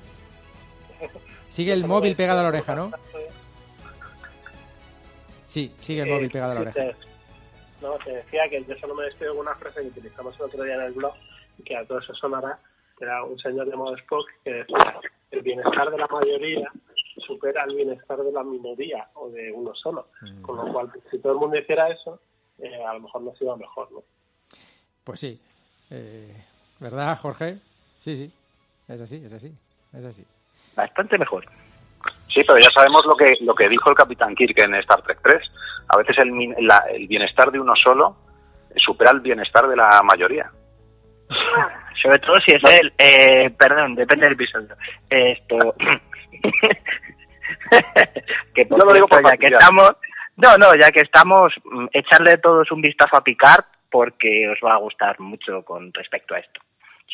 [1.46, 2.90] Sigue el móvil pegado a la oreja, ¿no?
[5.46, 6.96] Sí, sigue el móvil pegado a la oreja.
[7.80, 10.62] No, te decía que yo solo me despido con una frase que utilizamos el otro
[10.62, 11.14] día en el blog
[11.58, 12.58] y que a todos eso sonará,
[12.96, 15.00] que era un señor llamado Spock que decía
[15.30, 16.70] el bienestar de la mayoría
[17.26, 20.06] supera el bienestar de la minoría o de uno solo.
[20.20, 20.42] Mm.
[20.42, 22.20] Con lo cual, si todo el mundo hiciera eso,
[22.58, 24.02] eh, a lo mejor nos iba mejor, ¿no?
[25.04, 25.40] Pues sí.
[25.90, 26.34] Eh,
[26.80, 27.56] ¿Verdad, Jorge?
[28.00, 28.32] Sí, sí.
[28.88, 29.52] Es así, es así.
[29.92, 30.24] Es así.
[30.74, 31.44] Bastante mejor.
[32.28, 35.18] Sí, pero ya sabemos lo que lo que dijo el Capitán Kirk en Star Trek
[35.22, 35.50] 3.
[35.88, 38.16] A veces el, min- la- el bienestar de uno solo
[38.76, 40.50] supera el bienestar de la mayoría.
[42.02, 42.92] Sobre todo si es él.
[42.98, 44.74] Eh, perdón, depende del episodio.
[45.10, 45.74] Esto.
[48.54, 49.90] que por Yo lo digo por ya que estamos.
[50.42, 54.74] No, no, ya que estamos, mm, echarle todos un vistazo a Picard porque os va
[54.74, 56.60] a gustar mucho con respecto a esto.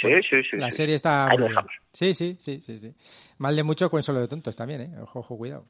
[0.01, 0.57] Sí, sí, sí.
[0.57, 0.77] La sí.
[0.79, 1.51] serie está Ahí muy lo bien.
[1.57, 1.73] dejamos.
[1.93, 2.95] Sí, sí, sí, sí, sí.
[3.39, 4.91] Mal de mucho con solo de tontos también, ¿eh?
[5.03, 5.65] Ojo, ojo, cuidado.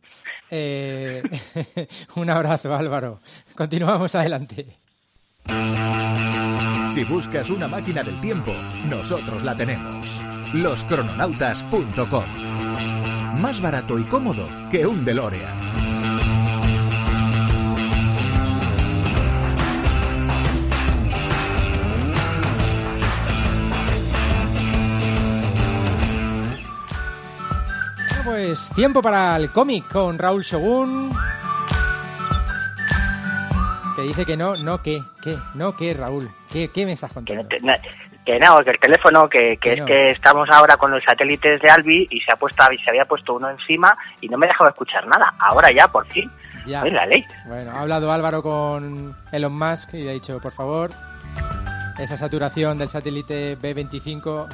[0.50, 1.22] Eh,
[2.16, 3.20] un abrazo, Álvaro.
[3.56, 4.66] Continuamos adelante.
[6.90, 8.52] Si buscas una máquina del tiempo,
[8.86, 10.22] nosotros la tenemos.
[10.52, 12.24] Loscrononautas.com.
[13.40, 15.87] Más barato y cómodo que un DeLorean.
[28.28, 31.10] Pues tiempo para el cómic con Raúl Shogun.
[33.96, 36.30] Que dice que no, no, que, que, no, que, Raúl.
[36.52, 37.44] ¿Qué, qué me estás Que, contando?
[37.62, 37.78] na-
[38.24, 41.60] que no, que el teléfono, que, que Que es que estamos ahora con los satélites
[41.62, 44.70] de Albi y se ha puesto se había puesto uno encima y no me dejaba
[44.70, 45.32] escuchar nada.
[45.38, 46.30] Ahora ya, por fin.
[46.66, 46.82] Ya.
[46.86, 47.24] Es la ley.
[47.46, 50.90] Bueno, ha hablado Álvaro con Elon Musk y le ha dicho, por favor,
[51.98, 54.46] esa saturación del satélite B25.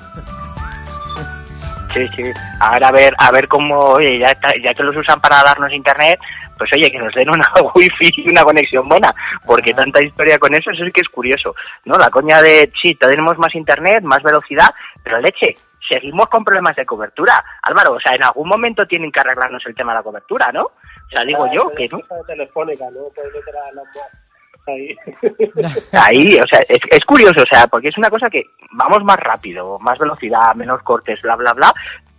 [1.95, 2.23] Sí, sí.
[2.61, 5.73] Ahora a ver, a ver cómo, oye, ya, está- ya que los usan para darnos
[5.73, 6.19] internet,
[6.59, 9.15] pues oye, que nos den una wifi y una conexión buena,
[9.47, 9.77] porque Ah.
[9.77, 11.55] tanta historia con eso, eso sí que es curioso,
[11.85, 11.97] ¿no?
[11.97, 15.57] La coña de, sí, tenemos más internet, más velocidad, pero leche,
[15.89, 17.45] seguimos con problemas de cobertura.
[17.63, 20.63] Álvaro, o sea, en algún momento tienen que arreglarnos el tema de la cobertura, ¿no?
[20.65, 22.01] O sea, digo yo que no.
[22.01, 23.01] Cosa telefónica, ¿no?
[23.15, 24.24] Puedes meter a Elon Musk
[24.67, 24.97] ahí.
[25.93, 28.43] Ahí, o sea, es, es curioso, o sea, porque es una cosa que
[28.73, 31.75] vamos más rápido, más velocidad, menos cortes, bla, bla, bla,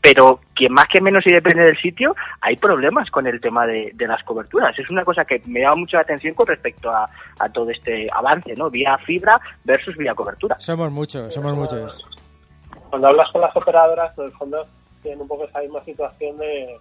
[0.05, 3.91] pero que más que menos y depende del sitio, hay problemas con el tema de,
[3.95, 4.77] de las coberturas.
[4.77, 7.09] Es una cosa que me llama mucho la atención con respecto a,
[7.39, 8.69] a todo este avance, ¿no?
[8.69, 10.59] Vía fibra versus vía cobertura.
[10.59, 12.07] Somos muchos, somos muchos.
[12.91, 14.67] Cuando hablas con las operadoras, en el fondo
[15.01, 16.77] tienen un poco esa misma situación de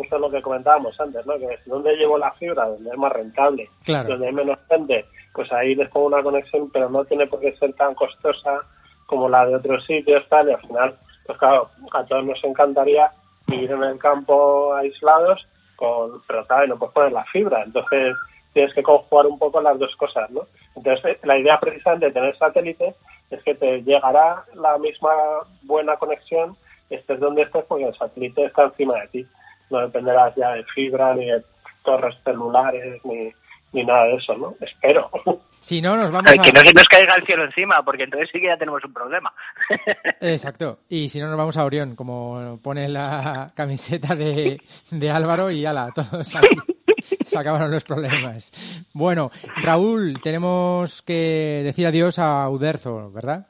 [0.00, 1.36] justo lo que comentábamos antes, ¿no?
[1.36, 4.08] Que es donde llevo la fibra, donde es más rentable, Claro.
[4.08, 5.04] donde hay menos gente,
[5.34, 8.62] pues ahí les pongo una conexión, pero no tiene por qué ser tan costosa
[9.04, 10.94] como la de otros sitios, tal, y al final,
[11.26, 13.10] pues claro, a todos nos encantaría
[13.46, 15.46] vivir en el campo aislados,
[15.76, 18.16] con, pero claro, no puedes poner la fibra, entonces
[18.54, 20.46] tienes que conjugar un poco las dos cosas, ¿no?
[20.76, 22.94] Entonces, la idea precisamente de tener satélites
[23.30, 25.12] es que te llegará la misma
[25.62, 26.56] buena conexión
[26.90, 29.26] estés donde estés porque el satélite está encima de ti.
[29.70, 31.42] No dependerás ya de fibra, ni de
[31.84, 33.32] torres celulares, ni,
[33.72, 34.54] ni nada de eso, ¿no?
[34.60, 35.10] Espero.
[35.60, 36.64] Si no, nos vamos Que no a...
[36.64, 39.30] se nos caiga el cielo encima, porque entonces sí que ya tenemos un problema.
[40.22, 40.78] Exacto.
[40.88, 45.66] Y si no, nos vamos a Orión, como pone la camiseta de, de Álvaro y
[45.66, 46.48] ala, todos ahí.
[47.24, 48.86] Se acabaron los problemas.
[48.94, 49.30] Bueno,
[49.62, 53.46] Raúl, tenemos que decir adiós a Uderzo, ¿verdad?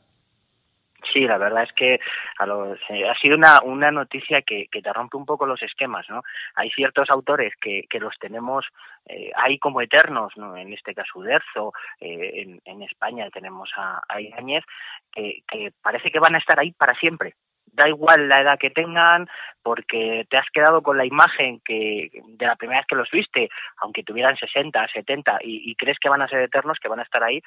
[1.12, 1.99] Sí, la verdad es que
[2.39, 5.62] a los, eh, ha sido una, una noticia que, que te rompe un poco los
[5.62, 6.23] esquemas, ¿no?
[6.55, 8.66] Hay ciertos autores que, que los tenemos
[9.07, 10.57] eh, ahí como eternos, ¿no?
[10.57, 14.65] En este caso Uderzo, eh, en, en España tenemos a, a Ibáñez,
[15.12, 17.35] que, parece que van a estar ahí para siempre.
[17.73, 19.28] Da igual la edad que tengan,
[19.62, 23.49] porque te has quedado con la imagen que de la primera vez que los viste,
[23.78, 27.05] aunque tuvieran 60, 70, y, y crees que van a ser eternos, que van a
[27.05, 27.41] estar ahí,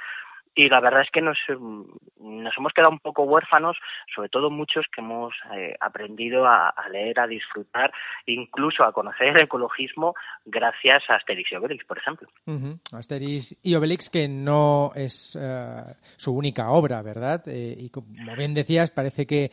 [0.56, 1.84] y la verdad es que nos, mm,
[2.20, 3.78] nos hemos quedado un poco huérfanos,
[4.14, 7.92] sobre todo muchos que hemos eh, aprendido a, leer, a disfrutar,
[8.26, 10.14] incluso a conocer el ecologismo
[10.46, 12.28] gracias a Asterix y Obelix, por ejemplo.
[12.46, 12.80] Ujú.
[12.92, 17.44] Asterix y Obelix, que no es eh, su única obra, ¿verdad?
[17.48, 19.52] Eh, y como bien decías, parece que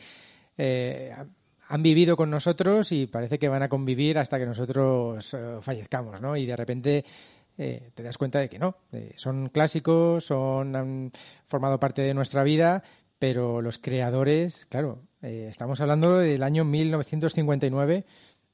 [0.57, 1.11] eh,
[1.71, 6.21] han vivido con nosotros y parece que van a convivir hasta que nosotros eh, fallezcamos,
[6.21, 6.35] ¿no?
[6.35, 7.05] Y de repente
[7.63, 8.75] eh, te das cuenta de que no.
[8.91, 11.11] Eh, son clásicos, son han
[11.45, 12.81] formado parte de nuestra vida,
[13.19, 18.03] pero los creadores, claro, eh, estamos hablando del año 1959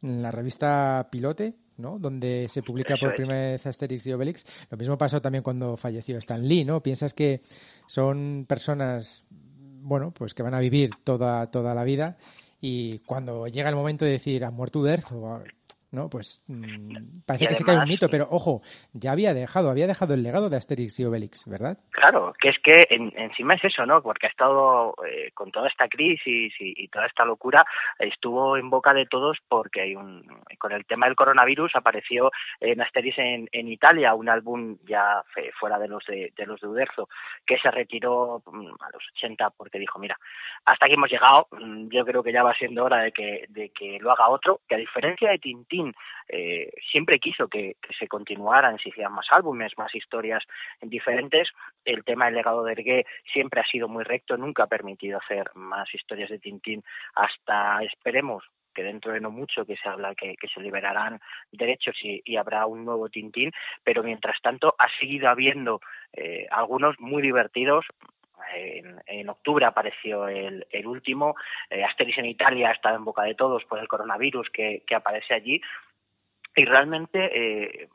[0.01, 1.99] en la revista Pilote, ¿no?
[1.99, 4.45] Donde se publica Eso por primera vez Asterix y Obelix.
[4.69, 6.83] Lo mismo pasó también cuando falleció Stan Lee, ¿no?
[6.83, 7.41] Piensas que
[7.87, 12.17] son personas, bueno, pues que van a vivir toda, toda la vida
[12.59, 15.43] y cuando llega el momento de decir ha muerto Uderzo,
[15.91, 16.09] ¿no?
[16.09, 18.61] Pues mm, parece que se cae un mito, pero ojo,
[18.93, 21.77] ya había dejado, había dejado el legado de Asterix y Obelix, ¿verdad?
[21.91, 24.01] Claro, que es que en- encima es eso, ¿no?
[24.01, 27.65] Porque ha estado eh, con toda esta crisis y, y toda esta locura,
[27.99, 30.25] estuvo en boca de todos porque hay un,
[30.59, 35.23] con el tema del coronavirus apareció en Asterix en, en Italia un álbum ya
[35.59, 37.09] fuera de los de, de los de Uderzo
[37.45, 40.17] que se retiró mm, a los 80 porque dijo, mira,
[40.65, 43.69] hasta aquí hemos llegado, mm, yo creo que ya va siendo hora de que, de
[43.69, 45.76] que lo haga otro, que a diferencia de Tintín
[46.27, 50.43] Eh, siempre quiso que, se continuaran, se hicieran más álbumes, más historias
[50.81, 51.49] diferentes.
[51.85, 55.49] El tema del legado de Ergué siempre ha sido muy recto, nunca ha permitido hacer
[55.55, 56.83] más historias de Tintín
[57.15, 58.43] hasta, esperemos,
[58.73, 61.19] que dentro de no mucho que se habla que, se liberarán
[61.51, 63.51] derechos y, y, habrá un nuevo Tintín,
[63.83, 65.81] pero mientras tanto ha seguido habiendo
[66.13, 67.85] eh, algunos muy divertidos.
[68.55, 71.35] En, en octubre apareció el, el último,
[71.69, 75.61] eh, Asterix en Italia está en boca de todos por el coronavirus que, aparece allí.
[76.55, 77.89] Y realmente eh,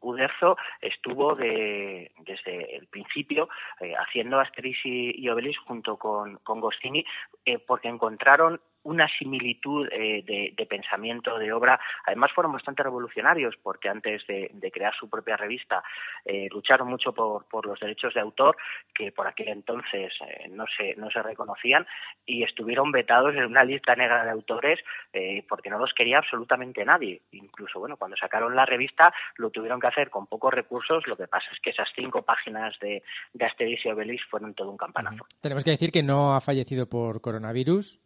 [0.00, 3.48] Uderzo estuvo de, desde el principio
[3.80, 7.04] eh, haciendo Asterix y, y, Obelix junto con, con Goscinny
[7.44, 10.22] eh, porque encontraron una similitud eh,
[10.56, 11.78] de, pensamiento, de obra.
[12.06, 15.82] Además fueron bastante revolucionarios porque antes de, de crear su propia revista
[16.24, 18.56] eh, lucharon mucho por, por, los derechos de autor
[18.94, 21.86] que por aquel entonces eh, no, se, no se reconocían
[22.26, 24.80] y estuvieron vetados en una lista negra de autores
[25.12, 27.22] eh, porque no los quería absolutamente nadie.
[27.32, 31.06] Incluso, bueno, cuando sacaron la revista lo tuvieron que hacer con pocos recursos.
[31.06, 33.02] Lo que pasa es que esas cinco páginas de,
[33.32, 35.26] de Asterix y Obelix fueron todo un campanazo.
[35.40, 38.03] Tenemos que decir que no ha fallecido por coronavirus.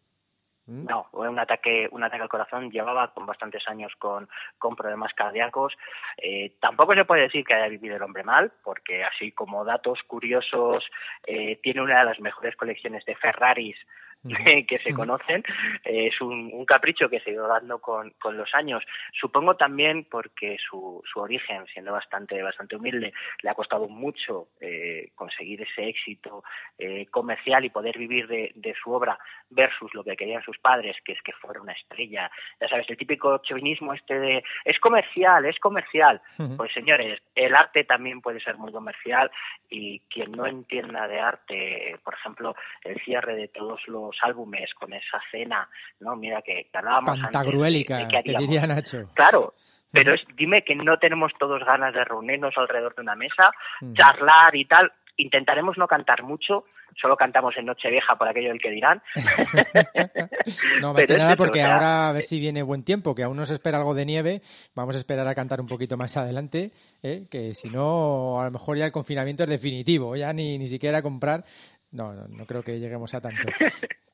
[0.69, 2.69] No, un ataque, un ataque al corazón.
[2.69, 4.29] Llevaba con bastantes años con,
[4.59, 5.75] con problemas cardíacos.
[6.17, 9.99] Eh, tampoco se puede decir que haya vivido el hombre mal, porque así como datos
[10.03, 10.85] curiosos,
[11.25, 13.77] eh, tiene una de las mejores colecciones de Ferraris
[14.67, 15.43] que se conocen.
[15.83, 18.83] Eh, es un, un, capricho que se ha ido dando con, con, los años.
[19.13, 25.11] Supongo también porque su, su origen, siendo bastante, bastante humilde, le ha costado mucho eh,
[25.15, 26.43] conseguir ese éxito
[26.77, 29.17] eh, comercial y poder vivir de, de, su obra
[29.49, 32.29] versus lo que querían sus padres, que es que fuera una estrella.
[32.59, 36.21] Ya sabes, el típico chauvinismo este de es comercial, es comercial.
[36.57, 39.31] Pues señores, el arte también puede ser muy comercial
[39.69, 44.93] y quien no entienda de arte, por ejemplo, el cierre de todos los álbumes con
[44.93, 45.67] esa cena,
[45.99, 46.15] ¿no?
[46.15, 49.09] Mira que, que hablábamos Pantagruélica, antes de, de que diría Nacho.
[49.13, 49.53] Claro,
[49.91, 53.93] pero es, dime que no tenemos todos ganas de reunirnos alrededor de una mesa, mm.
[53.93, 54.91] charlar y tal.
[55.17, 56.63] Intentaremos no cantar mucho,
[56.95, 59.01] solo cantamos en Nochevieja por aquello del que dirán.
[60.81, 63.49] no, más que nada porque ahora a ver si viene buen tiempo, que aún nos
[63.49, 64.41] espera algo de nieve,
[64.75, 66.71] vamos a esperar a cantar un poquito más adelante,
[67.03, 67.27] ¿eh?
[67.29, 71.01] que si no, a lo mejor ya el confinamiento es definitivo, ya ni, ni siquiera
[71.01, 71.43] comprar
[71.91, 73.41] no, no, no creo que lleguemos a tanto.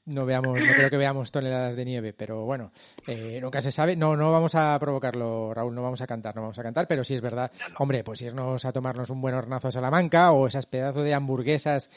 [0.07, 2.71] No veamos, no creo que veamos toneladas de nieve, pero bueno,
[3.07, 3.95] eh, nunca se sabe.
[3.95, 7.03] No, no vamos a provocarlo, Raúl, no vamos a cantar, no vamos a cantar, pero
[7.03, 10.67] sí es verdad, hombre, pues irnos a tomarnos un buen hornazo a Salamanca o esas
[10.67, 11.89] pedazos de hamburguesas.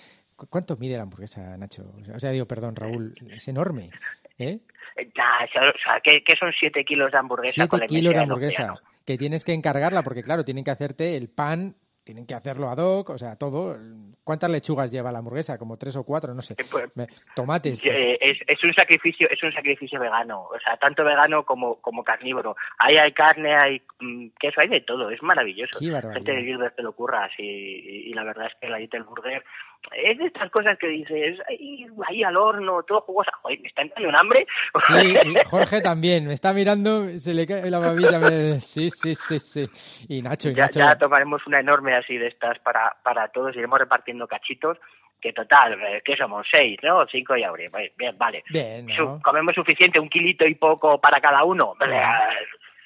[0.48, 1.92] ¿Cuánto mide la hamburguesa, Nacho?
[2.14, 3.90] O sea, digo, perdón, Raúl, es enorme.
[4.38, 4.60] ¿eh?
[4.96, 7.66] Ya, o sea, ¿qué, qué son 7 kilos de hamburguesa?
[7.68, 8.74] 7 kilos de hamburguesa,
[9.04, 11.76] que tienes que encargarla, porque claro, tienen que hacerte el pan
[12.08, 13.76] tienen que hacerlo ad hoc, o sea, todo.
[14.24, 15.58] ¿Cuántas lechugas lleva la hamburguesa?
[15.58, 16.54] Como tres o cuatro, no sé.
[16.54, 16.88] Pues,
[17.34, 17.78] Tomates.
[17.82, 18.16] Pues.
[18.18, 22.56] Es, es, un sacrificio, es un sacrificio vegano, o sea, tanto vegano como, como carnívoro.
[22.78, 25.78] Ahí hay carne, hay mm, queso, hay de todo, es maravilloso.
[25.80, 29.02] Gente de Gilbert te lo curras y, y, y, la verdad es que la Little
[29.02, 29.44] Burger
[29.92, 33.82] es de estas cosas que dices, ahí, ahí al horno, todo jugosa, joder, me está
[33.82, 34.46] entrando un hambre.
[34.86, 35.16] Sí,
[35.46, 38.60] Jorge también, me está mirando, se le cae la babilla, me...
[38.60, 39.66] sí, sí, sí, sí.
[40.08, 40.80] Y Nacho, y ya, Nacho.
[40.80, 44.78] Ya tomaremos una enorme así de estas para, para todos, iremos repartiendo cachitos
[45.20, 46.46] que total, eh, que somos?
[46.50, 47.06] Seis, ¿no?
[47.10, 47.64] Cinco y ahora.
[47.96, 48.44] Bien, vale.
[48.50, 49.20] Bien, ¿no?
[49.20, 51.74] Comemos suficiente, un kilito y poco para cada uno.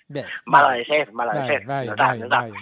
[0.08, 0.26] Bien.
[0.44, 0.78] Mala vale.
[0.78, 1.66] de ser, mala vale, de ser.
[1.66, 2.52] Vale, total, total.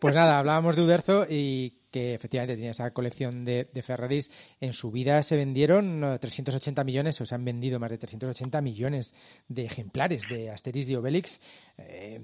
[0.00, 4.56] Pues nada, hablábamos de Uderzo y que efectivamente tenía esa colección de, de, Ferraris.
[4.60, 9.14] En su vida se vendieron 380 millones, o se han vendido más de 380 millones
[9.48, 11.40] de ejemplares de Asterix y Obelix,
[11.78, 12.20] eh,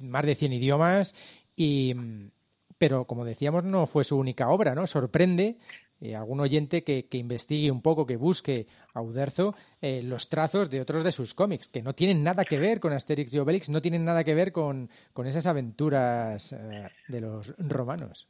[0.00, 1.14] más de 100 idiomas
[1.54, 1.94] y
[2.80, 4.86] pero como decíamos no fue su única obra, ¿no?
[4.86, 5.58] Sorprende
[6.00, 10.70] eh, algún oyente que, que, investigue un poco, que busque a Uderzo eh, los trazos
[10.70, 13.68] de otros de sus cómics, que no tienen nada que ver con Asterix y Obelix,
[13.68, 18.28] no tienen nada que ver con, con esas aventuras eh, de los romanos.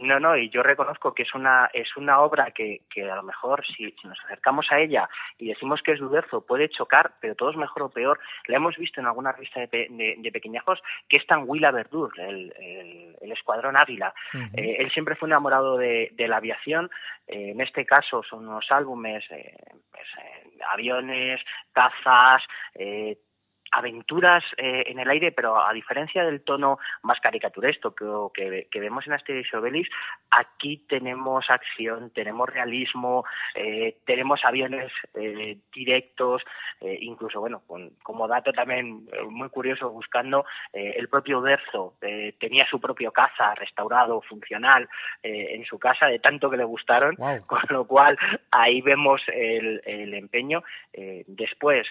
[0.00, 3.22] No, no, y yo reconozco que es una es una obra que, que a lo
[3.22, 5.08] mejor si, si, nos acercamos a ella
[5.38, 8.18] y decimos que es Duderzo puede chocar, pero todo es mejor o peor.
[8.46, 12.18] La hemos visto en alguna revista de, de, de pequeñajos que es tan Willa Verdur,
[12.18, 14.14] el, el, el escuadrón Águila.
[14.32, 14.58] Uh -huh.
[14.58, 16.90] eh, él siempre fue enamorado de, de la aviación.
[17.26, 19.54] Eh, en este caso son unos álbumes, eh,
[19.90, 20.06] pues,
[20.72, 21.40] aviones,
[21.72, 22.42] cazas,
[23.70, 28.80] aventuras eh, en el aire, pero a diferencia del tono más caricaturesco que, que, que
[28.80, 29.88] vemos en Asterix y Obelix,
[30.30, 33.24] aquí tenemos acción, tenemos realismo,
[33.54, 36.42] eh, tenemos aviones eh, directos,
[36.80, 41.94] incluso, bueno, con, como dato también muy curioso, buscando, el propio Uderzo
[42.38, 44.88] tenía su propio caza restaurado, funcional,
[45.22, 47.38] en su casa, de tanto que le gustaron, wow.
[47.46, 48.18] con lo cual
[48.50, 50.62] ahí vemos el, el empeño.
[51.26, 51.86] después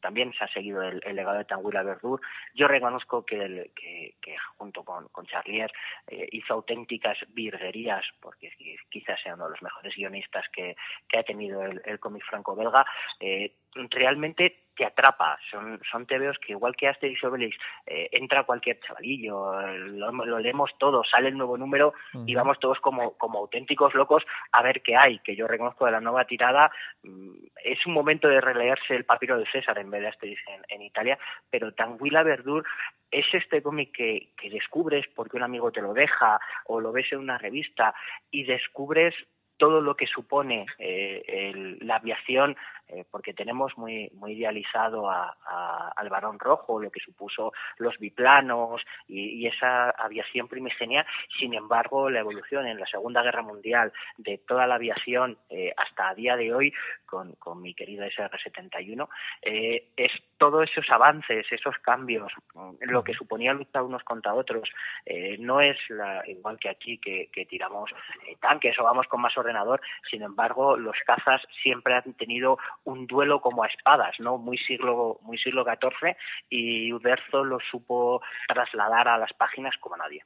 [0.00, 2.20] también se ha seguido el, el de Tanguila Verdur.
[2.54, 4.14] Yo reconozco que, el- que,
[4.56, 5.72] junto con, Charlier
[6.06, 10.76] eh, hizo auténticas virguerías, porque qui- quizás sea uno de los mejores guionistas que,
[11.18, 12.84] ha tenido el, el cómic franco-belga.
[13.20, 13.54] Eh,
[13.90, 15.38] realmente te atrapa.
[15.50, 17.56] Son, son tebeos que, igual que Asterix y Obelix,
[17.86, 21.92] eh, entra cualquier chavalillo, lo, lo leemos todos, sale el nuevo número
[22.26, 25.18] y vamos todos como, como auténticos locos a ver qué hay.
[25.20, 26.70] Que yo reconozco de la nueva tirada,
[27.02, 27.30] mm,
[27.64, 30.82] es un momento de releerse el papiro de César en vez de Asterix en, en
[30.82, 31.18] Italia,
[31.50, 32.64] pero Tanguila Verdur
[33.10, 37.12] es este cómic que, que descubres porque un amigo te lo deja o lo ves
[37.12, 37.94] en una revista
[38.30, 39.14] y descubres
[39.56, 42.56] todo lo que supone eh, el- la aviación,
[42.94, 47.98] eh, porque tenemos muy, muy idealizado a- a- al varón rojo, lo que supuso los
[47.98, 51.04] biplanos y, y esa aviación primigenia.
[51.38, 56.08] Sin embargo, la evolución en la Segunda Guerra Mundial de toda la aviación eh, hasta
[56.10, 56.72] a día de hoy,
[57.06, 59.08] con, con mi querido SR-71,
[59.42, 64.68] eh, es todos esos avances, esos cambios, mm, lo que suponía luchar unos contra otros.
[65.06, 67.90] Eh, no es la, igual que aquí que, que tiramos
[68.28, 69.80] eh, tanques o vamos con más ordenador,
[70.10, 74.38] sin embargo, los cazas siempre han tenido un duelo como a espadas, ¿no?
[74.38, 76.16] Muy siglo, muy siglo XIV
[76.50, 80.22] y Uderzo lo supo trasladar a las páginas como nadie.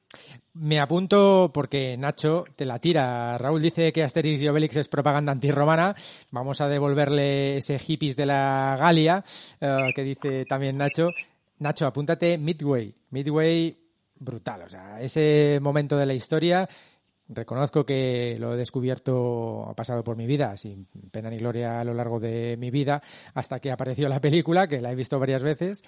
[0.54, 3.38] Me apunto porque Nacho te la tira.
[3.38, 5.94] Raúl dice que Asterix y Obelix es propaganda antirromana.
[6.30, 9.22] Vamos a devolverle ese hippies de la Galia
[9.60, 11.10] eh, que dice también Nacho.
[11.60, 12.94] Nacho, apúntate Midway.
[13.10, 13.76] Midway,
[14.16, 14.62] brutal.
[14.62, 16.68] O sea, ese momento de la historia,
[17.28, 21.84] reconozco que lo he descubierto, ha pasado por mi vida, sin pena ni gloria a
[21.84, 23.02] lo largo de mi vida,
[23.34, 25.82] hasta que apareció la película, que la he visto varias veces.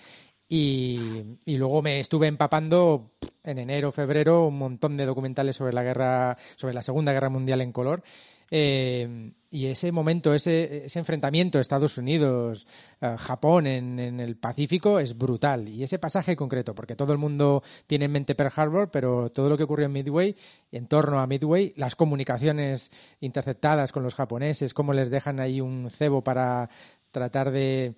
[0.48, 3.12] Y, luego me estuve empapando
[3.44, 7.60] en enero, febrero, un montón de documentales sobre la guerra, sobre la Segunda Guerra Mundial
[7.60, 8.02] en color.
[8.50, 12.66] Eh, y ese momento, ese, ese enfrentamiento Estados Unidos,
[13.00, 13.16] eh,
[13.64, 15.68] en, en el Pacífico es brutal.
[15.68, 19.48] Y ese pasaje concreto, porque todo el mundo tiene en mente Pearl Harbor, pero todo
[19.48, 20.36] lo que ocurrió en Midway,
[20.70, 25.90] en torno a Midway, las comunicaciones interceptadas con los japoneses, cómo les dejan ahí un
[25.90, 26.68] cebo para
[27.10, 27.94] tratar de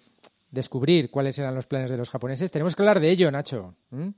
[0.50, 2.50] descubrir cuáles eran los planes de los japoneses.
[2.50, 3.74] Tenemos que hablar de ello, Nacho.
[3.90, 4.08] ¿Mm?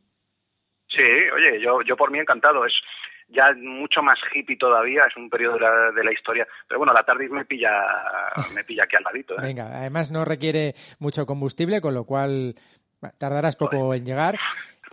[0.88, 2.64] Sí, oye, yo, yo por mí encantado.
[2.64, 2.74] Es
[3.28, 6.46] ya mucho más hippie todavía, es un periodo de la, de la historia.
[6.68, 7.70] Pero bueno, la tarde me pilla,
[8.54, 9.34] me pilla aquí al ladito.
[9.34, 9.42] ¿eh?
[9.42, 12.54] Venga, además no requiere mucho combustible, con lo cual
[13.18, 14.38] tardarás poco en llegar.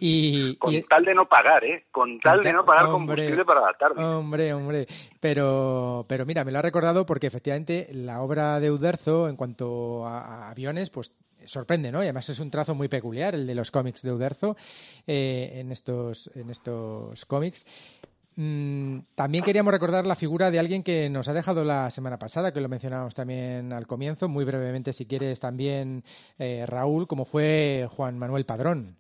[0.04, 1.86] Y, Con y- tal de no pagar, ¿eh?
[1.92, 4.04] Con tal de no pagar Hombre, combustible para la tarde.
[4.04, 4.88] Hombre, hombre.
[5.20, 10.08] Pero, pero mira, me lo ha recordado porque efectivamente la obra de Uderzo en cuanto
[10.08, 12.00] a, a aviones, pues sorprende, ¿no?
[12.00, 14.56] Y además es un trazo muy peculiar el de los cómics de Uderzo
[15.06, 17.66] eh, en estos, en estos cómics.
[18.44, 22.52] Mm, también queríamos recordar la figura de alguien que nos ha dejado la semana pasada,
[22.52, 26.04] que lo mencionábamos también al comienzo, muy brevemente si quieres también,
[26.40, 28.98] eh, Raúl, como fue Juan Manuel Padrón.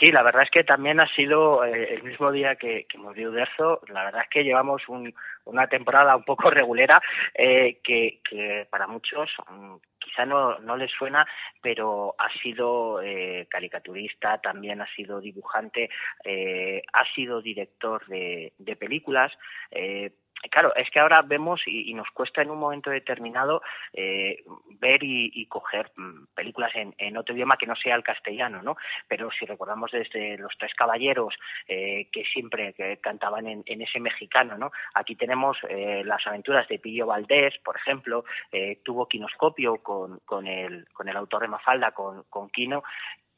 [0.00, 3.28] Sí, la verdad es que también ha sido eh, el mismo día que, que murió
[3.28, 3.82] Uderzo.
[3.88, 5.14] La verdad es que llevamos un-
[5.44, 7.02] una temporada un poco regulera
[7.34, 11.26] eh, que, que para muchos mm, quizá no, no les suena,
[11.60, 15.88] pero ha sido eh, caricaturista, también ha sido dibujante,
[16.24, 19.32] eh, ha sido director de, de películas.
[19.70, 20.12] eh,
[20.50, 23.62] Claro, es que ahora vemos y, nos cuesta en un momento determinado
[23.92, 24.42] eh,
[24.80, 28.76] ver y, coger mm, películas en, en otro idioma que no sea el castellano, ¿no?
[29.08, 31.34] Pero si recordamos desde Los Tres Caballeros,
[31.68, 34.72] eh, que siempre que cantaban en, en ese mexicano, ¿no?
[34.94, 40.46] Aquí tenemos eh, las aventuras de Pillo Valdés, por ejemplo, eh, tuvo Quinoscopio con, con,
[40.46, 42.82] el, con el autor de Mafalda, con, con Quino,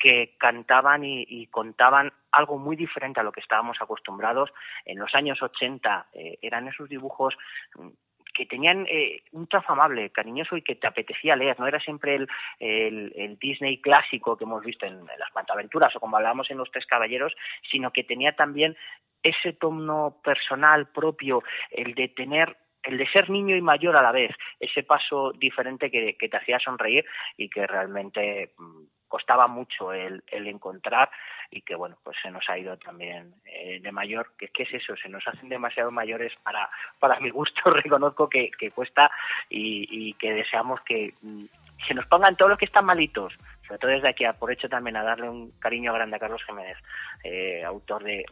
[0.05, 4.51] que cantaban y, contaban algo muy diferente a lo que estábamos acostumbrados.
[4.85, 7.35] En los años 80 eh, eran esos dibujos
[7.77, 7.89] mm,
[8.35, 11.59] que tenían eh, un trazo amable, cariñoso y que te apetecía leer.
[11.59, 12.29] No era siempre el,
[12.61, 16.71] el, Disney clásico que hemos visto en, en las Pantaventuras o como hablábamos en Los
[16.71, 17.35] Tres Caballeros,
[17.71, 18.77] sino que tenía también
[19.23, 24.13] ese tono personal propio, el de tener el de ser niño y mayor a la
[24.13, 27.07] vez, ese paso diferente que, que te hacía sonreír
[27.39, 31.09] y que realmente mm, costaba mucho el, el encontrar
[31.49, 34.33] y que bueno pues se nos ha ido también eh, de mayor.
[34.37, 36.69] Que qué es eso se nos hacen demasiado mayores para
[36.99, 39.09] para mi gusto reconozco que, que cuesta
[39.49, 41.45] y, y que deseamos que mm,
[41.87, 43.33] se nos pongan todos los que están malitos
[43.67, 46.77] sobre todo desde aquí aprovecho también a darle un cariño grande a Carlos Jiménez
[47.25, 48.25] eh, autor de,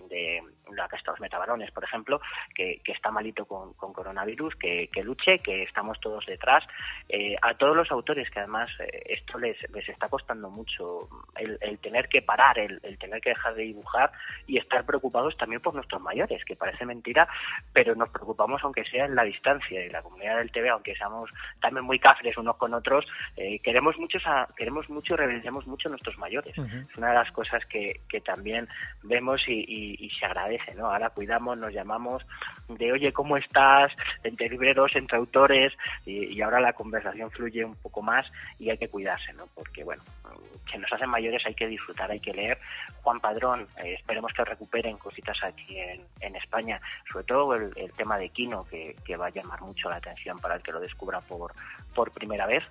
[0.70, 2.20] La de los Metabarones, por ejemplo,
[2.54, 6.62] que, está malito con, coronavirus, que, luche, que estamos todos detrás.
[7.08, 11.78] Eh, a todos los autores que además eh, esto les, les está costando mucho, el,
[11.78, 14.12] tener que parar, el, tener que dejar de dibujar
[14.46, 17.26] y estar preocupados también por nuestros mayores, que parece mentira,
[17.72, 21.30] pero nos preocupamos aunque sea en la distancia y la comunidad del TV, aunque seamos
[21.60, 23.06] también muy cafres unos con otros,
[23.62, 26.56] queremos mucho esa- queremos mucho reverenciamos mucho a nuestros mayores.
[26.58, 26.76] Ujú.
[26.76, 28.68] Es una de las cosas que, que también
[29.02, 30.86] vemos y, y- y se agradece, ¿no?
[30.86, 32.22] Ahora cuidamos, nos llamamos
[32.68, 33.92] de, oye, ¿cómo estás?
[34.22, 35.72] Entre libreros, entre autores,
[36.06, 38.26] y, y ahora la conversación fluye un poco más
[38.58, 39.46] y hay que cuidarse, ¿no?
[39.54, 40.02] Porque, bueno,
[40.70, 42.58] que nos hacen mayores hay que disfrutar, hay que leer.
[43.02, 46.80] Juan Padrón, eh, esperemos que recuperen cositas aquí en, en España,
[47.10, 50.38] sobre todo el, el tema de Kino, que, que va a llamar mucho la atención
[50.38, 51.52] para el que lo descubra por,
[51.94, 52.62] por primera vez.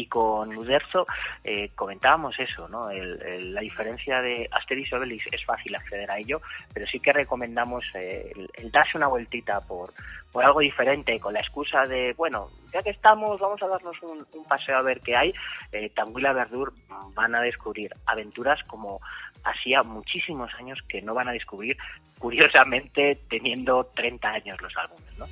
[0.00, 1.06] Y con Uderzo
[1.44, 2.88] eh, comentábamos eso, ¿no?
[2.90, 6.38] El- el- la diferencia de Asterix y Obelix es fácil acceder a ello,
[6.72, 9.92] pero sí que recomendamos eh, el, el darse una vueltita por,
[10.32, 14.26] por algo diferente, con la excusa de, bueno, ya que estamos, vamos a darnos un,
[14.32, 15.34] un paseo a ver qué hay.
[15.72, 16.72] Eh, Tanguila Verdur
[17.14, 19.00] van a descubrir aventuras como
[19.44, 21.76] hacía muchísimos años que no van a descubrir,
[22.18, 25.26] curiosamente teniendo 30 años los álbumes, ¿no?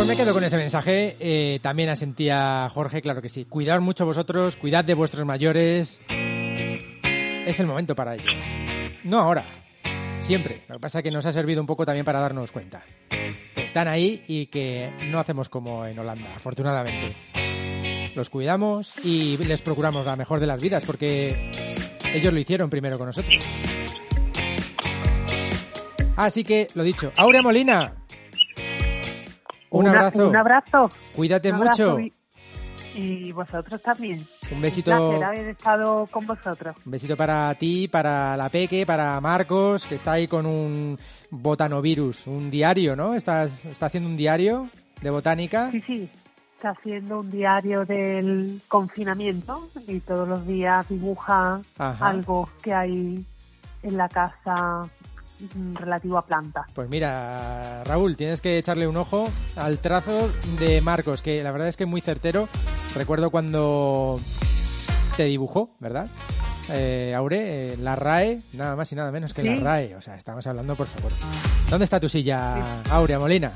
[0.00, 1.14] Pues me quedo con ese mensaje.
[1.20, 3.44] Eh, también asentía Jorge, claro que sí.
[3.44, 6.00] Cuidad mucho vosotros, cuidad de vuestros mayores.
[6.08, 8.24] Es el momento para ello.
[9.04, 9.44] No ahora,
[10.22, 10.62] siempre.
[10.68, 12.82] Lo que pasa es que nos ha servido un poco también para darnos cuenta.
[13.10, 17.14] Que están ahí y que no hacemos como en Holanda, afortunadamente.
[18.14, 21.36] Los cuidamos y les procuramos la mejor de las vidas porque
[22.14, 23.44] ellos lo hicieron primero con nosotros.
[26.16, 27.99] Así que, lo dicho, Aurea Molina.
[29.70, 30.28] Un Una- abrazo.
[30.28, 30.90] Un abrazo.
[31.14, 32.14] Cuídate Un abrazo mucho.
[32.96, 34.26] Y, y vosotros también.
[34.50, 34.90] Un besito.
[34.90, 36.74] Un placer haber estado con vosotros.
[36.84, 40.98] Un besito para ti, para la Peque, para Marcos, que está ahí con un
[41.30, 43.14] botanovirus, un diario, ¿no?
[43.14, 44.68] Estás, está haciendo un diario
[45.02, 45.70] de botánica.
[45.70, 46.08] Sí, sí.
[46.56, 52.06] Está haciendo un diario del confinamiento y todos los días dibuja Ajá.
[52.08, 53.24] algo que hay
[53.82, 54.86] en la casa
[55.74, 56.66] relativo a plantas.
[56.74, 61.68] Pues mira, Raúl, tienes que echarle un ojo al trazo de Marcos, que la verdad
[61.68, 62.48] es que es muy certero.
[62.94, 64.18] Recuerdo cuando
[65.16, 66.06] te dibujó, ¿verdad?
[66.72, 69.48] Eh, Aure, eh, la RAE, nada más y nada menos que Sí.
[69.48, 69.96] la RAE.
[69.96, 71.12] O sea, estamos hablando, por favor.
[71.68, 73.52] ¿Dónde está tu silla, Aurea Molina?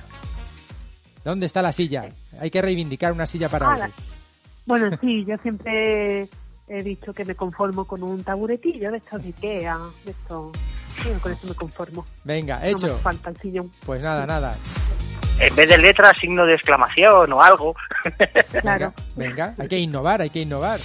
[1.24, 2.11] ¿Dónde está la silla?
[2.40, 3.81] Hay que reivindicar una silla para Ah, Aure.
[3.81, 3.90] la-
[4.66, 6.28] Bueno, sí, yo siempre
[6.69, 10.53] he dicho que me conformo con un taburetillo de estos de Ikea, de estos...
[11.03, 12.07] Sí, con eso me conformo.
[12.24, 12.95] Venga, No me hecho.
[12.99, 13.73] falta el sillón.
[13.85, 14.55] Pues nada, nada.
[15.41, 17.74] En vez de letras, signo de exclamación o algo.
[18.61, 18.93] Claro.
[19.16, 20.78] Venga, hay que innovar, hay que innovar.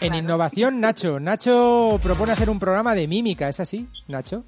[0.00, 1.18] En innovación, Nacho.
[1.18, 4.44] Nacho propone hacer un programa de mímica, ¿es así, Nacho?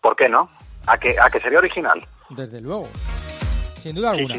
[0.00, 0.48] ¿Por qué no?
[0.86, 2.06] ¿A que, a que sería original?
[2.30, 2.88] Desde luego.
[3.76, 4.36] Sin duda alguna.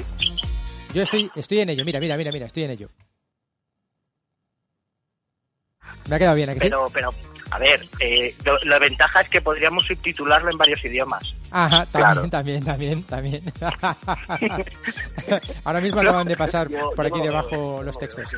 [0.94, 1.84] Yo estoy, estoy en ello.
[1.84, 2.90] Mira, mira, mira, mira, estoy en ello.
[6.08, 6.66] Me ha quedado bien, ¿a que sí?
[6.68, 7.10] Pero, pero,
[7.52, 11.24] a ver, eh, lo- la ventaja es que podríamos subtitularlo en varios idiomas.
[11.52, 12.30] Ajá, también, Claro.
[12.30, 13.42] también, también, también.
[15.64, 18.30] Ahora mismo acaban de pasar por aquí debajo los textos.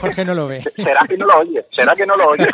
[0.00, 0.60] Jorge no lo ve.
[0.74, 1.64] ¿Será que no lo oye?
[1.70, 2.48] ¿Será que no lo oye?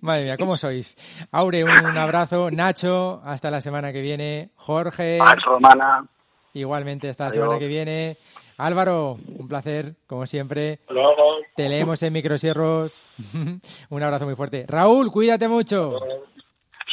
[0.00, 0.96] Madre mía, ¿cómo sois?
[1.30, 2.50] Aure, un abrazo.
[2.50, 4.50] Nacho, hasta la semana que viene.
[4.56, 6.04] Jorge, Pax Romana.
[6.54, 8.16] igualmente hasta la semana que viene.
[8.58, 10.80] Álvaro, un placer, como siempre.
[10.88, 11.36] Luego.
[11.56, 13.02] Te leemos en Microsierros.
[13.88, 14.66] un abrazo muy fuerte.
[14.68, 15.94] Raúl, cuídate mucho.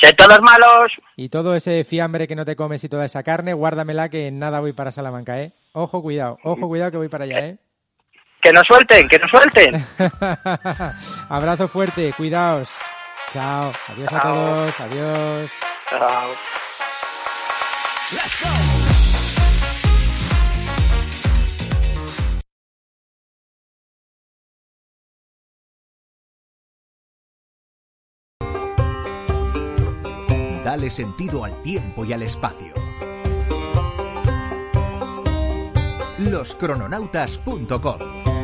[0.02, 0.92] ¡Sé todos malos!
[1.16, 4.40] Y todo ese fiambre que no te comes y toda esa carne, guárdamela que en
[4.40, 5.54] nada voy para Salamanca, ¿eh?
[5.74, 7.58] Ojo, cuidado, ojo, cuidado que voy para allá, ¿eh?
[8.42, 9.84] ¡Que nos suelten, que nos suelten!
[11.30, 12.72] Abrazo fuerte, cuidaos.
[13.32, 15.52] Chao, adiós a todos, adiós.
[15.90, 16.30] Chao.
[30.76, 32.74] Dale sentido al tiempo y al espacio.
[36.20, 38.35] Loscrononautas.com